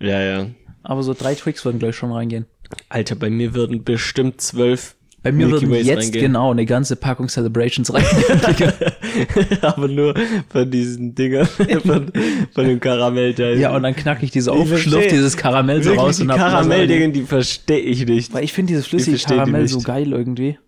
Ja, 0.00 0.20
ja. 0.22 0.46
Aber 0.84 1.02
so 1.02 1.12
drei 1.14 1.34
Twix 1.34 1.64
würden 1.64 1.78
gleich 1.80 1.96
schon 1.96 2.12
reingehen. 2.12 2.46
Alter, 2.88 3.16
bei 3.16 3.30
mir 3.30 3.54
würden 3.54 3.82
bestimmt 3.84 4.40
zwölf 4.40 4.94
Bei 5.22 5.32
mir 5.32 5.46
Milky 5.46 5.66
würden 5.66 5.70
Ways 5.72 5.86
jetzt 5.86 5.98
reingehen. 6.04 6.24
genau 6.26 6.50
eine 6.52 6.66
ganze 6.66 6.96
Packung 6.96 7.28
Celebrations 7.28 7.92
reingehen. 7.92 8.72
aber 9.62 9.88
nur 9.88 10.14
von 10.48 10.70
diesen 10.70 11.14
Dingern, 11.14 11.46
von, 11.84 12.12
von 12.52 12.64
dem 12.66 12.80
Karamellteil. 12.80 13.58
ja, 13.58 13.74
und 13.74 13.82
dann 13.82 13.94
knack 13.96 14.22
ich 14.22 14.30
diese 14.30 14.52
versteh. 14.52 15.08
dieses 15.08 15.36
Karamell 15.36 15.82
so 15.82 15.94
raus 15.94 16.16
die 16.16 16.22
und 16.22 16.32
hab 16.32 16.38
Karamelldinge, 16.38 17.10
die 17.12 17.22
verstehe 17.22 17.78
ich 17.78 18.06
nicht. 18.06 18.32
Weil 18.32 18.44
ich 18.44 18.52
finde 18.52 18.72
dieses 18.72 18.86
flüssige 18.86 19.16
die 19.16 19.24
Karamell 19.24 19.68
so 19.68 19.78
nicht. 19.78 19.86
geil 19.86 20.12
irgendwie. 20.12 20.58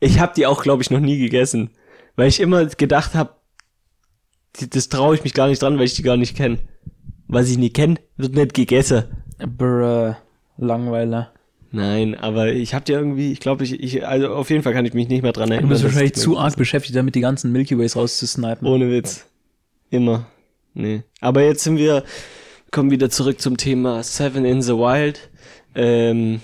Ich 0.00 0.18
habe 0.18 0.32
die 0.34 0.46
auch, 0.46 0.62
glaube 0.62 0.82
ich, 0.82 0.90
noch 0.90 1.00
nie 1.00 1.18
gegessen. 1.18 1.70
Weil 2.16 2.28
ich 2.28 2.40
immer 2.40 2.66
gedacht 2.66 3.14
habe, 3.14 3.34
das 4.70 4.88
traue 4.88 5.14
ich 5.14 5.24
mich 5.24 5.34
gar 5.34 5.48
nicht 5.48 5.62
dran, 5.62 5.78
weil 5.78 5.84
ich 5.84 5.94
die 5.94 6.02
gar 6.02 6.16
nicht 6.16 6.36
kenne. 6.36 6.58
Was 7.28 7.48
ich 7.48 7.58
nicht 7.58 7.76
kenne, 7.76 7.96
wird 8.16 8.34
nicht 8.34 8.54
gegessen. 8.54 9.04
Bruh, 9.38 10.14
Langweiler. 10.56 11.32
Nein, 11.72 12.16
aber 12.16 12.52
ich 12.52 12.74
habe 12.74 12.84
die 12.84 12.92
irgendwie, 12.92 13.30
ich 13.32 13.38
glaube, 13.40 13.62
ich, 13.64 13.80
ich, 13.80 14.06
also 14.06 14.28
auf 14.34 14.50
jeden 14.50 14.62
Fall 14.62 14.72
kann 14.72 14.84
ich 14.86 14.92
mich 14.94 15.08
nicht 15.08 15.22
mehr 15.22 15.32
dran 15.32 15.48
Du 15.50 15.54
erinnern. 15.54 15.68
bist 15.70 15.84
dass 15.84 15.90
wahrscheinlich 15.92 16.16
ich- 16.16 16.22
zu 16.22 16.36
arg 16.38 16.56
beschäftigt, 16.56 16.96
damit 16.96 17.14
die 17.14 17.20
ganzen 17.20 17.52
Milky 17.52 17.78
Ways 17.78 17.94
rauszusnipen. 17.96 18.66
Ohne 18.66 18.90
Witz. 18.90 19.26
Immer. 19.90 20.26
Nee. 20.74 21.02
Aber 21.20 21.42
jetzt 21.42 21.62
sind 21.64 21.76
wir, 21.78 22.04
kommen 22.70 22.90
wieder 22.90 23.10
zurück 23.10 23.40
zum 23.40 23.56
Thema 23.56 24.02
Seven 24.02 24.44
in 24.44 24.62
the 24.62 24.72
Wild. 24.72 25.30
Ähm, 25.74 26.40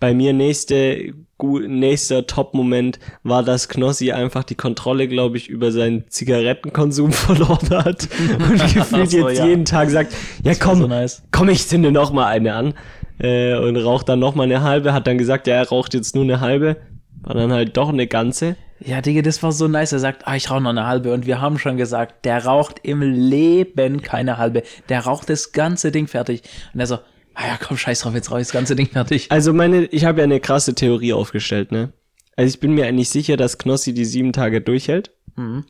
bei 0.00 0.12
mir 0.12 0.32
nächste, 0.32 1.14
nächster 1.40 2.26
Top-Moment 2.26 2.98
war, 3.22 3.42
dass 3.42 3.68
Knossi 3.68 4.12
einfach 4.12 4.44
die 4.44 4.54
Kontrolle, 4.54 5.06
glaube 5.08 5.36
ich, 5.36 5.48
über 5.48 5.70
seinen 5.72 6.04
Zigarettenkonsum 6.08 7.12
verloren 7.12 7.70
hat 7.70 8.08
und 8.50 8.74
gefühlt 8.74 9.10
so, 9.10 9.28
jetzt 9.28 9.38
ja. 9.38 9.46
jeden 9.46 9.64
Tag 9.64 9.90
sagt, 9.90 10.12
ja 10.42 10.54
komm, 10.54 10.78
so 10.80 10.86
nice. 10.88 11.22
komm, 11.30 11.48
ich 11.48 11.66
zünde 11.68 11.92
noch 11.92 12.12
mal 12.12 12.26
eine 12.26 12.54
an 12.54 12.74
äh, 13.18 13.56
und 13.56 13.76
raucht 13.76 14.08
dann 14.08 14.18
noch 14.18 14.34
mal 14.34 14.44
eine 14.44 14.62
halbe, 14.62 14.92
hat 14.92 15.06
dann 15.06 15.18
gesagt, 15.18 15.46
ja, 15.46 15.54
er 15.54 15.68
raucht 15.68 15.94
jetzt 15.94 16.14
nur 16.14 16.24
eine 16.24 16.40
halbe, 16.40 16.76
war 17.22 17.34
dann 17.34 17.52
halt 17.52 17.76
doch 17.76 17.88
eine 17.88 18.06
ganze. 18.06 18.56
Ja, 18.80 19.00
Digga, 19.00 19.22
das 19.22 19.42
war 19.42 19.52
so 19.52 19.66
nice. 19.66 19.92
Er 19.92 19.98
sagt, 19.98 20.26
ah, 20.26 20.36
ich 20.36 20.50
rauche 20.50 20.60
noch 20.60 20.70
eine 20.70 20.86
halbe. 20.86 21.14
Und 21.14 21.26
wir 21.26 21.40
haben 21.40 21.58
schon 21.58 21.76
gesagt, 21.76 22.24
der 22.24 22.44
raucht 22.44 22.80
im 22.82 23.00
Leben 23.00 24.02
keine 24.02 24.36
halbe. 24.36 24.62
Der 24.88 25.00
raucht 25.00 25.30
das 25.30 25.52
ganze 25.52 25.90
Ding 25.90 26.06
fertig. 26.06 26.42
Und 26.74 26.80
er 26.80 26.86
so, 26.86 26.96
ah 27.34 27.46
ja, 27.46 27.58
komm, 27.60 27.76
scheiß 27.76 28.00
drauf, 28.00 28.14
jetzt 28.14 28.30
rauche 28.30 28.40
ich 28.40 28.48
das 28.48 28.52
ganze 28.52 28.76
Ding 28.76 28.88
fertig. 28.88 29.30
Also 29.30 29.52
meine, 29.52 29.84
ich 29.86 30.04
habe 30.04 30.18
ja 30.18 30.24
eine 30.24 30.40
krasse 30.40 30.74
Theorie 30.74 31.12
aufgestellt, 31.12 31.72
ne? 31.72 31.92
Also 32.36 32.52
ich 32.52 32.60
bin 32.60 32.72
mir 32.72 32.86
eigentlich 32.86 33.10
sicher, 33.10 33.36
dass 33.36 33.58
Knossi 33.58 33.94
die 33.94 34.04
sieben 34.04 34.32
Tage 34.32 34.60
durchhält, 34.60 35.12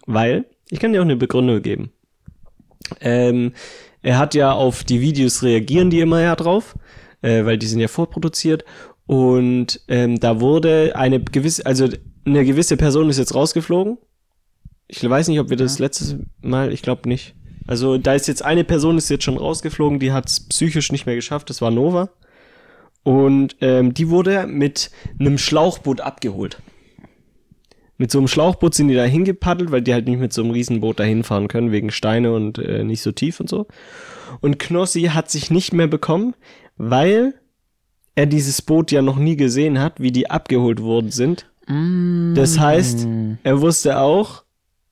weil, 0.06 0.46
ich 0.70 0.80
kann 0.80 0.92
dir 0.92 1.00
auch 1.00 1.04
eine 1.04 1.16
Begründung 1.16 1.60
geben. 1.60 1.92
Ähm, 3.00 3.52
er 4.02 4.18
hat 4.18 4.34
ja 4.34 4.52
auf 4.52 4.82
die 4.82 5.00
Videos 5.00 5.42
reagieren 5.42 5.90
die 5.90 6.00
immer 6.00 6.20
ja 6.20 6.36
drauf, 6.36 6.74
äh, 7.24 7.46
weil 7.46 7.58
die 7.58 7.66
sind 7.66 7.80
ja 7.80 7.88
vorproduziert 7.88 8.64
und 9.06 9.80
ähm, 9.88 10.20
da 10.20 10.40
wurde 10.40 10.92
eine 10.94 11.20
gewisse, 11.20 11.64
also 11.64 11.88
eine 12.24 12.44
gewisse 12.44 12.76
Person 12.76 13.08
ist 13.08 13.18
jetzt 13.18 13.34
rausgeflogen. 13.34 13.98
Ich 14.86 15.08
weiß 15.08 15.28
nicht, 15.28 15.40
ob 15.40 15.48
wir 15.48 15.56
das 15.56 15.78
letztes 15.78 16.16
Mal, 16.42 16.72
ich 16.72 16.82
glaube 16.82 17.08
nicht. 17.08 17.34
Also 17.66 17.96
da 17.96 18.12
ist 18.12 18.28
jetzt 18.28 18.44
eine 18.44 18.64
Person 18.64 18.98
ist 18.98 19.08
jetzt 19.08 19.24
schon 19.24 19.38
rausgeflogen, 19.38 19.98
die 19.98 20.12
hat 20.12 20.28
es 20.28 20.40
psychisch 20.48 20.92
nicht 20.92 21.06
mehr 21.06 21.14
geschafft, 21.14 21.48
das 21.48 21.62
war 21.62 21.70
Nova. 21.70 22.10
Und 23.02 23.56
ähm, 23.60 23.94
die 23.94 24.10
wurde 24.10 24.46
mit 24.46 24.90
einem 25.18 25.38
Schlauchboot 25.38 26.00
abgeholt. 26.02 26.58
Mit 27.96 28.10
so 28.10 28.18
einem 28.18 28.28
Schlauchboot 28.28 28.74
sind 28.74 28.88
die 28.88 28.94
da 28.94 29.04
hingepaddelt, 29.04 29.70
weil 29.70 29.82
die 29.82 29.94
halt 29.94 30.06
nicht 30.06 30.18
mit 30.18 30.32
so 30.32 30.42
einem 30.42 30.50
Riesenboot 30.50 31.00
dahin 31.00 31.22
fahren 31.24 31.48
können, 31.48 31.72
wegen 31.72 31.90
Steine 31.90 32.32
und 32.32 32.58
äh, 32.58 32.84
nicht 32.84 33.02
so 33.02 33.12
tief 33.12 33.40
und 33.40 33.48
so. 33.48 33.66
Und 34.40 34.58
Knossi 34.58 35.02
hat 35.02 35.30
sich 35.30 35.50
nicht 35.50 35.72
mehr 35.72 35.86
bekommen, 35.86 36.34
weil 36.76 37.34
er 38.14 38.26
dieses 38.26 38.62
Boot 38.62 38.92
ja 38.92 39.02
noch 39.02 39.16
nie 39.16 39.36
gesehen 39.36 39.78
hat, 39.80 40.00
wie 40.00 40.12
die 40.12 40.30
abgeholt 40.30 40.82
worden 40.82 41.10
sind. 41.10 41.50
Das 41.66 42.58
heißt, 42.58 43.06
er 43.42 43.60
wusste 43.60 43.98
auch 43.98 44.44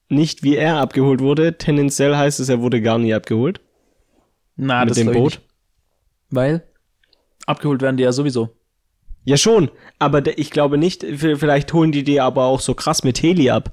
nicht, 0.09 0.42
wie 0.42 0.57
er 0.57 0.79
abgeholt 0.79 1.21
wurde. 1.21 1.59
Tendenziell 1.59 2.16
heißt 2.16 2.40
es, 2.40 2.49
er 2.49 2.61
wurde 2.61 2.81
gar 2.81 2.99
nie 2.99 3.14
abgeholt 3.14 3.61
Na, 4.57 4.81
mit 4.81 4.90
das 4.90 4.97
dem 4.97 5.12
Boot. 5.12 5.33
Nicht. 5.33 5.42
Weil 6.31 6.62
abgeholt 7.47 7.83
werden 7.83 7.97
die 7.97 8.05
ja 8.05 8.12
sowieso. 8.12 8.57
Ja 9.25 9.37
schon, 9.37 9.71
aber 9.99 10.37
ich 10.37 10.51
glaube 10.51 10.79
nicht, 10.79 11.05
vielleicht 11.05 11.73
holen 11.73 11.92
die 11.92 12.03
die 12.03 12.21
aber 12.21 12.47
auch 12.47 12.61
so 12.61 12.75
krass 12.75 13.05
mit 13.05 13.23
Heli 13.23 13.51
ab. 13.51 13.73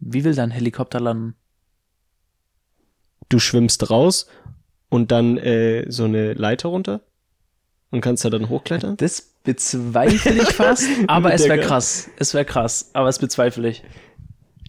Wie 0.00 0.24
will 0.24 0.34
dein 0.34 0.50
Helikopter 0.50 1.00
landen? 1.00 1.34
Du 3.28 3.38
schwimmst 3.38 3.88
raus 3.88 4.26
und 4.90 5.10
dann 5.10 5.38
äh, 5.38 5.90
so 5.90 6.04
eine 6.04 6.34
Leiter 6.34 6.68
runter 6.68 7.00
und 7.90 8.00
kannst 8.00 8.24
da 8.24 8.30
dann 8.30 8.48
hochklettern. 8.48 8.96
Das 8.96 9.22
bezweifle 9.44 10.34
ich 10.34 10.52
fast, 10.52 10.86
aber 11.06 11.32
es 11.32 11.44
wäre 11.44 11.60
krass. 11.60 12.10
Es 12.16 12.34
wäre 12.34 12.44
krass, 12.44 12.90
aber 12.92 13.08
es 13.08 13.18
bezweifle 13.18 13.68
ich. 13.68 13.82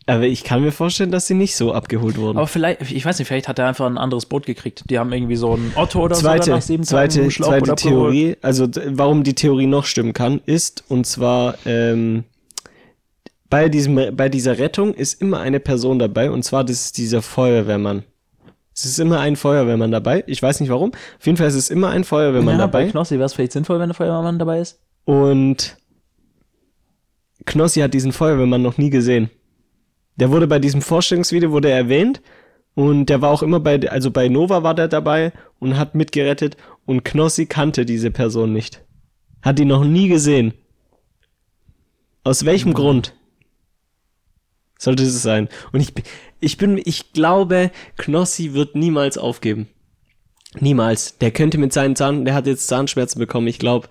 Aber 0.10 0.24
ich 0.24 0.46
kann 0.46 0.62
mir 0.62 0.72
vorstellen, 0.72 1.12
dass 1.12 1.28
sie 1.28 1.34
nicht 1.34 1.58
so 1.58 1.74
abgeholt 1.74 2.18
wurden. 2.18 2.38
Aber 2.38 2.48
vielleicht, 2.48 2.82
ich 2.82 3.06
weiß 3.06 3.20
nicht, 3.20 3.28
vielleicht 3.28 3.50
hat 3.50 3.60
er 3.60 3.68
einfach 3.68 3.86
ein 3.86 3.98
anderes 3.98 4.26
Boot 4.26 4.46
gekriegt. 4.46 4.86
Die 4.90 4.98
haben 5.00 5.12
irgendwie 5.12 5.36
so 5.36 5.56
ein 5.56 5.74
Otto 5.76 6.02
oder 6.02 6.16
so 6.16 6.22
zweite, 6.22 6.52
nach 6.52 6.62
sieben 6.62 6.86
zweite, 6.86 7.16
Tagen 7.16 7.28
ein 7.28 7.32
Schlauchboot 7.32 7.68
zweite. 7.68 7.90
Theorie, 7.90 8.38
also 8.42 8.68
warum 8.86 9.24
die 9.24 9.36
Theorie 9.36 9.68
noch 9.68 9.84
stimmen 9.84 10.14
kann, 10.14 10.40
ist, 10.46 10.86
und 10.88 11.06
zwar 11.06 11.56
ähm, 11.66 12.24
bei, 13.50 13.68
diesem, 13.68 14.16
bei 14.16 14.30
dieser 14.30 14.58
Rettung 14.58 14.94
ist 14.94 15.22
immer 15.22 15.42
eine 15.42 15.60
Person 15.60 16.00
dabei, 16.00 16.32
und 16.32 16.44
zwar 16.44 16.64
das 16.64 16.86
ist 16.86 16.98
dieser 16.98 17.22
Feuerwehrmann. 17.22 18.04
Es 18.78 18.86
ist 18.86 19.00
immer 19.00 19.20
ein 19.20 19.36
Feuerwehrmann 19.36 19.90
dabei. 19.90 20.24
Ich 20.28 20.44
weiß 20.44 20.60
nicht 20.60 20.70
warum. 20.70 20.92
Auf 20.94 21.26
jeden 21.26 21.36
Fall 21.36 21.48
ist 21.48 21.56
es 21.56 21.72
immer 21.72 21.90
ein 21.90 22.04
Feuerwehrmann 22.04 22.60
Ja, 22.60 22.68
bei 22.68 22.82
dabei. 22.82 22.92
Knossi 22.92 23.16
wäre 23.16 23.26
es 23.26 23.34
vielleicht 23.34 23.54
sinnvoll, 23.54 23.80
wenn 23.80 23.90
ein 23.90 23.96
Feuerwehrmann 23.96 24.38
dabei 24.38 24.60
ist. 24.60 24.80
Und 25.04 25.78
Knossi 27.46 27.80
hat 27.80 27.96
diesen 27.96 28.12
Feuerwehrmann 28.12 28.62
noch 28.62 28.78
nie 28.78 28.92
gesehen. 28.92 29.32
Der 30.18 30.30
wurde 30.30 30.46
bei 30.46 30.60
diesem 30.60 30.84
Vorstellungsvideo 30.84 31.50
wurde 31.50 31.72
er 31.72 31.78
erwähnt 31.78 32.22
und 32.76 33.08
der 33.08 33.20
war 33.22 33.32
auch 33.32 33.42
immer 33.42 33.60
bei, 33.60 33.80
also 33.90 34.12
bei 34.12 34.28
Nova 34.28 34.62
war 34.62 34.76
der 34.76 34.88
dabei 34.88 35.34
und 35.58 35.80
hat 35.80 35.96
mitgerettet 35.96 36.56
und 36.86 37.04
Knossi 37.04 37.48
kannte 37.48 37.84
diese 37.84 38.12
Person 38.12 38.54
nicht. 38.54 38.84
Hat 39.42 39.60
ihn 39.60 39.70
noch 39.70 39.86
nie 39.86 40.08
gesehen. 40.08 40.54
Aus 42.24 42.46
welchem 42.46 42.76
Grund? 42.76 43.16
Sollte 44.80 45.04
es 45.04 45.22
sein. 45.24 45.50
Und 45.72 45.80
ich, 45.80 45.94
bin- 45.94 46.04
ich 46.40 46.58
bin, 46.58 46.82
ich 46.84 47.14
glaube, 47.14 47.72
Knossi 47.98 48.54
wird 48.54 48.76
niemals 48.76 49.18
aufgeben. 49.18 49.68
Niemals. 50.60 51.18
Der 51.18 51.32
könnte 51.32 51.58
mit 51.58 51.74
seinen 51.74 51.96
Zahn, 51.96 52.26
der 52.26 52.34
hat 52.34 52.48
jetzt 52.48 52.68
Zahnschmerzen 52.68 53.20
bekommen. 53.20 53.48
Ich 53.48 53.60
glaube, 53.60 53.88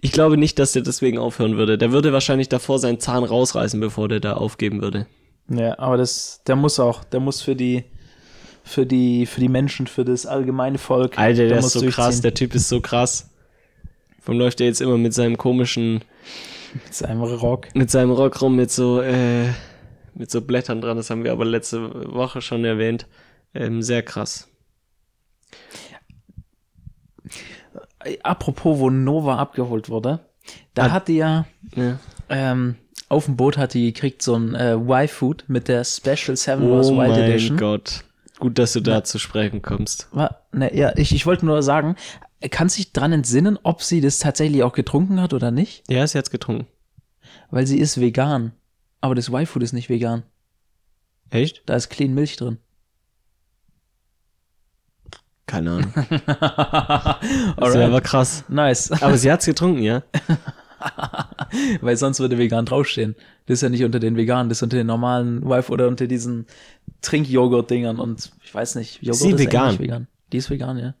ich 0.00 0.12
glaube 0.12 0.36
nicht, 0.36 0.58
dass 0.58 0.72
der 0.72 0.82
deswegen 0.82 1.18
aufhören 1.18 1.56
würde. 1.56 1.78
Der 1.78 1.92
würde 1.92 2.12
wahrscheinlich 2.12 2.48
davor 2.48 2.78
seinen 2.78 3.00
Zahn 3.00 3.24
rausreißen, 3.24 3.80
bevor 3.80 4.08
der 4.08 4.20
da 4.20 4.34
aufgeben 4.34 4.82
würde. 4.82 5.06
Ja, 5.48 5.78
aber 5.78 5.96
das, 5.96 6.42
der 6.46 6.56
muss 6.56 6.78
auch, 6.78 7.04
der 7.04 7.20
muss 7.20 7.40
für 7.42 7.56
die, 7.56 7.84
für 8.64 8.86
die, 8.86 9.26
für 9.26 9.40
die 9.40 9.48
Menschen, 9.48 9.86
für 9.86 10.04
das 10.04 10.26
allgemeine 10.26 10.78
Volk. 10.78 11.18
Alter, 11.18 11.46
der 11.48 11.56
muss 11.56 11.74
ist 11.74 11.80
so 11.82 11.86
krass, 11.86 12.20
der 12.20 12.34
Typ 12.34 12.54
ist 12.54 12.68
so 12.68 12.80
krass. 12.80 13.30
Warum 14.24 14.38
läuft 14.38 14.60
der 14.60 14.66
jetzt 14.68 14.80
immer 14.80 14.96
mit 14.98 15.12
seinem 15.14 15.36
komischen, 15.36 16.02
Mit 16.84 16.94
seinem 16.94 17.22
Rock. 17.22 17.68
mit 17.74 17.90
seinem 17.90 18.10
Rock 18.10 18.40
rum, 18.42 18.56
mit 18.56 18.70
so, 18.70 19.00
äh, 19.00 19.46
mit 20.14 20.30
so 20.30 20.40
Blättern 20.40 20.80
dran? 20.80 20.96
Das 20.96 21.10
haben 21.10 21.24
wir 21.24 21.32
aber 21.32 21.44
letzte 21.44 22.12
Woche 22.14 22.40
schon 22.40 22.64
erwähnt. 22.64 23.06
Ähm, 23.54 23.82
sehr 23.82 24.02
krass. 24.02 24.48
Apropos, 28.22 28.78
wo 28.78 28.90
Nova 28.90 29.36
abgeholt 29.38 29.88
wurde, 29.88 30.20
da 30.74 30.86
Ah. 30.86 30.90
hat 30.92 31.08
die 31.08 31.16
ja, 31.16 31.46
Ja. 31.74 31.98
ähm, 32.28 32.76
auf 33.08 33.26
dem 33.26 33.36
Boot 33.36 33.56
hat 33.56 33.74
die 33.74 33.92
gekriegt 33.92 34.20
so 34.22 34.34
ein 34.34 34.54
äh, 34.54 34.74
Y-Food 34.74 35.44
mit 35.48 35.68
der 35.68 35.84
Special 35.84 36.36
Seven 36.36 36.70
Wars 36.70 36.88
Oh 36.88 36.96
Wild 36.98 37.10
mein 37.12 37.22
Edition. 37.22 37.56
Gott. 37.56 38.04
Gut, 38.40 38.58
dass 38.58 38.72
du 38.72 38.80
da 38.80 39.04
zu 39.04 39.18
sprechen 39.18 39.62
kommst. 39.62 40.08
War, 40.12 40.42
ne, 40.52 40.74
ja, 40.76 40.92
ich, 40.96 41.14
ich 41.14 41.24
wollte 41.24 41.46
nur 41.46 41.62
sagen, 41.62 41.94
kann 42.50 42.68
sich 42.68 42.92
dran 42.92 43.12
entsinnen, 43.12 43.58
ob 43.62 43.82
sie 43.82 44.00
das 44.00 44.18
tatsächlich 44.18 44.62
auch 44.62 44.72
getrunken 44.72 45.20
hat 45.20 45.32
oder 45.32 45.50
nicht? 45.50 45.84
Ja, 45.90 46.06
sie 46.06 46.18
hat's 46.18 46.30
getrunken. 46.30 46.66
Weil 47.50 47.66
sie 47.66 47.78
ist 47.78 48.00
vegan. 48.00 48.52
Aber 49.00 49.14
das 49.14 49.28
Y-Food 49.28 49.62
ist 49.62 49.72
nicht 49.72 49.88
vegan. 49.88 50.22
Echt? 51.30 51.62
Da 51.66 51.74
ist 51.74 51.88
clean 51.88 52.14
Milch 52.14 52.36
drin. 52.36 52.58
keine 55.46 55.70
Ahnung. 55.70 55.92
Das 57.56 57.74
wäre 57.74 57.86
aber 57.86 58.00
krass. 58.00 58.44
Nice. 58.48 58.90
Aber 58.90 59.16
sie 59.16 59.30
hat's 59.30 59.46
getrunken, 59.46 59.82
ja? 59.82 60.02
Weil 61.80 61.96
sonst 61.96 62.20
würde 62.20 62.38
vegan 62.38 62.66
draufstehen. 62.66 63.14
Das 63.46 63.54
ist 63.54 63.62
ja 63.62 63.68
nicht 63.68 63.84
unter 63.84 64.00
den 64.00 64.16
Veganen, 64.16 64.48
das 64.48 64.58
ist 64.58 64.62
unter 64.62 64.76
den 64.76 64.86
normalen 64.86 65.44
Wife 65.48 65.70
oder 65.70 65.88
unter 65.88 66.06
diesen 66.06 66.46
Trinkjoghurt-Dingern 67.02 67.98
und 67.98 68.32
ich 68.42 68.54
weiß 68.54 68.74
nicht. 68.76 69.02
Joghurt 69.02 69.20
Sie 69.20 69.30
ist 69.30 69.38
vegan? 69.38 69.78
vegan. 69.78 70.06
Die 70.32 70.38
ist 70.38 70.50
vegan, 70.50 70.78
ja. 70.78 70.94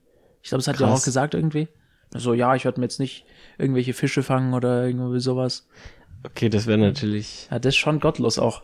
Ich 0.44 0.50
glaube, 0.50 0.62
das 0.62 0.68
hat 0.68 0.78
ja 0.78 0.86
auch 0.88 1.02
gesagt 1.02 1.32
irgendwie. 1.32 1.68
So, 2.14 2.34
ja, 2.34 2.54
ich 2.54 2.66
werde 2.66 2.78
mir 2.78 2.84
jetzt 2.84 3.00
nicht 3.00 3.24
irgendwelche 3.56 3.94
Fische 3.94 4.22
fangen 4.22 4.52
oder 4.52 4.86
irgendwie 4.86 5.18
sowas. 5.18 5.66
Okay, 6.22 6.50
das 6.50 6.66
wäre 6.66 6.76
natürlich. 6.76 7.48
Ja, 7.50 7.58
das 7.58 7.74
ist 7.74 7.78
schon 7.78 7.98
gottlos 7.98 8.38
auch. 8.38 8.62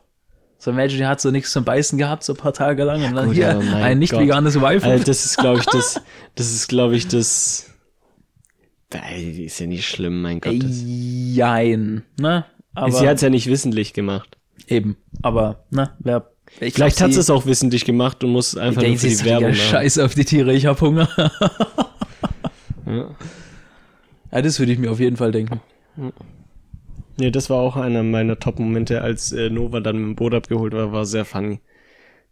So 0.59 0.73
die 0.73 1.07
hat 1.07 1.23
so 1.23 1.31
nichts 1.31 1.53
zum 1.53 1.65
Beißen 1.65 1.97
gehabt, 1.97 2.23
so 2.23 2.35
ein 2.35 2.37
paar 2.37 2.53
Tage 2.53 2.85
lang 2.85 3.03
und 3.03 3.15
dann 3.15 3.27
gut, 3.29 3.35
hier 3.35 3.59
ein 3.59 3.99
nicht 3.99 4.11
Gott. 4.11 4.21
veganes 4.21 4.61
Wife. 4.61 4.87
Also 4.87 5.05
das 5.05 5.25
ist, 5.25 5.39
glaube 5.39 5.61
ich, 5.61 5.67
das. 5.67 6.01
Das 6.35 6.53
ist, 6.53 6.69
glaube 6.69 6.97
ich, 6.97 7.09
das. 7.09 7.71
Ist 9.17 9.59
ja 9.59 9.67
nicht 9.67 9.89
schlimm, 9.89 10.21
mein 10.21 10.41
Gott. 10.41 10.63
Jein, 10.63 12.03
ne? 12.21 12.45
Aber 12.75 12.93
sie 12.93 13.09
hat's 13.09 13.23
ja 13.23 13.31
nicht 13.31 13.47
wissentlich 13.47 13.95
gemacht. 13.95 14.37
eben, 14.67 14.97
aber, 15.23 15.65
ne, 15.71 15.97
wer, 15.99 16.30
ich 16.59 16.75
Vielleicht 16.75 16.97
glaub, 16.97 17.09
hat 17.09 17.15
sie- 17.15 17.21
es 17.21 17.31
auch 17.31 17.47
wissentlich 17.47 17.85
gemacht 17.85 18.23
und 18.25 18.31
muss 18.31 18.57
einfach 18.57 18.83
nur 18.83 18.97
für 18.99 19.09
die 19.09 19.25
Werbung 19.25 19.51
ja, 19.51 19.57
machen. 19.57 19.61
Scheiß 19.71 19.99
auf 19.99 20.15
die 20.15 20.25
Tiere, 20.25 20.53
ich 20.53 20.67
hab 20.67 20.81
Hunger. 20.81 21.09
Ja. 22.87 23.11
Ja, 24.33 24.43
das 24.43 24.59
würde 24.59 24.73
ich 24.73 24.79
mir 24.79 24.91
auf 24.91 25.01
jeden 25.01 25.17
Fall 25.17 25.33
denken. 25.33 25.61
Nee, 27.19 27.31
das 27.31 27.51
war 27.51 27.59
auch 27.59 27.77
einer 27.77 28.03
meiner 28.03 28.39
Top-Momente, 28.39 29.03
als 29.03 29.33
äh, 29.33 29.51
Nova 29.51 29.81
dann 29.81 29.97
mit 29.97 30.05
dem 30.07 30.17
Boot 30.17 30.35
abgeholt 30.35 30.73
war, 30.73 30.93
war 30.93 31.05
sehr 31.05 31.25
funny. 31.25 31.61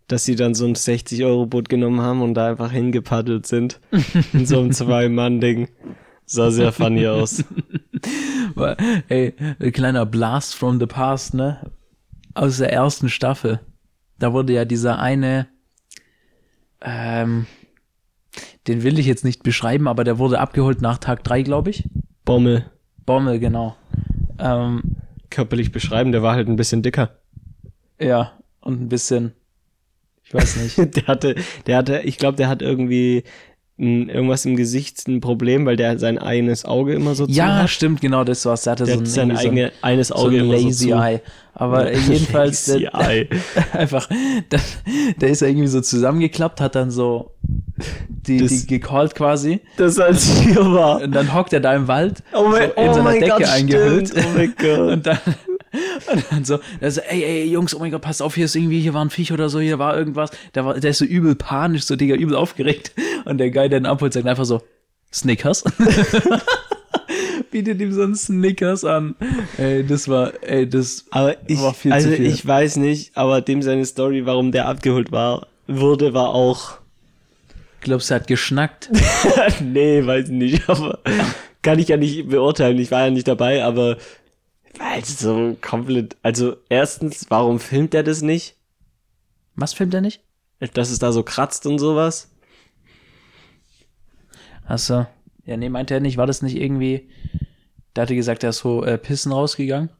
Dass 0.06 0.24
sie 0.24 0.36
dann 0.36 0.54
so 0.54 0.64
ein 0.64 0.74
60-Euro-Boot 0.74 1.68
genommen 1.68 2.00
haben 2.00 2.22
und 2.22 2.34
da 2.34 2.48
einfach 2.48 2.72
hingepaddelt 2.72 3.46
sind. 3.46 3.80
in 4.32 4.46
so 4.46 4.60
einem 4.60 4.72
Zwei-Mann-Ding. 4.72 5.68
Sah 6.24 6.50
sehr 6.50 6.72
funny 6.72 7.06
aus. 7.06 7.42
Ey, 9.08 9.34
ein 9.60 9.72
kleiner 9.72 10.06
Blast 10.06 10.54
from 10.54 10.78
the 10.78 10.86
past, 10.86 11.34
ne? 11.34 11.70
Aus 12.34 12.58
der 12.58 12.72
ersten 12.72 13.08
Staffel. 13.08 13.60
Da 14.18 14.32
wurde 14.32 14.52
ja 14.52 14.64
dieser 14.64 14.98
eine, 14.98 15.46
ähm, 16.80 17.46
den 18.66 18.82
will 18.82 18.98
ich 18.98 19.06
jetzt 19.06 19.24
nicht 19.24 19.42
beschreiben, 19.42 19.88
aber 19.88 20.04
der 20.04 20.18
wurde 20.18 20.38
abgeholt 20.40 20.80
nach 20.82 20.98
Tag 20.98 21.24
drei, 21.24 21.42
glaube 21.42 21.70
ich. 21.70 21.88
Bommel. 22.24 22.70
Bommel, 23.06 23.38
genau. 23.38 23.76
Ähm, 24.38 24.82
Körperlich 25.30 25.72
beschreiben, 25.72 26.12
der 26.12 26.22
war 26.22 26.34
halt 26.34 26.48
ein 26.48 26.56
bisschen 26.56 26.82
dicker. 26.82 27.18
ja, 28.00 28.32
und 28.60 28.80
ein 28.82 28.88
bisschen, 28.88 29.32
ich 30.24 30.34
weiß 30.34 30.56
nicht. 30.56 30.76
Der 30.96 31.06
hatte, 31.06 31.34
der 31.66 31.76
hatte, 31.78 32.00
ich 32.00 32.18
glaube, 32.18 32.36
der 32.36 32.48
hat 32.48 32.60
irgendwie 32.60 33.24
ein, 33.79 34.09
irgendwas 34.09 34.45
im 34.45 34.57
Gesicht, 34.57 35.07
ein 35.09 35.20
Problem, 35.20 35.64
weil 35.66 35.76
der 35.76 35.99
sein 35.99 36.18
eines 36.18 36.64
Auge 36.64 36.95
immer 36.95 37.14
so 37.14 37.26
zu 37.26 37.33
ja, 37.33 37.62
hat. 37.62 37.70
stimmt, 37.70 38.01
genau, 38.01 38.24
das 38.24 38.45
war's. 38.45 38.62
Der 38.62 38.72
hatte 38.72 38.85
Der 38.85 38.95
so 38.97 39.01
ein, 39.01 39.07
hat 39.07 39.09
sein 39.12 39.31
irgendwie 39.31 39.43
so 39.43 39.49
ein- 39.49 39.53
eigene, 39.53 39.72
eines 39.83 40.09
so 40.09 40.14
Auge 40.14 40.37
ein 40.39 40.45
immer 40.45 40.59
so 40.59 40.66
Lazy 40.66 40.89
zu. 40.89 40.95
Eye. 40.95 41.20
Aber 41.55 41.93
jedenfalls, 42.09 42.64
der, 42.66 42.95
Eye. 42.95 43.29
einfach, 43.72 44.09
der, 44.51 44.61
der 45.20 45.29
ist 45.29 45.43
ja 45.43 45.49
irgendwie 45.49 45.66
so 45.68 45.81
zusammengeklappt, 45.81 46.61
hat 46.61 46.74
dann 46.74 46.91
so 46.91 47.33
die, 48.26 48.39
Das- 48.39 48.49
die 48.51 48.66
gecallt 48.66 49.14
quasi. 49.14 49.61
Das 49.76 49.99
als 49.99 50.24
hier 50.41 50.57
war. 50.72 51.01
Und 51.03 51.12
dann 51.14 51.33
hockt 51.35 51.53
er 51.53 51.61
da 51.61 51.74
im 51.74 51.87
Wald 51.89 52.22
Oh 52.33 52.49
mein, 52.49 52.70
so 52.76 52.83
in 52.83 52.89
oh 52.89 52.93
seiner 52.93 53.03
mein 53.05 53.20
Decke 53.20 53.33
Gott, 53.39 53.49
eingehüllt. 53.49 54.09
Stimmt. 54.09 54.26
Oh 54.26 54.37
mein 54.39 54.55
Gott. 54.59 54.79
Und 54.93 55.07
dann, 55.07 55.18
und 56.12 56.24
dann 56.30 56.44
so, 56.44 56.58
er 56.80 56.90
so, 56.90 57.00
ey, 57.00 57.22
ey, 57.22 57.44
Jungs, 57.50 57.74
oh 57.74 57.78
mein 57.78 57.90
Gott, 57.90 58.02
passt 58.02 58.22
auf, 58.22 58.34
hier 58.34 58.46
ist 58.46 58.56
irgendwie, 58.56 58.80
hier 58.80 58.94
war 58.94 59.04
ein 59.04 59.10
Viech 59.10 59.32
oder 59.32 59.48
so, 59.48 59.60
hier 59.60 59.78
war 59.78 59.96
irgendwas. 59.96 60.30
Der, 60.54 60.64
war, 60.64 60.78
der 60.78 60.90
ist 60.90 60.98
so 60.98 61.04
übel 61.04 61.34
panisch, 61.34 61.84
so, 61.84 61.96
Digga, 61.96 62.14
übel 62.14 62.36
aufgeregt. 62.36 62.92
Und 63.24 63.38
der 63.38 63.50
Guy, 63.50 63.68
der 63.68 63.80
ihn 63.80 63.86
abholt, 63.86 64.12
sagt 64.12 64.26
einfach 64.26 64.44
so, 64.44 64.62
Snickers. 65.12 65.64
Bietet 67.50 67.80
ihm 67.80 67.92
so 67.92 68.02
einen 68.02 68.14
Snickers 68.14 68.84
an. 68.84 69.14
Ey, 69.56 69.84
das 69.84 70.08
war, 70.08 70.32
ey, 70.42 70.68
das 70.68 71.06
Aber 71.10 71.34
ich, 71.46 71.60
war 71.60 71.72
viel 71.74 71.92
also 71.92 72.10
zu 72.10 72.16
viel. 72.16 72.26
ich 72.26 72.46
weiß 72.46 72.76
nicht, 72.76 73.16
aber 73.16 73.40
dem 73.40 73.62
seine 73.62 73.86
Story, 73.86 74.26
warum 74.26 74.52
der 74.52 74.68
abgeholt 74.68 75.12
war, 75.12 75.46
wurde, 75.66 76.12
war 76.12 76.30
auch, 76.30 76.78
glaubst, 77.80 78.10
er 78.10 78.16
hat 78.16 78.26
geschnackt. 78.26 78.90
nee, 79.60 80.04
weiß 80.04 80.26
ich 80.26 80.34
nicht, 80.34 80.68
aber 80.68 80.98
kann 81.62 81.78
ich 81.78 81.88
ja 81.88 81.96
nicht 81.96 82.28
beurteilen, 82.28 82.78
ich 82.78 82.90
war 82.90 83.06
ja 83.06 83.10
nicht 83.10 83.28
dabei, 83.28 83.64
aber 83.64 83.96
weil 84.79 85.01
es 85.01 85.18
so 85.18 85.57
komplett, 85.61 86.16
also 86.22 86.57
erstens, 86.68 87.26
warum 87.29 87.61
filmt 87.61 87.95
er 87.95 88.03
das 88.03 88.22
nicht? 88.22 88.57
Was 89.55 89.72
filmt 89.72 89.95
er 89.95 90.01
nicht? 90.01 90.22
Dass 90.74 90.91
es 90.91 90.99
da 90.99 91.12
so 91.12 91.22
kratzt 91.22 91.66
und 91.66 91.79
sowas? 91.79 92.31
Achso. 94.66 95.07
Ja, 95.45 95.57
nee, 95.57 95.68
meinte 95.68 95.95
er 95.95 96.01
nicht, 96.01 96.16
war 96.16 96.26
das 96.26 96.43
nicht 96.43 96.57
irgendwie, 96.57 97.09
der 97.97 98.03
hatte 98.03 98.14
gesagt, 98.14 98.43
er 98.45 98.51
ist 98.51 98.59
so 98.59 98.85
äh, 98.85 98.99
pissen 98.99 99.33
rausgegangen. 99.33 99.91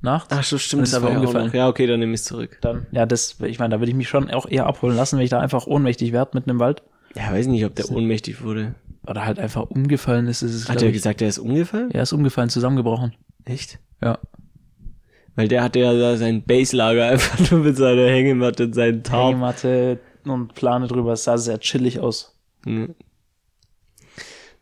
Nachts. 0.00 0.34
Ach 0.36 0.42
so, 0.42 0.58
stimmt, 0.58 0.82
ist 0.82 0.92
das 0.92 1.02
aber 1.02 1.12
umgefallen. 1.12 1.52
Ja, 1.54 1.68
okay, 1.68 1.86
dann 1.86 2.00
nehme 2.00 2.14
ich 2.14 2.20
es 2.20 2.24
zurück. 2.24 2.58
Dann, 2.60 2.86
ja, 2.90 3.06
das, 3.06 3.38
ich 3.40 3.60
meine, 3.60 3.70
da 3.70 3.80
würde 3.80 3.90
ich 3.90 3.96
mich 3.96 4.08
schon 4.08 4.28
auch 4.30 4.46
eher 4.48 4.66
abholen 4.66 4.96
lassen, 4.96 5.16
wenn 5.16 5.24
ich 5.24 5.30
da 5.30 5.38
einfach 5.38 5.66
ohnmächtig 5.66 6.12
werde 6.12 6.32
mitten 6.34 6.50
im 6.50 6.58
Wald. 6.58 6.82
Ja, 7.14 7.30
weiß 7.30 7.46
nicht, 7.46 7.64
ob 7.64 7.76
der 7.76 7.88
ohnmächtig 7.90 8.42
wurde. 8.42 8.74
Oder 9.06 9.24
halt 9.24 9.38
einfach 9.38 9.62
umgefallen 9.62 10.26
ist. 10.26 10.42
ist 10.42 10.54
es, 10.54 10.68
Hat 10.68 10.82
er 10.82 10.90
gesagt, 10.90 11.22
er 11.22 11.28
ist 11.28 11.38
umgefallen? 11.38 11.90
Er 11.92 12.02
ist 12.02 12.12
umgefallen, 12.12 12.48
zusammengebrochen. 12.50 13.14
Echt? 13.44 13.78
Ja. 14.02 14.18
Weil 15.34 15.48
der 15.48 15.62
hatte 15.62 15.80
ja 15.80 15.94
da 15.94 16.16
sein 16.16 16.42
Baselager 16.42 17.06
einfach 17.10 17.50
nur 17.50 17.60
mit 17.60 17.76
seiner 17.76 18.06
Hängematte 18.06 18.64
und 18.64 18.74
seinen 18.74 19.02
Tarp. 19.02 19.30
Hängematte 19.30 20.00
und 20.24 20.54
Plane 20.54 20.86
drüber. 20.86 21.12
Es 21.12 21.24
sah 21.24 21.38
sehr 21.38 21.58
chillig 21.58 22.00
aus. 22.00 22.36
Mhm. 22.64 22.94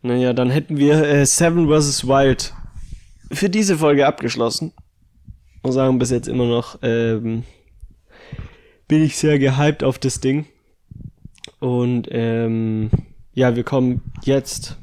Naja, 0.03 0.33
dann 0.33 0.51
hätten 0.51 0.79
wir 0.79 1.03
äh, 1.03 1.27
Seven 1.27 1.69
vs. 1.69 2.07
Wild 2.07 2.55
für 3.31 3.51
diese 3.51 3.77
Folge 3.77 4.07
abgeschlossen. 4.07 4.73
Und 5.63 5.73
sagen 5.73 5.99
bis 5.99 6.11
jetzt 6.11 6.27
immer 6.27 6.47
noch, 6.47 6.79
ähm, 6.81 7.45
bin 8.89 9.03
ich 9.03 9.19
sehr 9.19 9.39
gehypt 9.39 9.85
auf 9.85 9.99
das 9.99 10.21
Ding. 10.21 10.47
Und 11.59 12.09
ähm, 12.11 12.91
ja, 13.35 13.55
wir 13.55 13.63
kommen 13.63 14.01
jetzt 14.25 14.79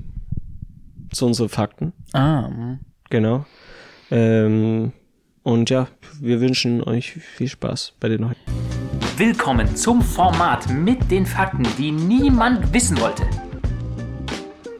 zu 1.11 1.25
unseren 1.25 1.49
Fakten. 1.49 1.93
Ah, 2.13 2.47
mhm. 2.47 2.79
Genau. 3.09 3.45
Ähm, 4.11 4.93
und 5.43 5.69
ja, 5.69 5.87
wir 6.19 6.39
wünschen 6.41 6.83
euch 6.83 7.11
viel 7.11 7.47
Spaß 7.47 7.93
bei 7.99 8.09
den 8.09 8.27
heutigen. 8.29 8.51
Willkommen 9.17 9.75
zum 9.75 10.01
Format 10.01 10.69
mit 10.69 11.09
den 11.09 11.25
Fakten, 11.25 11.65
die 11.77 11.91
niemand 11.91 12.73
wissen 12.73 12.99
wollte. 12.99 13.23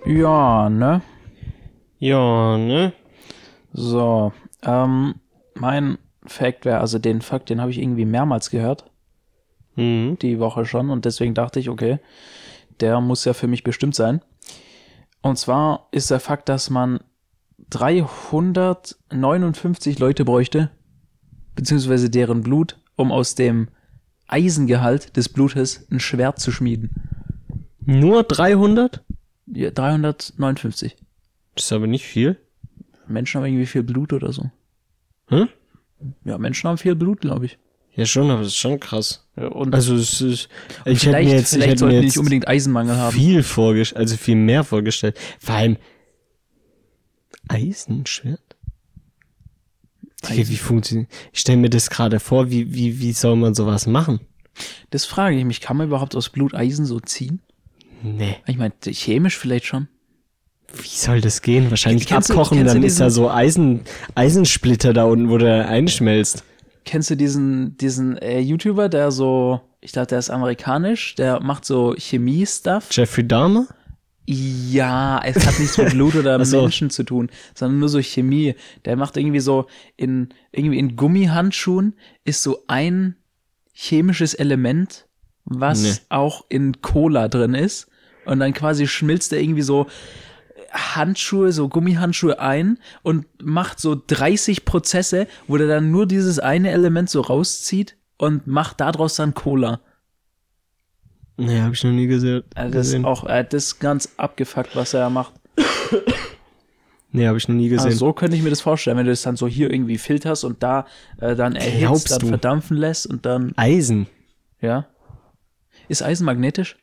ja, 0.05 0.69
ne? 0.69 1.01
Ja, 1.99 2.57
ne? 2.57 2.93
So, 3.73 4.31
ähm, 4.63 5.15
mein 5.55 5.97
Fact 6.25 6.65
wäre, 6.65 6.79
also 6.79 6.99
den 6.99 7.21
Fakt, 7.21 7.49
den 7.49 7.59
habe 7.59 7.71
ich 7.71 7.79
irgendwie 7.79 8.05
mehrmals 8.05 8.49
gehört, 8.49 8.85
Mhm. 9.75 10.17
die 10.21 10.39
Woche 10.39 10.65
schon, 10.65 10.89
und 10.89 11.05
deswegen 11.05 11.33
dachte 11.33 11.59
ich, 11.59 11.69
okay, 11.69 11.99
der 12.79 12.99
muss 13.01 13.25
ja 13.25 13.33
für 13.33 13.47
mich 13.47 13.63
bestimmt 13.63 13.95
sein. 13.95 14.21
Und 15.21 15.37
zwar 15.37 15.87
ist 15.91 16.09
der 16.11 16.19
Fakt, 16.19 16.49
dass 16.49 16.69
man 16.69 16.99
359 17.69 19.99
Leute 19.99 20.25
bräuchte, 20.25 20.71
beziehungsweise 21.55 22.09
deren 22.09 22.41
Blut, 22.41 22.79
um 22.95 23.11
aus 23.11 23.35
dem 23.35 23.67
Eisengehalt 24.27 25.15
des 25.17 25.29
Blutes 25.29 25.87
ein 25.91 25.99
Schwert 25.99 26.39
zu 26.39 26.51
schmieden. 26.51 26.89
Nur 27.85 28.23
300? 28.23 29.03
Ja, 29.47 29.69
359. 29.71 30.95
Das 31.55 31.65
ist 31.65 31.71
aber 31.71 31.87
nicht 31.87 32.05
viel. 32.05 32.37
Menschen 33.07 33.39
haben 33.39 33.47
irgendwie 33.47 33.65
viel 33.65 33.81
Blut 33.83 34.13
oder 34.13 34.31
so. 34.33 34.51
Hm? 35.27 35.47
Ja, 36.25 36.37
Menschen 36.37 36.67
haben 36.67 36.77
viel 36.77 36.95
Blut, 36.95 37.21
glaube 37.21 37.45
ich. 37.45 37.57
Ja, 37.95 38.05
schon, 38.05 38.29
aber 38.29 38.41
das 38.41 38.49
ist 38.49 38.57
schon 38.57 38.79
krass. 38.79 39.27
Ja, 39.35 39.47
und 39.47 39.73
Also 39.73 39.95
es 39.95 40.21
ist, 40.21 40.49
ich 40.85 41.03
hätte 41.05 41.17
mir 41.17 41.23
jetzt, 41.23 41.53
ich 41.53 41.57
vielleicht 41.57 41.69
hätte 41.71 41.79
sollten 41.79 41.95
mir 41.95 42.01
jetzt 42.01 42.11
nicht 42.11 42.19
unbedingt 42.19 42.47
Eisenmangel 42.47 42.95
haben. 42.95 43.15
viel 43.15 43.41
vorgestellt, 43.41 43.99
also 43.99 44.15
viel 44.17 44.35
mehr 44.35 44.63
vorgestellt. 44.63 45.17
Vor 45.39 45.55
allem 45.55 45.77
Eisenschwert? 47.49 48.55
Digga, 50.29 50.47
wie 50.49 50.57
funktioniert? 50.57 51.09
Ich 51.31 51.39
stelle 51.41 51.57
mir 51.59 51.69
das 51.69 51.89
gerade 51.89 52.19
vor, 52.19 52.49
wie, 52.49 52.73
wie, 52.73 52.99
wie 52.99 53.11
soll 53.13 53.35
man 53.35 53.53
sowas 53.53 53.85
machen? 53.87 54.19
Das 54.89 55.05
frage 55.05 55.37
ich 55.37 55.45
mich, 55.45 55.61
kann 55.61 55.77
man 55.77 55.87
überhaupt 55.87 56.15
aus 56.15 56.29
Blut 56.29 56.53
Eisen 56.55 56.85
so 56.85 56.99
ziehen? 56.99 57.41
Nee, 58.03 58.37
Ich 58.47 58.57
meine, 58.57 58.73
chemisch 58.85 59.37
vielleicht 59.37 59.65
schon. 59.65 59.87
wie 60.73 60.87
soll 60.87 61.21
das 61.21 61.41
gehen? 61.41 61.69
Wahrscheinlich 61.69 62.07
Kennst 62.07 62.31
abkochen, 62.31 62.59
du 62.59 62.65
dann 62.65 62.83
ist 62.83 62.99
da 62.99 63.09
so 63.09 63.29
Eisen, 63.29 63.81
Eisensplitter 64.15 64.93
da 64.93 65.03
unten, 65.05 65.29
wo 65.29 65.37
der 65.37 65.67
einschmelzt. 65.69 66.43
Kennst 66.85 67.09
du 67.09 67.15
diesen, 67.17 67.77
diesen 67.77 68.17
äh, 68.17 68.39
YouTuber, 68.39 68.87
der 68.89 69.11
so, 69.11 69.61
ich 69.81 69.91
glaube, 69.91 70.07
der 70.07 70.19
ist 70.19 70.29
amerikanisch, 70.29 71.15
der 71.15 71.41
macht 71.41 71.65
so 71.65 71.93
Chemie-Stuff? 71.97 72.89
Jeffrey 72.91 73.27
Dahmer? 73.27 73.67
Ja, 74.29 75.21
es 75.23 75.45
hat 75.47 75.57
nichts 75.57 75.77
mit 75.77 75.91
Blut 75.91 76.15
oder 76.15 76.43
so. 76.45 76.61
Menschen 76.63 76.89
zu 76.89 77.03
tun, 77.03 77.29
sondern 77.55 77.79
nur 77.79 77.89
so 77.89 77.99
Chemie. 78.01 78.55
Der 78.85 78.97
macht 78.97 79.15
irgendwie 79.15 79.39
so 79.39 79.67
in, 79.95 80.29
irgendwie 80.51 80.77
in 80.79 80.95
Gummihandschuhen 80.97 81.93
ist 82.25 82.43
so 82.43 82.63
ein 82.67 83.15
chemisches 83.73 84.33
Element, 84.33 85.05
was 85.45 85.81
Nee. 85.81 85.93
auch 86.09 86.45
in 86.49 86.81
Cola 86.81 87.29
drin 87.29 87.53
ist. 87.53 87.87
Und 88.25 88.39
dann 88.39 88.53
quasi 88.53 88.85
schmilzt 88.87 89.31
er 89.31 89.39
irgendwie 89.39 89.61
so 89.61 89.87
Handschuhe, 90.73 91.53
so 91.53 91.69
Gummihandschuhe 91.69 92.39
ein 92.39 92.77
und 93.03 93.25
macht 93.41 93.79
so 93.79 93.95
30 94.05 94.65
Prozesse, 94.65 95.27
wo 95.47 95.55
der 95.55 95.67
dann 95.67 95.91
nur 95.91 96.05
dieses 96.05 96.39
eine 96.39 96.71
Element 96.71 97.09
so 97.09 97.21
rauszieht 97.21 97.95
und 98.17 98.45
macht 98.47 98.81
daraus 98.81 99.15
dann 99.15 99.33
Cola. 99.33 99.79
Nee, 101.37 101.61
hab 101.61 101.73
ich 101.73 101.83
noch 101.83 101.91
nie 101.91 102.07
gesehen. 102.07 102.43
Also 102.55 102.73
das 102.73 102.87
ist 102.93 103.05
auch, 103.05 103.25
äh, 103.25 103.45
das 103.47 103.65
ist 103.65 103.79
ganz 103.79 104.09
abgefuckt, 104.17 104.75
was 104.75 104.93
er 104.93 105.01
da 105.01 105.09
macht. 105.09 105.33
Nee, 107.11 107.27
habe 107.27 107.37
ich 107.37 107.47
noch 107.47 107.55
nie 107.55 107.69
gesehen. 107.69 107.85
Also 107.85 107.97
so 107.97 108.13
könnte 108.13 108.35
ich 108.35 108.43
mir 108.43 108.49
das 108.49 108.61
vorstellen, 108.61 108.97
wenn 108.97 109.05
du 109.05 109.11
das 109.11 109.21
dann 109.21 109.37
so 109.37 109.47
hier 109.47 109.71
irgendwie 109.71 109.97
filterst 109.97 110.43
und 110.43 110.61
da 110.63 110.85
äh, 111.21 111.35
dann 111.35 111.55
erhitzt, 111.55 111.79
Glaubst 111.79 112.11
dann 112.11 112.19
du? 112.19 112.27
verdampfen 112.27 112.77
lässt 112.77 113.07
und 113.07 113.25
dann, 113.25 113.53
Eisen. 113.55 114.07
ja. 114.61 114.87
Ist 115.89 116.03
Eisen 116.03 116.25
magnetisch? 116.25 116.75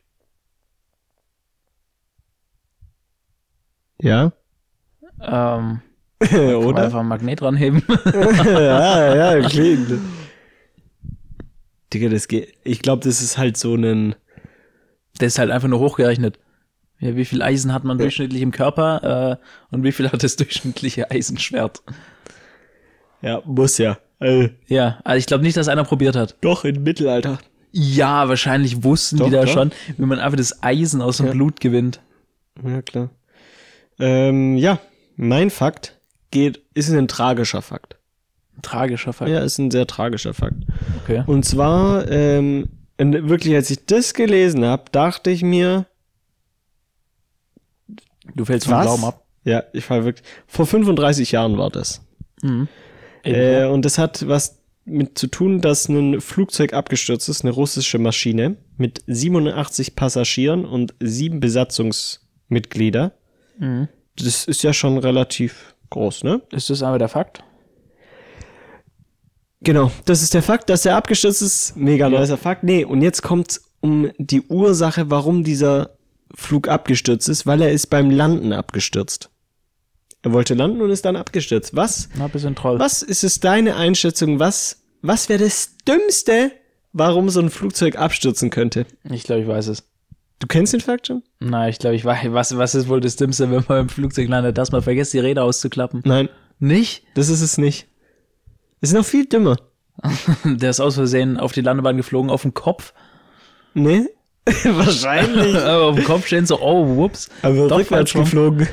Ja. 4.00 4.32
Ähm, 5.20 5.80
Oder? 6.32 6.84
einfach 6.84 7.00
ein 7.00 7.08
Magnet 7.08 7.42
ranheben. 7.42 7.82
ja, 8.14 9.36
ja, 9.38 9.48
klingt. 9.48 10.00
Digga, 11.92 12.08
das 12.08 12.28
geht. 12.28 12.54
Ich 12.64 12.80
glaube, 12.82 13.04
das 13.04 13.20
ist 13.22 13.38
halt 13.38 13.56
so 13.56 13.74
ein. 13.74 14.14
Der 15.20 15.28
ist 15.28 15.38
halt 15.38 15.50
einfach 15.50 15.68
nur 15.68 15.78
hochgerechnet. 15.80 16.38
Ja, 17.00 17.16
wie 17.16 17.24
viel 17.24 17.42
Eisen 17.42 17.72
hat 17.72 17.84
man 17.84 17.98
durchschnittlich 17.98 18.40
im 18.42 18.50
Körper 18.52 19.38
äh, 19.40 19.74
und 19.74 19.82
wie 19.82 19.92
viel 19.92 20.10
hat 20.10 20.22
das 20.22 20.36
durchschnittliche 20.36 21.10
Eisenschwert? 21.10 21.82
Ja, 23.20 23.42
muss 23.44 23.78
ja. 23.78 23.98
Äh, 24.20 24.50
Ja, 24.66 25.00
also 25.04 25.18
ich 25.18 25.26
glaube 25.26 25.42
nicht, 25.44 25.56
dass 25.56 25.68
einer 25.68 25.84
probiert 25.84 26.16
hat. 26.16 26.36
doch, 26.40 26.64
im 26.64 26.82
Mittelalter. 26.82 27.38
Ja, 27.72 28.28
wahrscheinlich 28.28 28.84
wussten 28.84 29.16
Doch, 29.16 29.26
die 29.26 29.32
da 29.32 29.44
doch. 29.44 29.52
schon, 29.52 29.72
wie 29.96 30.06
man 30.06 30.20
einfach 30.20 30.36
das 30.36 30.62
Eisen 30.62 31.02
aus 31.02 31.16
dem 31.16 31.26
Ja. 31.26 31.32
Blut 31.32 31.58
gewinnt. 31.60 32.00
Ja, 32.64 32.82
klar. 32.82 33.10
Ähm, 33.98 34.56
ja, 34.56 34.78
mein 35.16 35.50
Fakt 35.50 35.98
geht, 36.30 36.62
ist 36.74 36.90
ein 36.90 37.08
tragischer 37.08 37.62
Fakt. 37.62 37.96
Tragischer 38.62 39.12
Fall. 39.12 39.28
Ja, 39.28 39.40
ist 39.40 39.58
ein 39.58 39.72
sehr 39.72 39.86
tragischer 39.88 40.34
Fakt. 40.34 40.56
Okay. 41.02 41.24
Und 41.26 41.44
zwar, 41.44 42.08
ähm, 42.08 42.68
und 42.98 43.28
wirklich, 43.28 43.54
als 43.54 43.70
ich 43.70 43.86
das 43.86 44.14
gelesen 44.14 44.64
habe, 44.64 44.84
dachte 44.92 45.30
ich 45.30 45.42
mir, 45.42 45.86
Du 48.34 48.44
fällst 48.44 48.66
vom? 48.66 48.80
Glauben 48.80 49.04
ab. 49.04 49.24
Ja, 49.44 49.62
ich 49.72 49.88
war 49.90 50.04
wirklich, 50.04 50.26
vor 50.46 50.66
35 50.66 51.32
Jahren 51.32 51.58
war 51.58 51.70
das. 51.70 52.00
Mhm. 52.42 52.68
Äh, 53.22 53.66
und 53.66 53.84
das 53.84 53.98
hat 53.98 54.26
was 54.28 54.62
mit 54.86 55.18
zu 55.18 55.26
tun, 55.28 55.60
dass 55.60 55.88
ein 55.88 56.20
Flugzeug 56.20 56.74
abgestürzt 56.74 57.28
ist, 57.28 57.42
eine 57.42 57.52
russische 57.52 57.98
Maschine 57.98 58.56
mit 58.76 59.02
87 59.06 59.96
Passagieren 59.96 60.64
und 60.64 60.94
sieben 61.00 61.40
Besatzungsmitglieder. 61.40 63.12
Mhm. 63.58 63.88
Das 64.16 64.44
ist 64.44 64.62
ja 64.62 64.72
schon 64.72 64.98
relativ 64.98 65.74
groß, 65.90 66.24
ne? 66.24 66.42
Ist 66.50 66.70
das 66.70 66.82
aber 66.82 66.98
der 66.98 67.08
Fakt? 67.08 67.42
Genau, 69.64 69.90
das 70.04 70.22
ist 70.22 70.34
der 70.34 70.42
Fakt, 70.42 70.68
dass 70.70 70.84
er 70.86 70.96
abgestürzt 70.96 71.42
ist. 71.42 71.76
Mega 71.76 72.08
Ja. 72.08 72.20
nicer 72.20 72.36
Fakt. 72.38 72.62
Nee, 72.62 72.84
und 72.84 73.02
jetzt 73.02 73.22
kommt 73.22 73.60
um 73.80 74.10
die 74.18 74.42
Ursache, 74.42 75.10
warum 75.10 75.42
dieser 75.44 75.90
Flug 76.34 76.68
abgestürzt 76.68 77.28
ist, 77.28 77.46
weil 77.46 77.60
er 77.62 77.72
ist 77.72 77.88
beim 77.88 78.10
Landen 78.10 78.52
abgestürzt. 78.52 79.30
Er 80.22 80.32
wollte 80.32 80.54
landen 80.54 80.80
und 80.80 80.90
ist 80.90 81.04
dann 81.04 81.16
abgestürzt. 81.16 81.76
Was? 81.76 82.08
Na, 82.16 82.28
bisschen 82.28 82.54
Troll. 82.54 82.78
Was 82.78 83.02
ist 83.02 83.24
es 83.24 83.40
deine 83.40 83.76
Einschätzung? 83.76 84.38
Was, 84.38 84.82
was 85.02 85.28
wäre 85.28 85.44
das 85.44 85.76
Dümmste, 85.86 86.50
warum 86.92 87.28
so 87.28 87.40
ein 87.40 87.50
Flugzeug 87.50 87.96
abstürzen 87.96 88.48
könnte? 88.50 88.86
Ich 89.10 89.24
glaube, 89.24 89.42
ich 89.42 89.48
weiß 89.48 89.68
es. 89.68 89.82
Du 90.40 90.46
kennst 90.46 90.72
den 90.72 90.80
Fakt 90.80 91.06
schon? 91.06 91.22
Na, 91.40 91.68
ich 91.68 91.78
glaube, 91.78 91.96
ich 91.96 92.04
weiß, 92.04 92.32
was, 92.32 92.56
was 92.56 92.74
ist 92.74 92.88
wohl 92.88 93.00
das 93.00 93.16
Dümmste, 93.16 93.50
wenn 93.50 93.64
man 93.68 93.80
im 93.82 93.88
Flugzeug 93.88 94.28
landet, 94.28 94.56
dass 94.58 94.72
man 94.72 94.82
vergisst, 94.82 95.12
die 95.12 95.18
Räder 95.20 95.44
auszuklappen? 95.44 96.02
Nein, 96.04 96.28
Nicht? 96.58 97.02
das 97.14 97.28
ist 97.28 97.40
es 97.42 97.58
nicht. 97.58 97.86
Es 98.84 98.90
ist 98.90 98.96
noch 98.96 99.06
viel 99.06 99.24
dümmer. 99.24 99.56
Der 100.44 100.68
ist 100.68 100.78
aus 100.78 100.96
Versehen 100.96 101.38
auf 101.38 101.52
die 101.52 101.62
Landebahn 101.62 101.96
geflogen, 101.96 102.30
auf 102.30 102.42
den 102.42 102.52
Kopf. 102.52 102.92
Ne? 103.72 104.10
Wahrscheinlich. 104.62 105.56
Aber 105.56 105.84
auf 105.88 105.96
dem 105.96 106.04
Kopf 106.04 106.26
stehen 106.26 106.44
so, 106.44 106.60
oh, 106.60 106.94
whoops. 106.94 107.30
Aber 107.40 107.66
Doch 107.66 107.78
rückwärts 107.78 108.12
geflogen. 108.12 108.68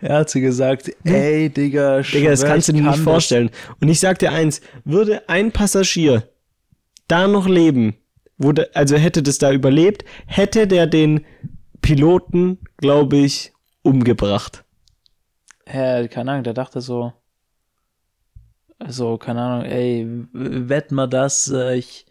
Er 0.00 0.16
hat 0.16 0.30
sie 0.30 0.40
gesagt, 0.40 0.90
ey, 1.04 1.50
Digga, 1.50 2.00
Digga, 2.00 2.30
das 2.30 2.44
kannst 2.44 2.66
du 2.66 2.72
dir 2.72 2.82
nicht 2.82 2.98
vorstellen. 2.98 3.50
Und 3.80 3.88
ich 3.88 4.00
sag 4.00 4.18
dir 4.18 4.32
eins, 4.32 4.60
würde 4.84 5.28
ein 5.28 5.52
Passagier 5.52 6.24
da 7.06 7.28
noch 7.28 7.46
leben, 7.46 7.94
wurde, 8.38 8.74
also 8.74 8.96
hätte 8.96 9.22
das 9.22 9.38
da 9.38 9.52
überlebt, 9.52 10.04
hätte 10.26 10.66
der 10.66 10.88
den 10.88 11.24
Piloten, 11.80 12.58
glaube 12.76 13.18
ich, 13.18 13.52
umgebracht. 13.82 14.64
Das. 15.66 15.74
Ja, 15.74 16.08
keine 16.08 16.32
Ahnung, 16.32 16.44
der 16.44 16.54
dachte 16.54 16.80
so, 16.80 17.12
also, 18.80 19.18
keine 19.18 19.42
Ahnung, 19.42 19.64
ey, 19.66 20.06
wett 20.32 20.90
mal, 20.90 21.06
dass 21.06 21.50
äh, 21.50 21.76
ich 21.76 22.06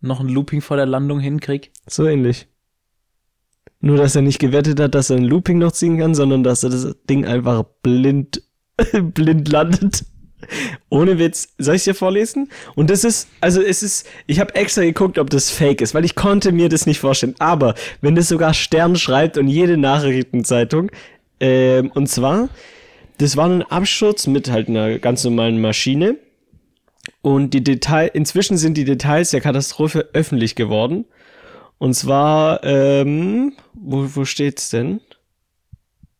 noch 0.00 0.20
ein 0.20 0.28
Looping 0.28 0.62
vor 0.62 0.76
der 0.76 0.86
Landung 0.86 1.20
hinkrieg. 1.20 1.70
So 1.86 2.06
ähnlich. 2.06 2.48
Nur, 3.80 3.98
dass 3.98 4.16
er 4.16 4.22
nicht 4.22 4.38
gewettet 4.38 4.80
hat, 4.80 4.94
dass 4.94 5.10
er 5.10 5.18
ein 5.18 5.24
Looping 5.24 5.58
noch 5.58 5.72
ziehen 5.72 5.98
kann, 5.98 6.14
sondern 6.14 6.42
dass 6.42 6.62
er 6.62 6.70
das 6.70 6.96
Ding 7.08 7.26
einfach 7.26 7.64
blind, 7.82 8.42
blind 9.02 9.48
landet. 9.48 10.04
Ohne 10.88 11.18
Witz. 11.18 11.54
Soll 11.58 11.74
ich 11.74 11.84
dir 11.84 11.94
vorlesen? 11.94 12.50
Und 12.74 12.88
das 12.88 13.04
ist, 13.04 13.28
also 13.40 13.60
es 13.60 13.82
ist, 13.82 14.08
ich 14.26 14.40
habe 14.40 14.54
extra 14.54 14.82
geguckt, 14.82 15.18
ob 15.18 15.28
das 15.28 15.50
fake 15.50 15.82
ist, 15.82 15.94
weil 15.94 16.04
ich 16.04 16.14
konnte 16.14 16.52
mir 16.52 16.70
das 16.70 16.86
nicht 16.86 16.98
vorstellen. 16.98 17.34
Aber 17.38 17.74
wenn 18.00 18.14
das 18.14 18.28
sogar 18.28 18.54
Stern 18.54 18.96
schreibt 18.96 19.36
und 19.36 19.48
jede 19.48 19.76
Nachrichtenzeitung, 19.76 20.90
ähm, 21.40 21.90
und 21.94 22.08
zwar, 22.08 22.48
das 23.18 23.36
war 23.36 23.48
ein 23.48 23.62
Absturz 23.62 24.26
mit 24.26 24.50
halt 24.50 24.68
einer 24.68 24.98
ganz 24.98 25.24
normalen 25.24 25.60
Maschine. 25.60 26.16
Und 27.22 27.54
die 27.54 27.62
Detail, 27.62 28.10
inzwischen 28.12 28.56
sind 28.56 28.76
die 28.76 28.84
Details 28.84 29.30
der 29.30 29.40
Katastrophe 29.40 30.08
öffentlich 30.12 30.54
geworden. 30.54 31.04
Und 31.78 31.94
zwar, 31.94 32.64
ähm, 32.64 33.52
wo, 33.74 34.08
wo 34.14 34.24
steht's 34.24 34.70
denn? 34.70 35.00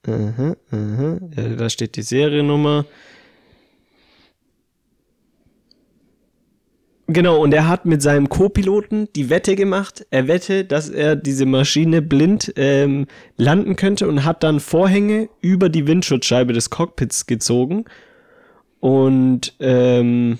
Aha, 0.06 0.56
aha. 0.70 1.18
Ja, 1.36 1.48
da 1.56 1.70
steht 1.70 1.96
die 1.96 2.02
Seriennummer. 2.02 2.84
Genau, 7.08 7.40
und 7.40 7.54
er 7.54 7.68
hat 7.68 7.86
mit 7.86 8.02
seinem 8.02 8.28
Co-Piloten 8.28 9.08
die 9.14 9.30
Wette 9.30 9.54
gemacht. 9.54 10.04
Er 10.10 10.26
wette, 10.26 10.64
dass 10.64 10.88
er 10.88 11.14
diese 11.14 11.46
Maschine 11.46 12.02
blind 12.02 12.52
ähm, 12.56 13.06
landen 13.36 13.76
könnte 13.76 14.08
und 14.08 14.24
hat 14.24 14.42
dann 14.42 14.58
Vorhänge 14.58 15.28
über 15.40 15.68
die 15.68 15.86
Windschutzscheibe 15.86 16.52
des 16.52 16.68
Cockpits 16.70 17.26
gezogen. 17.26 17.84
Und 18.80 19.54
ähm, 19.60 20.38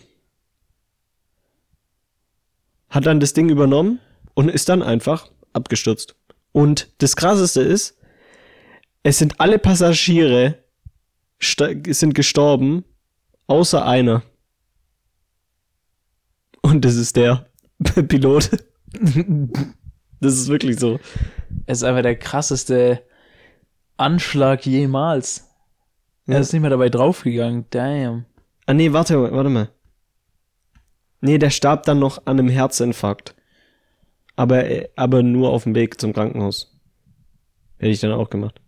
hat 2.90 3.06
dann 3.06 3.20
das 3.20 3.32
Ding 3.32 3.48
übernommen 3.48 4.00
und 4.34 4.48
ist 4.48 4.68
dann 4.68 4.82
einfach 4.82 5.30
abgestürzt. 5.52 6.16
Und 6.50 6.90
das 6.98 7.14
krasseste 7.14 7.60
ist, 7.60 7.96
es 9.04 9.18
sind 9.18 9.40
alle 9.40 9.58
Passagiere 9.58 10.58
sind 11.38 12.14
gestorben, 12.14 12.84
außer 13.46 13.86
einer. 13.86 14.22
Und 16.66 16.84
das 16.84 16.96
ist 16.96 17.16
der 17.16 17.46
Pilot. 18.08 18.50
das 20.20 20.34
ist 20.34 20.48
wirklich 20.48 20.78
so. 20.78 20.98
Es 21.66 21.78
ist 21.78 21.84
einfach 21.84 22.02
der 22.02 22.16
krasseste 22.16 23.02
Anschlag 23.96 24.66
jemals. 24.66 25.48
Er 26.26 26.34
Ja. 26.34 26.40
ist 26.40 26.52
nicht 26.52 26.62
mehr 26.62 26.70
dabei 26.70 26.88
draufgegangen. 26.88 27.66
Damn. 27.70 28.24
Ah 28.66 28.74
nee, 28.74 28.92
warte, 28.92 29.20
warte 29.32 29.48
mal. 29.50 29.68
Nee, 31.20 31.38
der 31.38 31.50
starb 31.50 31.84
dann 31.84 31.98
noch 31.98 32.18
an 32.26 32.38
einem 32.38 32.48
Herzinfarkt. 32.48 33.34
Aber, 34.34 34.64
aber 34.96 35.22
nur 35.22 35.50
auf 35.50 35.62
dem 35.64 35.74
Weg 35.74 36.00
zum 36.00 36.12
Krankenhaus. 36.12 36.76
Hätte 37.78 37.92
ich 37.92 38.00
dann 38.00 38.12
auch 38.12 38.28
gemacht. 38.28 38.60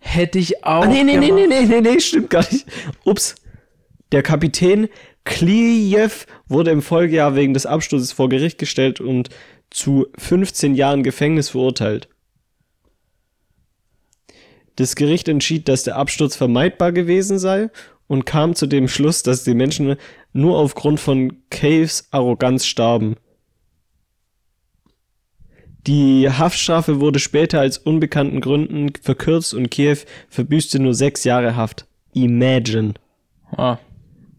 Hätte 0.00 0.38
ich 0.38 0.64
auch. 0.64 0.82
Ah, 0.84 0.86
nee, 0.86 1.02
nee, 1.04 1.16
nee, 1.16 1.28
gemacht. 1.28 1.48
nee, 1.48 1.60
nee, 1.66 1.80
nee, 1.80 1.92
nee, 1.92 2.00
stimmt 2.00 2.30
gar 2.30 2.44
nicht. 2.50 2.66
Ups. 3.04 3.34
Der 4.12 4.22
Kapitän 4.22 4.88
Klijew 5.28 6.24
wurde 6.48 6.70
im 6.70 6.80
Folgejahr 6.80 7.36
wegen 7.36 7.52
des 7.52 7.66
Absturzes 7.66 8.12
vor 8.12 8.30
Gericht 8.30 8.56
gestellt 8.56 8.98
und 8.98 9.28
zu 9.68 10.06
15 10.16 10.74
Jahren 10.74 11.02
Gefängnis 11.02 11.50
verurteilt. 11.50 12.08
Das 14.76 14.96
Gericht 14.96 15.28
entschied, 15.28 15.68
dass 15.68 15.84
der 15.84 15.96
Absturz 15.96 16.34
vermeidbar 16.34 16.92
gewesen 16.92 17.38
sei 17.38 17.68
und 18.06 18.24
kam 18.24 18.54
zu 18.54 18.66
dem 18.66 18.88
Schluss, 18.88 19.22
dass 19.22 19.44
die 19.44 19.52
Menschen 19.52 19.96
nur 20.32 20.56
aufgrund 20.56 20.98
von 20.98 21.36
Caves 21.50 22.08
Arroganz 22.10 22.64
starben. 22.64 23.16
Die 25.86 26.30
Haftstrafe 26.30 27.00
wurde 27.00 27.18
später 27.18 27.60
als 27.60 27.76
unbekannten 27.76 28.40
Gründen 28.40 28.94
verkürzt 29.02 29.52
und 29.52 29.70
Kiew 29.70 29.98
verbüßte 30.30 30.80
nur 30.80 30.94
sechs 30.94 31.24
Jahre 31.24 31.54
Haft. 31.54 31.86
Imagine. 32.14 32.94
Ah, 33.56 33.78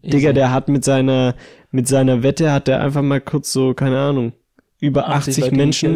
Digga, 0.02 0.32
der 0.32 0.50
hat 0.50 0.68
mit 0.68 0.84
seiner, 0.84 1.34
mit 1.70 1.88
seiner 1.88 2.22
Wette 2.22 2.52
hat 2.52 2.68
er 2.68 2.80
einfach 2.80 3.02
mal 3.02 3.20
kurz 3.20 3.52
so, 3.52 3.74
keine 3.74 4.00
Ahnung, 4.00 4.32
über 4.78 5.08
80, 5.08 5.14
80 5.34 5.44
Leute 5.44 5.56
Menschen, 5.56 5.92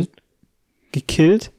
gekillt. 0.93 1.51
gekillt 1.51 1.53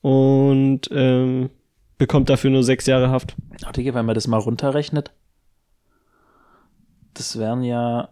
und 0.00 0.88
ähm, 0.90 1.50
bekommt 1.98 2.30
dafür 2.30 2.50
nur 2.50 2.64
sechs 2.64 2.86
Jahre 2.86 3.10
Haft. 3.10 3.36
Ach, 3.64 3.72
Digga, 3.72 3.94
wenn 3.94 4.06
man 4.06 4.14
das 4.14 4.26
mal 4.26 4.38
runterrechnet, 4.38 5.12
das 7.14 7.38
wären 7.38 7.62
ja, 7.62 8.08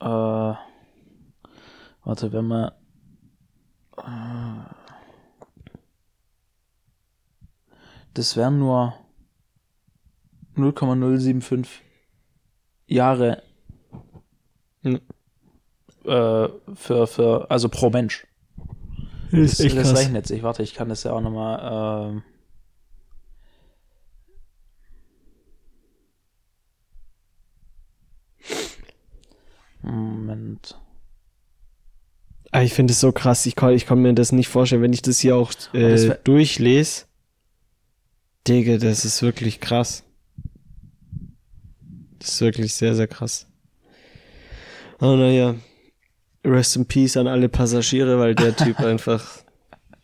äh, 0.00 0.54
warte, 2.04 2.32
wenn 2.32 2.46
man, 2.46 2.70
äh, 3.98 4.74
das 8.12 8.36
wären 8.36 8.58
nur 8.58 8.94
0,075 10.56 11.83
Jahre 12.86 13.42
Hm. 14.82 15.00
äh, 16.04 16.48
für, 16.74 17.06
für, 17.06 17.50
also 17.50 17.68
pro 17.68 17.90
Mensch. 17.90 18.26
Das 19.32 19.56
Das, 19.56 19.74
das 19.74 19.96
rechnet 19.96 20.26
sich. 20.26 20.42
Warte, 20.42 20.62
ich 20.62 20.74
kann 20.74 20.88
das 20.88 21.02
ja 21.02 21.12
auch 21.12 21.20
nochmal. 21.20 22.12
Ähm 22.12 22.22
Moment. 29.82 30.78
Ah, 32.50 32.62
ich 32.62 32.72
finde 32.72 32.92
es 32.92 33.00
so 33.00 33.12
krass, 33.12 33.44
ich 33.46 33.56
kann, 33.56 33.72
ich 33.72 33.84
kann 33.84 33.98
mir 33.98 34.14
das 34.14 34.32
nicht 34.32 34.48
vorstellen, 34.48 34.82
wenn 34.82 34.92
ich 34.92 35.02
das 35.02 35.18
hier 35.18 35.36
auch 35.36 35.52
äh, 35.72 35.90
das 35.90 36.22
durchlese. 36.22 37.04
Digga, 38.46 38.76
das 38.76 39.04
ist 39.04 39.22
wirklich 39.22 39.60
krass. 39.60 40.04
Das 42.24 42.36
ist 42.36 42.40
wirklich 42.40 42.72
sehr, 42.72 42.94
sehr 42.94 43.06
krass. 43.06 43.46
Oh, 44.98 45.14
naja. 45.14 45.56
Rest 46.42 46.76
in 46.76 46.86
Peace 46.86 47.18
an 47.18 47.26
alle 47.26 47.50
Passagiere, 47.50 48.18
weil 48.18 48.34
der 48.34 48.56
Typ 48.56 48.80
einfach 48.80 49.44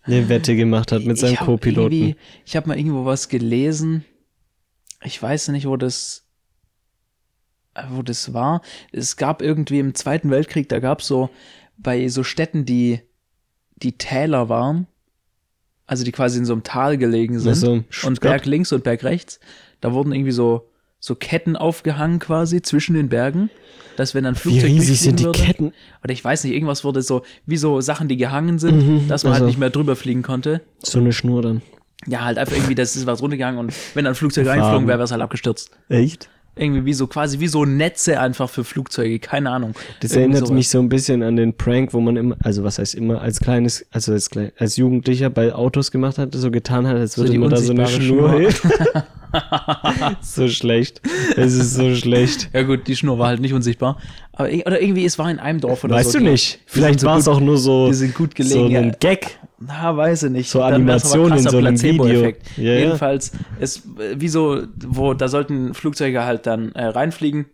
eine 0.02 0.28
Wette 0.28 0.54
gemacht 0.54 0.92
hat 0.92 1.04
mit 1.04 1.16
seinem 1.16 1.36
Co-Piloten. 1.36 2.16
Ich 2.44 2.56
habe 2.56 2.68
mal 2.68 2.78
irgendwo 2.78 3.06
was 3.06 3.30
gelesen. 3.30 4.04
Ich 5.02 5.22
weiß 5.22 5.48
nicht, 5.48 5.66
wo 5.66 5.78
das, 5.78 6.26
wo 7.88 8.02
das 8.02 8.34
war. 8.34 8.60
Es 8.92 9.16
gab 9.16 9.40
irgendwie 9.40 9.78
im 9.78 9.94
Zweiten 9.94 10.30
Weltkrieg, 10.30 10.68
da 10.68 10.78
gab 10.78 11.00
es 11.00 11.06
so 11.06 11.30
bei 11.78 12.06
so 12.08 12.22
Städten, 12.22 12.66
die 12.66 13.00
die 13.76 13.96
Täler 13.96 14.50
waren, 14.50 14.86
also 15.86 16.04
die 16.04 16.12
quasi 16.12 16.38
in 16.38 16.44
so 16.44 16.52
einem 16.52 16.64
Tal 16.64 16.98
gelegen 16.98 17.38
sind 17.38 17.52
Ach 17.52 17.56
so, 17.56 18.06
und? 18.06 18.20
Berg 18.20 18.44
links 18.44 18.72
und 18.72 18.84
Berg 18.84 19.04
rechts, 19.04 19.40
da 19.80 19.94
wurden 19.94 20.12
irgendwie 20.12 20.32
so 20.32 20.69
so 21.00 21.14
Ketten 21.14 21.56
aufgehangen 21.56 22.18
quasi 22.18 22.62
zwischen 22.62 22.94
den 22.94 23.08
Bergen, 23.08 23.50
dass 23.96 24.14
wenn 24.14 24.24
ein 24.26 24.34
Wie 24.36 24.38
Flugzeug 24.38 24.64
riesig 24.70 25.00
sind 25.00 25.18
die 25.20 25.24
würde, 25.24 25.38
Ketten? 25.38 25.72
oder 26.04 26.12
ich 26.12 26.22
weiß 26.24 26.44
nicht, 26.44 26.52
irgendwas 26.54 26.84
wurde 26.84 27.02
so, 27.02 27.22
wie 27.46 27.56
so 27.56 27.80
Sachen, 27.80 28.06
die 28.08 28.16
gehangen 28.16 28.58
sind, 28.58 28.86
Mhm, 28.86 29.08
dass 29.08 29.24
man 29.24 29.32
also. 29.32 29.42
halt 29.44 29.48
nicht 29.50 29.58
mehr 29.58 29.70
drüber 29.70 29.96
fliegen 29.96 30.22
konnte. 30.22 30.60
So 30.82 30.98
eine 31.00 31.12
Schnur 31.12 31.42
dann. 31.42 31.62
Ja, 32.06 32.24
halt 32.24 32.38
einfach 32.38 32.54
irgendwie, 32.54 32.74
das 32.74 32.96
ist 32.96 33.06
was 33.06 33.20
runtergegangen 33.20 33.58
und 33.58 33.74
wenn 33.94 34.06
ein 34.06 34.14
Flugzeug 34.14 34.46
reingeflogen 34.46 34.86
wäre, 34.88 34.98
wäre 34.98 35.04
es 35.04 35.10
halt 35.12 35.20
abgestürzt. 35.22 35.70
Echt? 35.88 36.30
Irgendwie 36.60 36.84
wie 36.84 36.92
so, 36.92 37.06
quasi 37.06 37.40
wie 37.40 37.48
so 37.48 37.64
Netze 37.64 38.20
einfach 38.20 38.50
für 38.50 38.64
Flugzeuge, 38.64 39.18
keine 39.18 39.50
Ahnung. 39.50 39.72
Das 40.00 40.10
Irgendwie 40.12 40.20
erinnert 40.20 40.38
sowas. 40.40 40.50
mich 40.52 40.68
so 40.68 40.78
ein 40.78 40.88
bisschen 40.90 41.22
an 41.22 41.36
den 41.36 41.54
Prank, 41.54 41.94
wo 41.94 42.00
man 42.00 42.16
immer, 42.16 42.36
also 42.44 42.62
was 42.64 42.78
heißt 42.78 42.94
immer, 42.94 43.20
als 43.22 43.40
kleines, 43.40 43.86
also 43.90 44.12
als, 44.12 44.28
als 44.58 44.76
Jugendlicher 44.76 45.30
bei 45.30 45.54
Autos 45.54 45.90
gemacht 45.90 46.18
hat, 46.18 46.34
so 46.34 46.50
getan 46.50 46.86
hat, 46.86 46.96
als 46.96 47.14
So 47.14 47.22
würde 47.22 47.32
die 47.32 47.38
man 47.38 47.48
da 47.50 47.56
so 47.56 47.72
eine 47.72 47.82
unsichtbare 47.82 48.50
Schnur. 48.52 49.04
so 50.20 50.48
schlecht. 50.48 51.00
Es 51.36 51.54
ist 51.54 51.74
so 51.74 51.94
schlecht. 51.94 52.50
Ja 52.52 52.62
gut, 52.62 52.86
die 52.88 52.96
Schnur 52.96 53.18
war 53.18 53.28
halt 53.28 53.40
nicht 53.40 53.52
unsichtbar. 53.54 53.96
Aber, 54.32 54.48
oder 54.48 54.80
irgendwie, 54.82 55.04
es 55.04 55.18
war 55.18 55.30
in 55.30 55.38
einem 55.38 55.60
Dorf 55.60 55.84
oder 55.84 55.94
weißt 55.96 56.12
so. 56.12 56.18
du 56.18 56.24
die- 56.24 56.30
nicht. 56.32 56.60
Vielleicht 56.66 57.00
so 57.00 57.06
war 57.06 57.16
es 57.18 57.28
auch 57.28 57.40
nur 57.40 57.56
so, 57.58 57.88
Die 57.88 57.94
sind 57.94 58.14
gut 58.14 58.32
so 58.36 58.42
gelegen. 58.42 58.76
ein 58.76 58.84
ja. 58.90 58.94
Gag. 59.00 59.38
Na, 59.60 59.94
weiß 59.94 60.24
ich 60.24 60.30
nicht. 60.30 60.50
So 60.50 60.60
Dann 60.60 60.86
wär's 60.86 61.12
aber 61.12 61.24
Animation 61.24 61.38
in 61.38 61.50
so 61.50 61.58
einem. 61.58 61.82
Video. 61.82 62.32
Ja. 62.56 62.74
Jedenfalls, 62.78 63.32
es, 63.60 63.78
äh, 63.98 64.18
wie 64.18 64.28
so, 64.28 64.62
wo, 64.86 65.12
da 65.12 65.28
sollten 65.28 65.74
Flugzeuge 65.74 66.24
halt 66.24 66.46
dann 66.46 66.72
äh, 66.72 66.86
reinfliegen. 66.86 67.46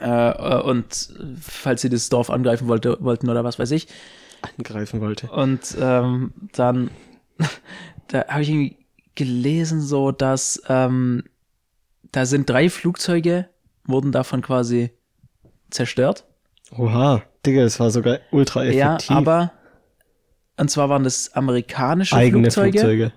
Äh, 0.00 0.06
äh, 0.08 0.62
und 0.62 1.10
falls 1.40 1.82
sie 1.82 1.90
das 1.90 2.08
Dorf 2.08 2.30
angreifen 2.30 2.66
wollte, 2.66 2.96
wollten 3.00 3.28
oder 3.28 3.44
was 3.44 3.58
weiß 3.58 3.70
ich. 3.72 3.88
Angreifen 4.58 5.00
wollte. 5.02 5.28
Und 5.28 5.76
ähm, 5.78 6.32
dann, 6.52 6.90
da 8.08 8.26
habe 8.28 8.42
ich 8.42 8.48
irgendwie 8.48 8.76
gelesen, 9.14 9.82
so 9.82 10.12
dass 10.12 10.62
ähm, 10.68 11.24
da 12.12 12.24
sind 12.24 12.48
drei 12.48 12.70
Flugzeuge, 12.70 13.48
wurden 13.84 14.12
davon 14.12 14.40
quasi 14.40 14.90
zerstört. 15.70 16.24
Oha, 16.76 17.22
Digga, 17.44 17.62
das 17.62 17.78
war 17.80 17.90
sogar 17.90 18.20
ultra 18.30 18.64
effektiv. 18.64 19.10
Ja, 19.10 19.16
aber 19.16 19.52
und 20.58 20.70
zwar 20.70 20.88
waren 20.88 21.04
das 21.04 21.32
amerikanische 21.34 22.16
eigene 22.16 22.50
Flugzeuge, 22.50 22.78
Flugzeuge. 22.78 23.12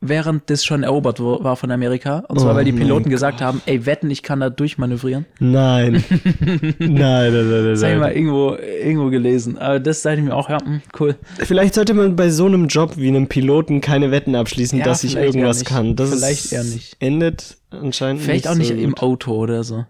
während 0.00 0.50
das 0.50 0.64
schon 0.64 0.82
erobert 0.82 1.18
war 1.20 1.56
von 1.56 1.70
Amerika. 1.70 2.18
Und 2.28 2.38
zwar, 2.40 2.52
Oh 2.52 2.56
weil 2.56 2.64
die 2.64 2.72
Piloten 2.72 3.08
gesagt 3.10 3.40
haben, 3.40 3.62
ey, 3.66 3.86
wetten, 3.86 4.10
ich 4.10 4.22
kann 4.22 4.40
da 4.40 4.50
durchmanövrieren. 4.50 5.24
Nein. 5.40 6.04
nein, 6.78 6.78
nein, 6.78 7.32
nein, 7.32 7.64
Das 7.64 7.82
habe 7.82 7.92
ich 7.94 7.98
nein. 7.98 7.98
mal 8.00 8.12
irgendwo, 8.12 8.54
irgendwo 8.54 9.08
gelesen. 9.10 9.58
Aber 9.58 9.80
das 9.80 10.02
dachte 10.02 10.18
ich 10.18 10.24
mir 10.24 10.34
auch, 10.34 10.50
ja, 10.50 10.58
hm, 10.64 10.82
cool. 11.00 11.16
Vielleicht 11.38 11.74
sollte 11.74 11.94
man 11.94 12.16
bei 12.16 12.28
so 12.30 12.46
einem 12.46 12.68
Job 12.68 12.96
wie 12.96 13.08
einem 13.08 13.28
Piloten 13.28 13.80
keine 13.80 14.10
Wetten 14.10 14.34
abschließen, 14.34 14.78
Ja, 14.78 14.84
dass 14.84 15.04
ich 15.04 15.16
irgendwas 15.16 15.60
nicht. 15.60 15.68
kann. 15.68 15.96
Das 15.96 16.10
Vielleicht 16.14 16.52
eher 16.52 16.64
nicht. 16.64 16.96
endet 17.00 17.56
anscheinend 17.70 18.22
Vielleicht 18.22 18.46
auch 18.48 18.54
nicht 18.54 18.68
so 18.68 18.74
im. 18.74 18.94
Auto 18.96 19.32
oder 19.34 19.64
so. 19.64 19.84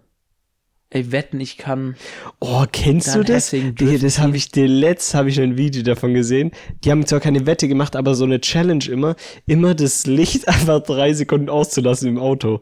Ey, 0.91 1.11
wetten, 1.11 1.39
ich 1.39 1.57
kann. 1.57 1.95
Oh, 2.39 2.63
kennst 2.71 3.15
du 3.15 3.23
das? 3.23 3.49
Digga, 3.49 3.97
das 3.97 4.19
habe 4.19 4.37
ich 4.37 4.51
dir 4.51 4.67
letzt 4.67 5.13
habe 5.13 5.29
ich 5.29 5.41
ein 5.41 5.57
Video 5.57 5.81
davon 5.83 6.13
gesehen. 6.13 6.51
Die 6.83 6.91
haben 6.91 7.05
zwar 7.05 7.19
keine 7.19 7.45
Wette 7.45 7.67
gemacht, 7.67 7.95
aber 7.95 8.13
so 8.15 8.23
eine 8.23 8.39
Challenge 8.39 8.85
immer, 8.89 9.15
immer 9.47 9.73
das 9.73 10.05
Licht 10.05 10.47
einfach 10.47 10.81
drei 10.81 11.13
Sekunden 11.13 11.49
auszulassen 11.49 12.07
im 12.07 12.19
Auto. 12.19 12.61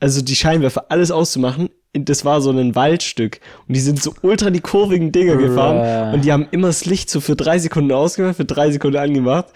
Also 0.00 0.20
die 0.20 0.34
Scheinwerfer, 0.34 0.86
alles 0.90 1.10
auszumachen. 1.12 1.70
Das 1.94 2.24
war 2.24 2.40
so 2.40 2.50
ein 2.50 2.74
Waldstück. 2.74 3.38
Und 3.68 3.76
die 3.76 3.80
sind 3.80 4.02
so 4.02 4.14
ultra 4.22 4.50
die 4.50 4.60
kurvigen 4.60 5.12
Dinger 5.12 5.36
gefahren. 5.36 6.14
Und 6.14 6.24
die 6.24 6.32
haben 6.32 6.48
immer 6.50 6.68
das 6.68 6.86
Licht 6.86 7.10
so 7.10 7.20
für 7.20 7.36
drei 7.36 7.58
Sekunden 7.58 7.92
ausgemacht, 7.92 8.36
für 8.36 8.44
drei 8.44 8.70
Sekunden 8.70 8.96
angemacht. 8.96 9.46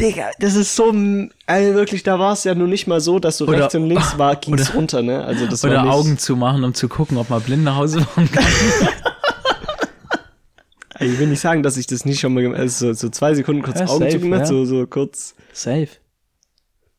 Digga, 0.00 0.30
das 0.40 0.54
ist 0.56 0.74
so, 0.74 0.88
m- 0.90 1.30
also 1.46 1.74
wirklich, 1.74 2.02
da 2.02 2.18
war 2.18 2.32
es 2.32 2.44
ja 2.44 2.54
nur 2.54 2.66
nicht 2.68 2.86
mal 2.86 3.00
so, 3.00 3.18
dass 3.18 3.38
du 3.38 3.44
Oder- 3.46 3.58
rechts 3.60 3.74
und 3.74 3.86
links 3.86 4.16
war, 4.18 4.34
ging's 4.40 4.68
oder- 4.68 4.74
runter, 4.76 5.02
ne? 5.02 5.24
Also 5.24 5.46
das 5.46 5.62
war 5.62 5.70
Oder 5.70 5.82
nicht, 5.82 5.92
Augen 5.92 6.18
zu 6.18 6.36
machen, 6.36 6.64
um 6.64 6.74
zu 6.74 6.88
gucken, 6.88 7.16
ob 7.18 7.28
man 7.30 7.40
blind 7.42 7.64
nach 7.64 7.76
Hause 7.76 8.00
fahren 8.00 8.30
kann. 8.30 8.44
Ich 11.02 11.18
will 11.18 11.28
nicht 11.28 11.40
sagen, 11.40 11.62
dass 11.62 11.78
ich 11.78 11.86
das 11.86 12.04
nicht 12.04 12.20
schon 12.20 12.34
mal 12.34 12.42
gemacht 12.42 12.58
habe. 12.58 12.64
Also 12.64 12.88
so, 12.88 12.92
so 12.92 13.08
zwei 13.08 13.32
Sekunden 13.34 13.62
kurz 13.62 13.80
Ja, 13.80 13.86
Augen 13.86 14.00
safe, 14.00 14.10
zugemacht, 14.12 14.40
ja. 14.40 14.46
so, 14.46 14.64
so 14.66 14.86
kurz. 14.86 15.34
Safe. 15.52 15.88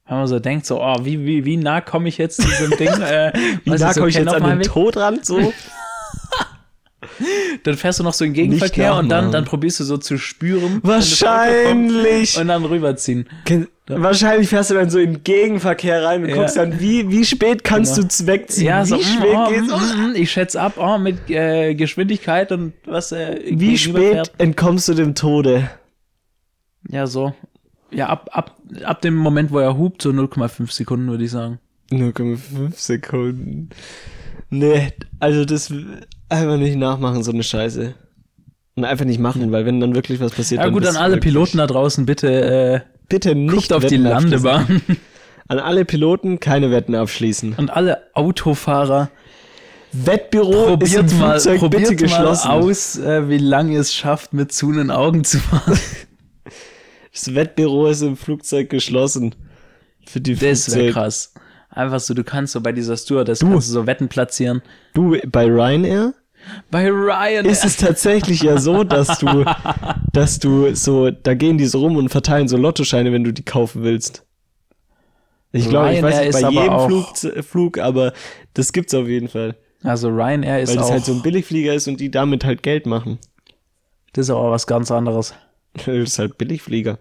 Wenn 0.07 0.17
man 0.17 0.27
so 0.27 0.39
denkt, 0.39 0.65
so, 0.65 0.81
oh, 0.81 0.95
wie, 1.03 1.23
wie, 1.23 1.45
wie 1.45 1.55
nah 1.57 1.81
komme 1.81 2.09
ich 2.09 2.17
jetzt 2.17 2.41
zu 2.41 2.47
diesem 2.47 2.71
Ding? 2.77 2.87
Äh, 3.01 3.31
Wie 3.63 3.69
nah 3.69 3.93
komme 3.93 4.09
ich 4.09 4.15
jetzt 4.15 4.33
an 4.33 4.43
den 4.43 4.57
Weg? 4.59 4.67
Todrand? 4.67 5.23
So? 5.23 5.53
Dann 7.63 7.75
fährst 7.75 7.99
du 7.99 8.03
noch 8.03 8.13
so 8.13 8.25
in 8.25 8.33
Gegenverkehr 8.33 8.95
und 8.95 9.09
dann, 9.09 9.31
dann 9.31 9.45
probierst 9.45 9.79
du 9.79 9.83
so 9.83 9.97
zu 9.97 10.17
spüren. 10.17 10.79
Wahrscheinlich. 10.83 12.37
Und 12.39 12.47
dann 12.47 12.65
rüberziehen. 12.65 13.27
Wahrscheinlich 13.87 14.47
fährst 14.47 14.69
du 14.69 14.75
dann 14.75 14.89
so 14.89 14.99
in 14.99 15.23
Gegenverkehr 15.23 16.03
rein 16.05 16.23
und 16.23 16.29
Ja. 16.29 16.35
guckst 16.35 16.55
dann, 16.57 16.79
wie, 16.79 17.09
wie 17.09 17.25
spät 17.25 17.63
kannst 17.63 17.95
Genau. 17.95 18.07
du 18.07 18.27
wegziehen? 18.27 18.67
Ja, 18.67 18.83
wie 18.85 18.89
so, 18.89 18.97
mm, 18.97 19.01
spät 19.01 19.35
oh, 19.35 19.49
geht's? 19.49 19.67
mm, 19.71 20.15
ich 20.15 20.31
schätze 20.31 20.61
ab, 20.61 20.73
oh, 20.77 20.97
mit 20.97 21.29
äh, 21.29 21.75
Geschwindigkeit 21.75 22.51
und 22.51 22.73
was 22.85 23.11
äh, 23.11 23.39
Wie 23.49 23.77
spät 23.77 23.95
fährt. 24.13 24.31
entkommst 24.37 24.87
du 24.87 24.93
dem 24.93 25.13
Tode? 25.15 25.69
Ja, 26.87 27.05
so. 27.05 27.33
Ja, 27.91 28.07
ab, 28.07 28.29
ab, 28.31 28.55
ab 28.85 29.01
dem 29.01 29.15
Moment, 29.15 29.51
wo 29.51 29.59
er 29.59 29.77
hupt, 29.77 30.01
so 30.01 30.11
0,5 30.11 30.71
Sekunden, 30.71 31.09
würde 31.09 31.25
ich 31.25 31.31
sagen. 31.31 31.59
0,5 31.91 32.37
Sekunden. 32.75 33.69
Nee, 34.49 34.93
also 35.19 35.43
das 35.43 35.73
einfach 36.31 36.57
nicht 36.57 36.77
nachmachen, 36.77 37.23
so 37.23 37.31
eine 37.31 37.43
Scheiße. 37.43 37.93
Und 38.75 38.85
einfach 38.85 39.05
nicht 39.05 39.19
machen, 39.19 39.51
weil 39.51 39.65
wenn 39.65 39.79
dann 39.79 39.95
wirklich 39.95 40.19
was 40.19 40.31
passiert, 40.31 40.59
Ja 40.59 40.65
dann 40.65 40.73
gut, 40.73 40.85
an 40.85 40.95
du 40.95 40.99
alle 41.01 41.17
Piloten 41.17 41.57
da 41.57 41.67
draußen, 41.67 42.05
bitte 42.05 42.29
äh, 42.29 42.79
bitte 43.09 43.35
nicht 43.35 43.73
auf 43.73 43.85
die. 43.85 43.97
Landebahn. 43.97 44.81
An 45.47 45.59
alle 45.59 45.83
Piloten 45.83 46.39
keine 46.39 46.71
Wetten 46.71 46.95
abschließen. 46.95 47.55
Und 47.57 47.71
alle 47.71 48.03
Autofahrer, 48.13 49.09
Wettbüro 49.91 50.77
ist 50.81 50.95
im 50.95 51.07
probiert 51.07 51.19
mal, 51.19 51.39
Flugzeug 51.39 51.53
bitte 51.53 51.59
probiert 51.59 51.89
mal 51.89 51.95
geschlossen. 51.97 52.49
aus, 52.49 52.97
äh, 52.97 53.27
wie 53.27 53.37
lange 53.37 53.77
es 53.77 53.93
schafft, 53.93 54.31
mit 54.31 54.53
zunen 54.53 54.91
Augen 54.91 55.23
zu 55.23 55.39
fahren. 55.39 55.77
Das 57.13 57.35
Wettbüro 57.35 57.87
ist 57.87 58.03
im 58.03 58.15
Flugzeug 58.15 58.69
geschlossen. 58.69 59.35
Für 60.07 60.21
die 60.21 60.33
Das 60.33 60.73
wäre 60.73 60.93
krass. 60.93 61.33
Einfach 61.69 61.99
so, 61.99 62.13
du 62.13 62.23
kannst 62.23 62.53
so 62.53 62.61
bei 62.61 62.71
dieser 62.71 62.95
Stewardess 62.95 63.41
kannst 63.41 63.67
du 63.67 63.73
so 63.73 63.85
Wetten 63.85 64.07
platzieren. 64.07 64.61
Du, 64.93 65.17
bei 65.27 65.43
Ryanair 65.45 66.13
Bei 66.69 66.89
Ryan. 66.89 67.45
ist 67.45 67.65
es 67.65 67.77
tatsächlich 67.77 68.41
ja 68.41 68.57
so, 68.57 68.83
dass 68.83 69.19
du, 69.19 69.45
dass 70.13 70.39
du 70.39 70.73
so, 70.75 71.11
da 71.11 71.33
gehen 71.33 71.57
die 71.57 71.65
so 71.65 71.79
rum 71.79 71.97
und 71.97 72.09
verteilen 72.09 72.47
so 72.47 72.57
Lottoscheine, 72.57 73.11
wenn 73.11 73.23
du 73.23 73.31
die 73.31 73.43
kaufen 73.43 73.83
willst. 73.83 74.25
Ich 75.51 75.67
glaube, 75.69 75.93
ich 75.93 76.01
weiß 76.01 76.19
nicht 76.19 76.29
ist 76.29 76.41
bei 76.41 76.47
aber 76.47 76.61
jedem 76.63 76.79
Flug, 76.87 77.45
Flug, 77.45 77.77
aber 77.77 78.13
das 78.53 78.71
gibt's 78.71 78.93
auf 78.93 79.07
jeden 79.07 79.27
Fall. 79.27 79.57
also 79.83 80.07
Ryanair 80.09 80.61
ist 80.61 80.69
Weil 80.69 80.77
das 80.77 80.87
auch, 80.87 80.91
halt 80.91 81.05
so 81.05 81.13
ein 81.13 81.21
Billigflieger 81.21 81.73
ist 81.73 81.87
und 81.87 81.99
die 81.99 82.09
damit 82.09 82.45
halt 82.45 82.63
Geld 82.63 82.85
machen. 82.85 83.19
das 84.13 84.27
ist 84.27 84.29
auch 84.29 84.49
was 84.51 84.67
ganz 84.67 84.91
anderes. 84.91 85.33
Das 85.73 85.87
ist 85.87 86.19
halt 86.19 86.37
Billigflieger. 86.37 86.99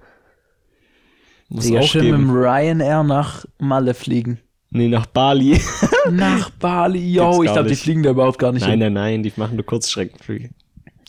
Muss 1.49 1.65
Digga, 1.65 1.83
schön 1.83 2.05
mit 2.05 2.13
dem 2.13 2.31
Ryanair 2.31 3.03
nach 3.03 3.45
Malle 3.59 3.95
fliegen. 3.95 4.39
Nee, 4.71 4.89
nach 4.89 5.07
Bali. 5.07 5.61
Nach 6.11 6.51
Bali, 6.51 7.13
yo, 7.13 7.43
ich 7.43 7.53
glaube, 7.53 7.69
die 7.69 7.77
fliegen 7.77 8.03
da 8.03 8.11
überhaupt 8.11 8.39
gar 8.39 8.53
nicht 8.53 8.63
nein, 8.63 8.81
hin. 8.81 8.93
nein, 8.93 8.93
nein, 8.93 9.23
die 9.23 9.33
machen 9.37 9.57
nur 9.57 9.67
Kurzstreckenflüge. 9.67 10.51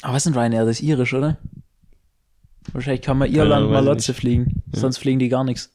Aber 0.02 0.14
was 0.14 0.26
ist 0.26 0.34
denn 0.34 0.40
Ryanair? 0.40 0.66
Das 0.66 0.80
ist 0.80 0.84
irisch, 0.84 1.14
oder? 1.14 1.38
Wahrscheinlich 2.74 3.02
kann 3.02 3.18
man 3.18 3.32
Irland 3.32 3.68
ich 3.68 3.72
Malotze 3.72 4.14
fliegen. 4.14 4.64
Sonst 4.74 4.98
fliegen 4.98 5.20
die 5.20 5.30
gar 5.30 5.44
nichts. 5.44 5.72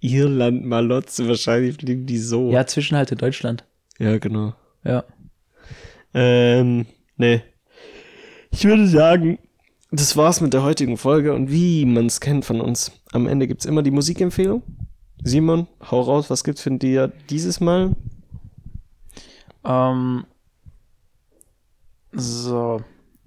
Irland, 0.00 0.64
Malotze, 0.64 1.28
wahrscheinlich 1.28 1.76
fliegen 1.76 2.06
die 2.06 2.18
so. 2.18 2.50
Ja, 2.50 2.66
Zwischenhalte 2.66 3.16
Deutschland. 3.16 3.64
ja 3.98 4.18
genau. 4.18 4.54
Ja. 4.84 5.04
Ähm, 6.14 6.86
nee. 7.16 7.42
Ich 8.50 8.64
würde 8.64 8.86
sagen, 8.86 9.38
das 9.90 10.16
war's 10.16 10.40
mit 10.40 10.54
der 10.54 10.62
heutigen 10.62 10.96
Folge 10.96 11.34
und 11.34 11.50
wie 11.50 11.84
man 11.84 12.06
es 12.06 12.20
kennt 12.20 12.44
von 12.44 12.60
uns. 12.60 12.92
Am 13.12 13.26
Ende 13.26 13.46
gibt's 13.46 13.64
immer 13.64 13.82
die 13.82 13.90
Musikempfehlung. 13.90 14.62
Simon, 15.24 15.66
hau 15.90 16.00
raus, 16.00 16.30
was 16.30 16.44
gibt's 16.44 16.62
für 16.62 16.70
dir 16.70 17.12
dieses 17.28 17.60
Mal? 17.60 17.94
Ähm, 19.64 20.24
so, 22.12 22.82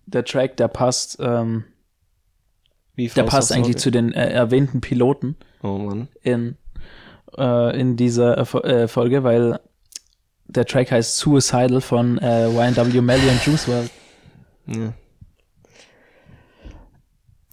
der 0.05 0.25
Track, 0.25 0.57
der 0.57 0.67
passt, 0.67 1.17
ähm, 1.19 1.63
Wie 2.95 3.07
der 3.07 3.23
passt 3.23 3.51
eigentlich 3.51 3.77
zu 3.77 3.91
den 3.91 4.11
äh, 4.13 4.29
erwähnten 4.31 4.81
Piloten 4.81 5.35
Oh 5.61 5.77
Mann. 5.77 6.07
in, 6.21 6.57
äh, 7.37 7.79
in 7.79 7.95
dieser 7.95 8.37
äh, 8.39 8.45
Fo- 8.45 8.87
Folge, 8.87 9.23
weil 9.23 9.59
der 10.47 10.65
Track 10.65 10.91
heißt 10.91 11.17
Suicidal 11.17 11.79
von 11.81 12.17
äh, 12.17 12.47
YNW 12.49 13.01
Melly 13.01 13.27
und 13.29 13.45
Juice 13.45 13.67
WRLD. 13.67 13.91
Ja. 14.67 14.93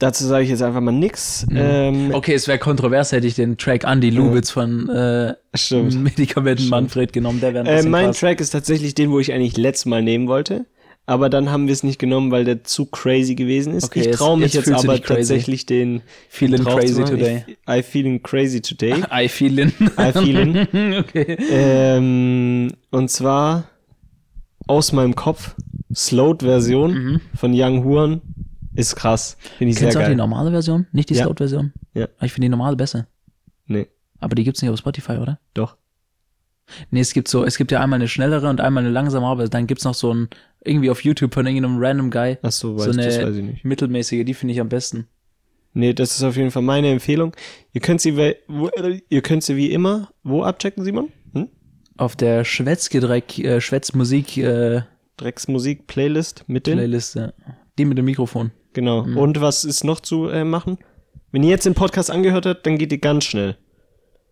Dazu 0.01 0.26
sage 0.26 0.44
ich 0.44 0.51
jetzt 0.51 0.62
einfach 0.62 0.80
mal 0.80 0.92
nix. 0.92 1.46
Ähm, 1.55 2.11
Okay, 2.12 2.32
es 2.32 2.48
wäre 2.48 2.59
kontrovers, 2.59 3.12
hätte 3.12 3.26
ich 3.26 3.34
den 3.34 3.59
Track 3.59 3.84
Andy 3.84 4.09
Lubitz 4.11 4.51
von 4.51 4.88
äh, 4.88 5.34
Stimmt. 5.55 5.94
Medikamenten 6.03 6.68
Manfred 6.68 7.12
genommen. 7.12 7.40
Der 7.40 7.53
wäre 7.55 7.68
Äh, 7.68 7.82
mein 7.82 8.07
krass. 8.07 8.20
Track 8.20 8.40
ist 8.40 8.51
tatsächlich 8.51 8.94
den, 8.94 9.11
wo 9.11 9.20
ich 9.20 9.32
eigentlich 9.32 9.59
letztes 9.59 9.84
Mal 9.86 10.03
nehmen 10.03 10.26
wollte. 10.26 10.64
Aber 11.05 11.28
dann 11.28 11.51
haben 11.51 11.66
wir 11.66 11.72
es 11.74 11.82
nicht 11.82 11.98
genommen, 11.98 12.30
weil 12.30 12.44
der 12.44 12.64
zu 12.64 12.86
crazy 12.86 13.34
gewesen 13.34 13.74
ist. 13.74 13.84
Okay, 13.84 14.01
ich 14.09 14.11
traue 14.16 14.38
mich 14.38 14.55
jetzt 14.55 14.68
jetzt, 14.68 14.84
aber 14.84 15.03
tatsächlich 15.03 15.66
den 15.66 16.01
Feeling 16.28 16.64
crazy 16.64 17.05
today. 17.05 17.44
Ich, 17.46 17.57
I 17.68 17.82
feeling 17.82 18.22
crazy 18.22 18.61
today. 18.62 19.03
I 19.12 19.28
feel 19.28 19.59
in. 19.59 19.72
I 19.98 20.12
feeling. 20.12 20.57
okay. 21.01 21.36
ähm, 21.51 22.72
und 22.90 23.11
zwar 23.11 23.64
aus 24.66 24.92
meinem 24.92 25.14
Kopf 25.14 25.57
Slowed-Version 25.94 27.20
von 27.34 27.53
Young 27.55 27.84
Huan 27.84 28.20
ist 28.75 28.97
krass. 28.97 29.37
Finde 29.59 29.73
ich. 29.73 29.79
Kennst 29.79 29.95
du 29.95 29.99
sehr 29.99 30.01
auch 30.03 30.05
die 30.07 30.11
geil. 30.11 30.16
normale 30.16 30.51
Version? 30.51 30.87
Nicht 30.93 31.11
die 31.11 31.14
Ja. 31.14 31.25
Slowed-Version? 31.25 31.73
Ja. 31.95 32.05
Aber 32.16 32.27
Ich 32.27 32.33
finde 32.33 32.47
die 32.47 32.51
normale 32.51 32.77
besser. 32.77 33.07
Nee, 33.66 33.87
Aber 34.18 34.35
die 34.35 34.45
gibt's 34.45 34.61
nicht 34.62 34.71
auf 34.71 34.79
Spotify, 34.79 35.12
oder? 35.18 35.39
doch. 35.55 35.77
Nee, 36.93 37.01
es 37.01 37.12
gibt 37.12 37.27
so, 37.27 37.45
es 37.45 37.57
gibt 37.59 37.73
ja 37.73 37.81
einmal 37.81 37.97
eine 37.99 38.07
schnellere 38.07 38.49
und 38.49 38.61
einmal 38.61 38.85
eine 38.85 38.93
langsame, 38.93 39.27
aber 39.27 39.49
dann 39.49 39.66
gibt's 39.66 39.83
noch 39.85 39.95
so 39.95 40.14
ein, 40.14 40.29
irgendwie 40.64 40.89
auf 40.91 41.03
YouTube 41.03 41.35
von 41.35 41.45
irgendeinem 41.45 41.79
random 41.81 42.11
Guy. 42.12 42.39
Ach 42.43 42.53
so, 42.53 42.77
weiß, 42.77 42.85
so 42.85 42.91
eine 42.93 43.05
das 43.07 43.21
weiß 43.21 43.35
ich 43.37 43.43
nicht. 43.43 43.64
mittelmäßige, 43.64 44.25
die 44.25 44.35
finde 44.35 44.55
ich 44.55 44.61
am 44.61 44.68
besten. 44.68 45.09
Nee, 45.73 45.95
das 45.95 46.16
ist 46.16 46.23
auf 46.23 46.37
jeden 46.37 46.53
Fall 46.53 46.62
meine 46.62 46.89
Empfehlung. 46.91 47.35
Ihr 47.73 47.81
könnt 47.81 48.01
sie, 48.01 48.16
wo, 48.16 48.71
ihr 49.09 49.23
könnt 49.23 49.43
sie 49.43 49.57
wie 49.57 49.73
immer 49.73 50.11
wo 50.23 50.45
abchecken, 50.45 50.85
Simon? 50.85 51.09
Hm? 51.33 51.49
Auf 51.97 52.14
der 52.14 52.45
Schwätzgedreck, 52.45 53.39
äh, 53.41 53.61
Schwätzmusik, 53.61 54.37
äh, 54.37 54.83
Drecksmusik-Playlist 55.16 56.45
mit 56.47 56.66
den. 56.68 56.79
Playlist, 56.79 57.16
ja. 57.16 57.33
Die 57.79 57.85
mit 57.85 57.99
dem 57.99 58.05
Mikrofon. 58.05 58.53
Genau. 58.73 59.01
Und 59.03 59.41
was 59.41 59.64
ist 59.64 59.85
noch 59.85 60.01
zu 60.01 60.29
äh, 60.29 60.45
machen? 60.45 60.79
Wenn 61.33 61.43
ihr 61.43 61.51
jetzt 61.51 61.66
den 61.66 61.75
Podcast 61.75 62.11
angehört 62.11 62.47
habt, 62.47 62.66
dann 62.66 62.79
geht 62.79 62.93
ihr 62.93 62.99
ganz 62.99 63.25
schnell. 63.25 63.57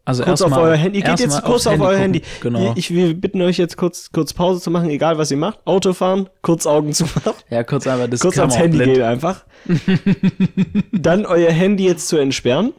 Also 0.04 0.22
Kurz 0.24 0.40
auf 0.40 0.50
erstmal- 0.52 0.70
euer 0.70 0.76
Handy. 0.76 1.00
Ihr 1.00 1.04
geht 1.04 1.20
jetzt 1.20 1.42
kurz 1.42 1.66
aufs 1.66 1.66
auf 1.66 1.80
euer 1.80 1.88
gucken. 1.88 1.98
Handy. 2.00 2.22
Genau. 2.40 2.72
Ich, 2.76 2.90
wir 2.94 3.12
bitten 3.14 3.42
euch 3.42 3.58
jetzt 3.58 3.76
kurz, 3.76 4.10
kurz 4.10 4.32
Pause 4.32 4.60
zu 4.60 4.70
machen, 4.70 4.88
egal 4.88 5.18
was 5.18 5.30
ihr 5.30 5.36
macht. 5.36 5.58
Autofahren, 5.66 6.30
kurz 6.40 6.66
Augen 6.66 6.92
zu 6.94 7.04
machen. 7.04 7.34
ja, 7.50 7.62
kurz 7.62 7.86
einfach 7.86 8.08
das 8.08 8.20
kurz 8.20 8.38
auch 8.38 8.50
Handy 8.56 8.78
blind. 8.78 8.94
gehen 8.94 9.02
einfach. 9.04 9.44
dann 10.92 11.26
euer 11.26 11.50
Handy 11.52 11.84
jetzt 11.84 12.08
zu 12.08 12.16
entsperren. 12.16 12.72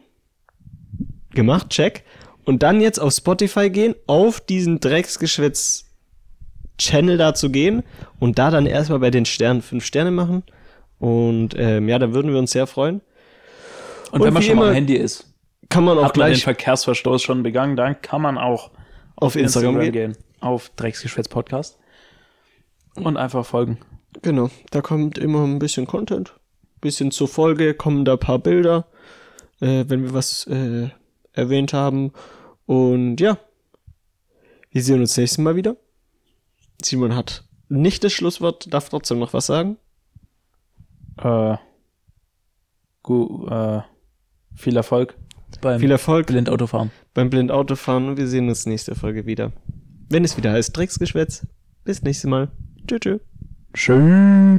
Gemacht, 1.32 1.70
check. 1.70 2.02
Und 2.44 2.62
dann 2.64 2.80
jetzt 2.80 2.98
auf 2.98 3.12
Spotify 3.12 3.70
gehen, 3.70 3.94
auf 4.06 4.40
diesen 4.40 4.80
Drecksgeschwätz 4.80 5.84
Channel 6.78 7.16
da 7.18 7.34
zu 7.34 7.50
gehen 7.50 7.82
und 8.18 8.38
da 8.38 8.50
dann 8.50 8.66
erstmal 8.66 8.98
bei 8.98 9.10
den 9.10 9.24
Sternen 9.26 9.62
fünf 9.62 9.84
Sterne 9.84 10.10
machen. 10.10 10.42
Und 11.00 11.54
ähm, 11.56 11.88
ja, 11.88 11.98
da 11.98 12.12
würden 12.12 12.30
wir 12.30 12.38
uns 12.38 12.52
sehr 12.52 12.66
freuen. 12.68 13.00
Und, 14.12 14.20
Und 14.20 14.26
wenn 14.26 14.34
man 14.34 14.42
schon 14.42 14.56
mal 14.56 14.68
am 14.68 14.74
Handy 14.74 14.94
ist, 14.94 15.32
Kann 15.68 15.84
man 15.84 15.98
auch 15.98 16.04
hat 16.04 16.16
man 16.16 16.26
den 16.26 16.32
gleich 16.34 16.44
Verkehrsverstoß 16.44 17.22
schon 17.22 17.42
begangen, 17.42 17.74
dann 17.74 18.00
kann 18.02 18.22
man 18.22 18.38
auch 18.38 18.70
auf 19.16 19.34
Instagram, 19.34 19.80
gehen. 19.90 20.16
Auf 20.40 20.70
Drecksgeschwätz 20.76 21.28
Podcast. 21.28 21.78
Und 22.96 23.16
einfach 23.16 23.46
folgen. 23.46 23.78
Genau, 24.22 24.50
da 24.70 24.82
kommt 24.82 25.16
immer 25.18 25.44
ein 25.44 25.58
bisschen 25.58 25.86
Content. 25.86 26.34
Bisschen 26.80 27.10
zur 27.10 27.28
Folge 27.28 27.74
kommen 27.74 28.04
da 28.04 28.12
ein 28.12 28.18
paar 28.18 28.38
Bilder, 28.38 28.86
äh, 29.60 29.84
wenn 29.88 30.02
wir 30.02 30.12
was 30.12 30.46
äh, 30.46 30.88
erwähnt 31.32 31.72
haben. 31.72 32.12
Und 32.66 33.20
ja, 33.20 33.38
wir 34.70 34.82
sehen 34.82 35.00
uns 35.00 35.16
nächstes 35.16 35.38
Mal 35.38 35.56
wieder. 35.56 35.76
Simon 36.82 37.14
hat 37.14 37.44
nicht 37.68 38.04
das 38.04 38.12
Schlusswort, 38.12 38.72
darf 38.72 38.88
trotzdem 38.88 39.18
noch 39.18 39.32
was 39.32 39.46
sagen. 39.46 39.76
Äh, 41.22 41.56
gu, 43.02 43.46
äh, 43.48 43.82
viel 44.54 44.76
Erfolg 44.76 45.16
beim 45.60 45.80
Viel 45.80 45.90
Erfolg 45.90 46.26
Blindautofahren. 46.28 46.90
beim 47.14 47.30
Blindautofahren 47.30 48.08
und 48.08 48.16
wir 48.16 48.26
sehen 48.26 48.48
uns 48.48 48.66
nächste 48.66 48.94
Folge 48.94 49.26
wieder. 49.26 49.52
Wenn 50.08 50.24
es 50.24 50.36
wieder 50.36 50.52
heißt 50.52 50.76
Drecksgeschwätz. 50.76 51.46
Bis 51.84 52.02
nächstes 52.02 52.28
Mal. 52.28 52.48
Tschüss. 52.86 53.00
tschüss. 53.00 53.20
Schön. 53.74 54.58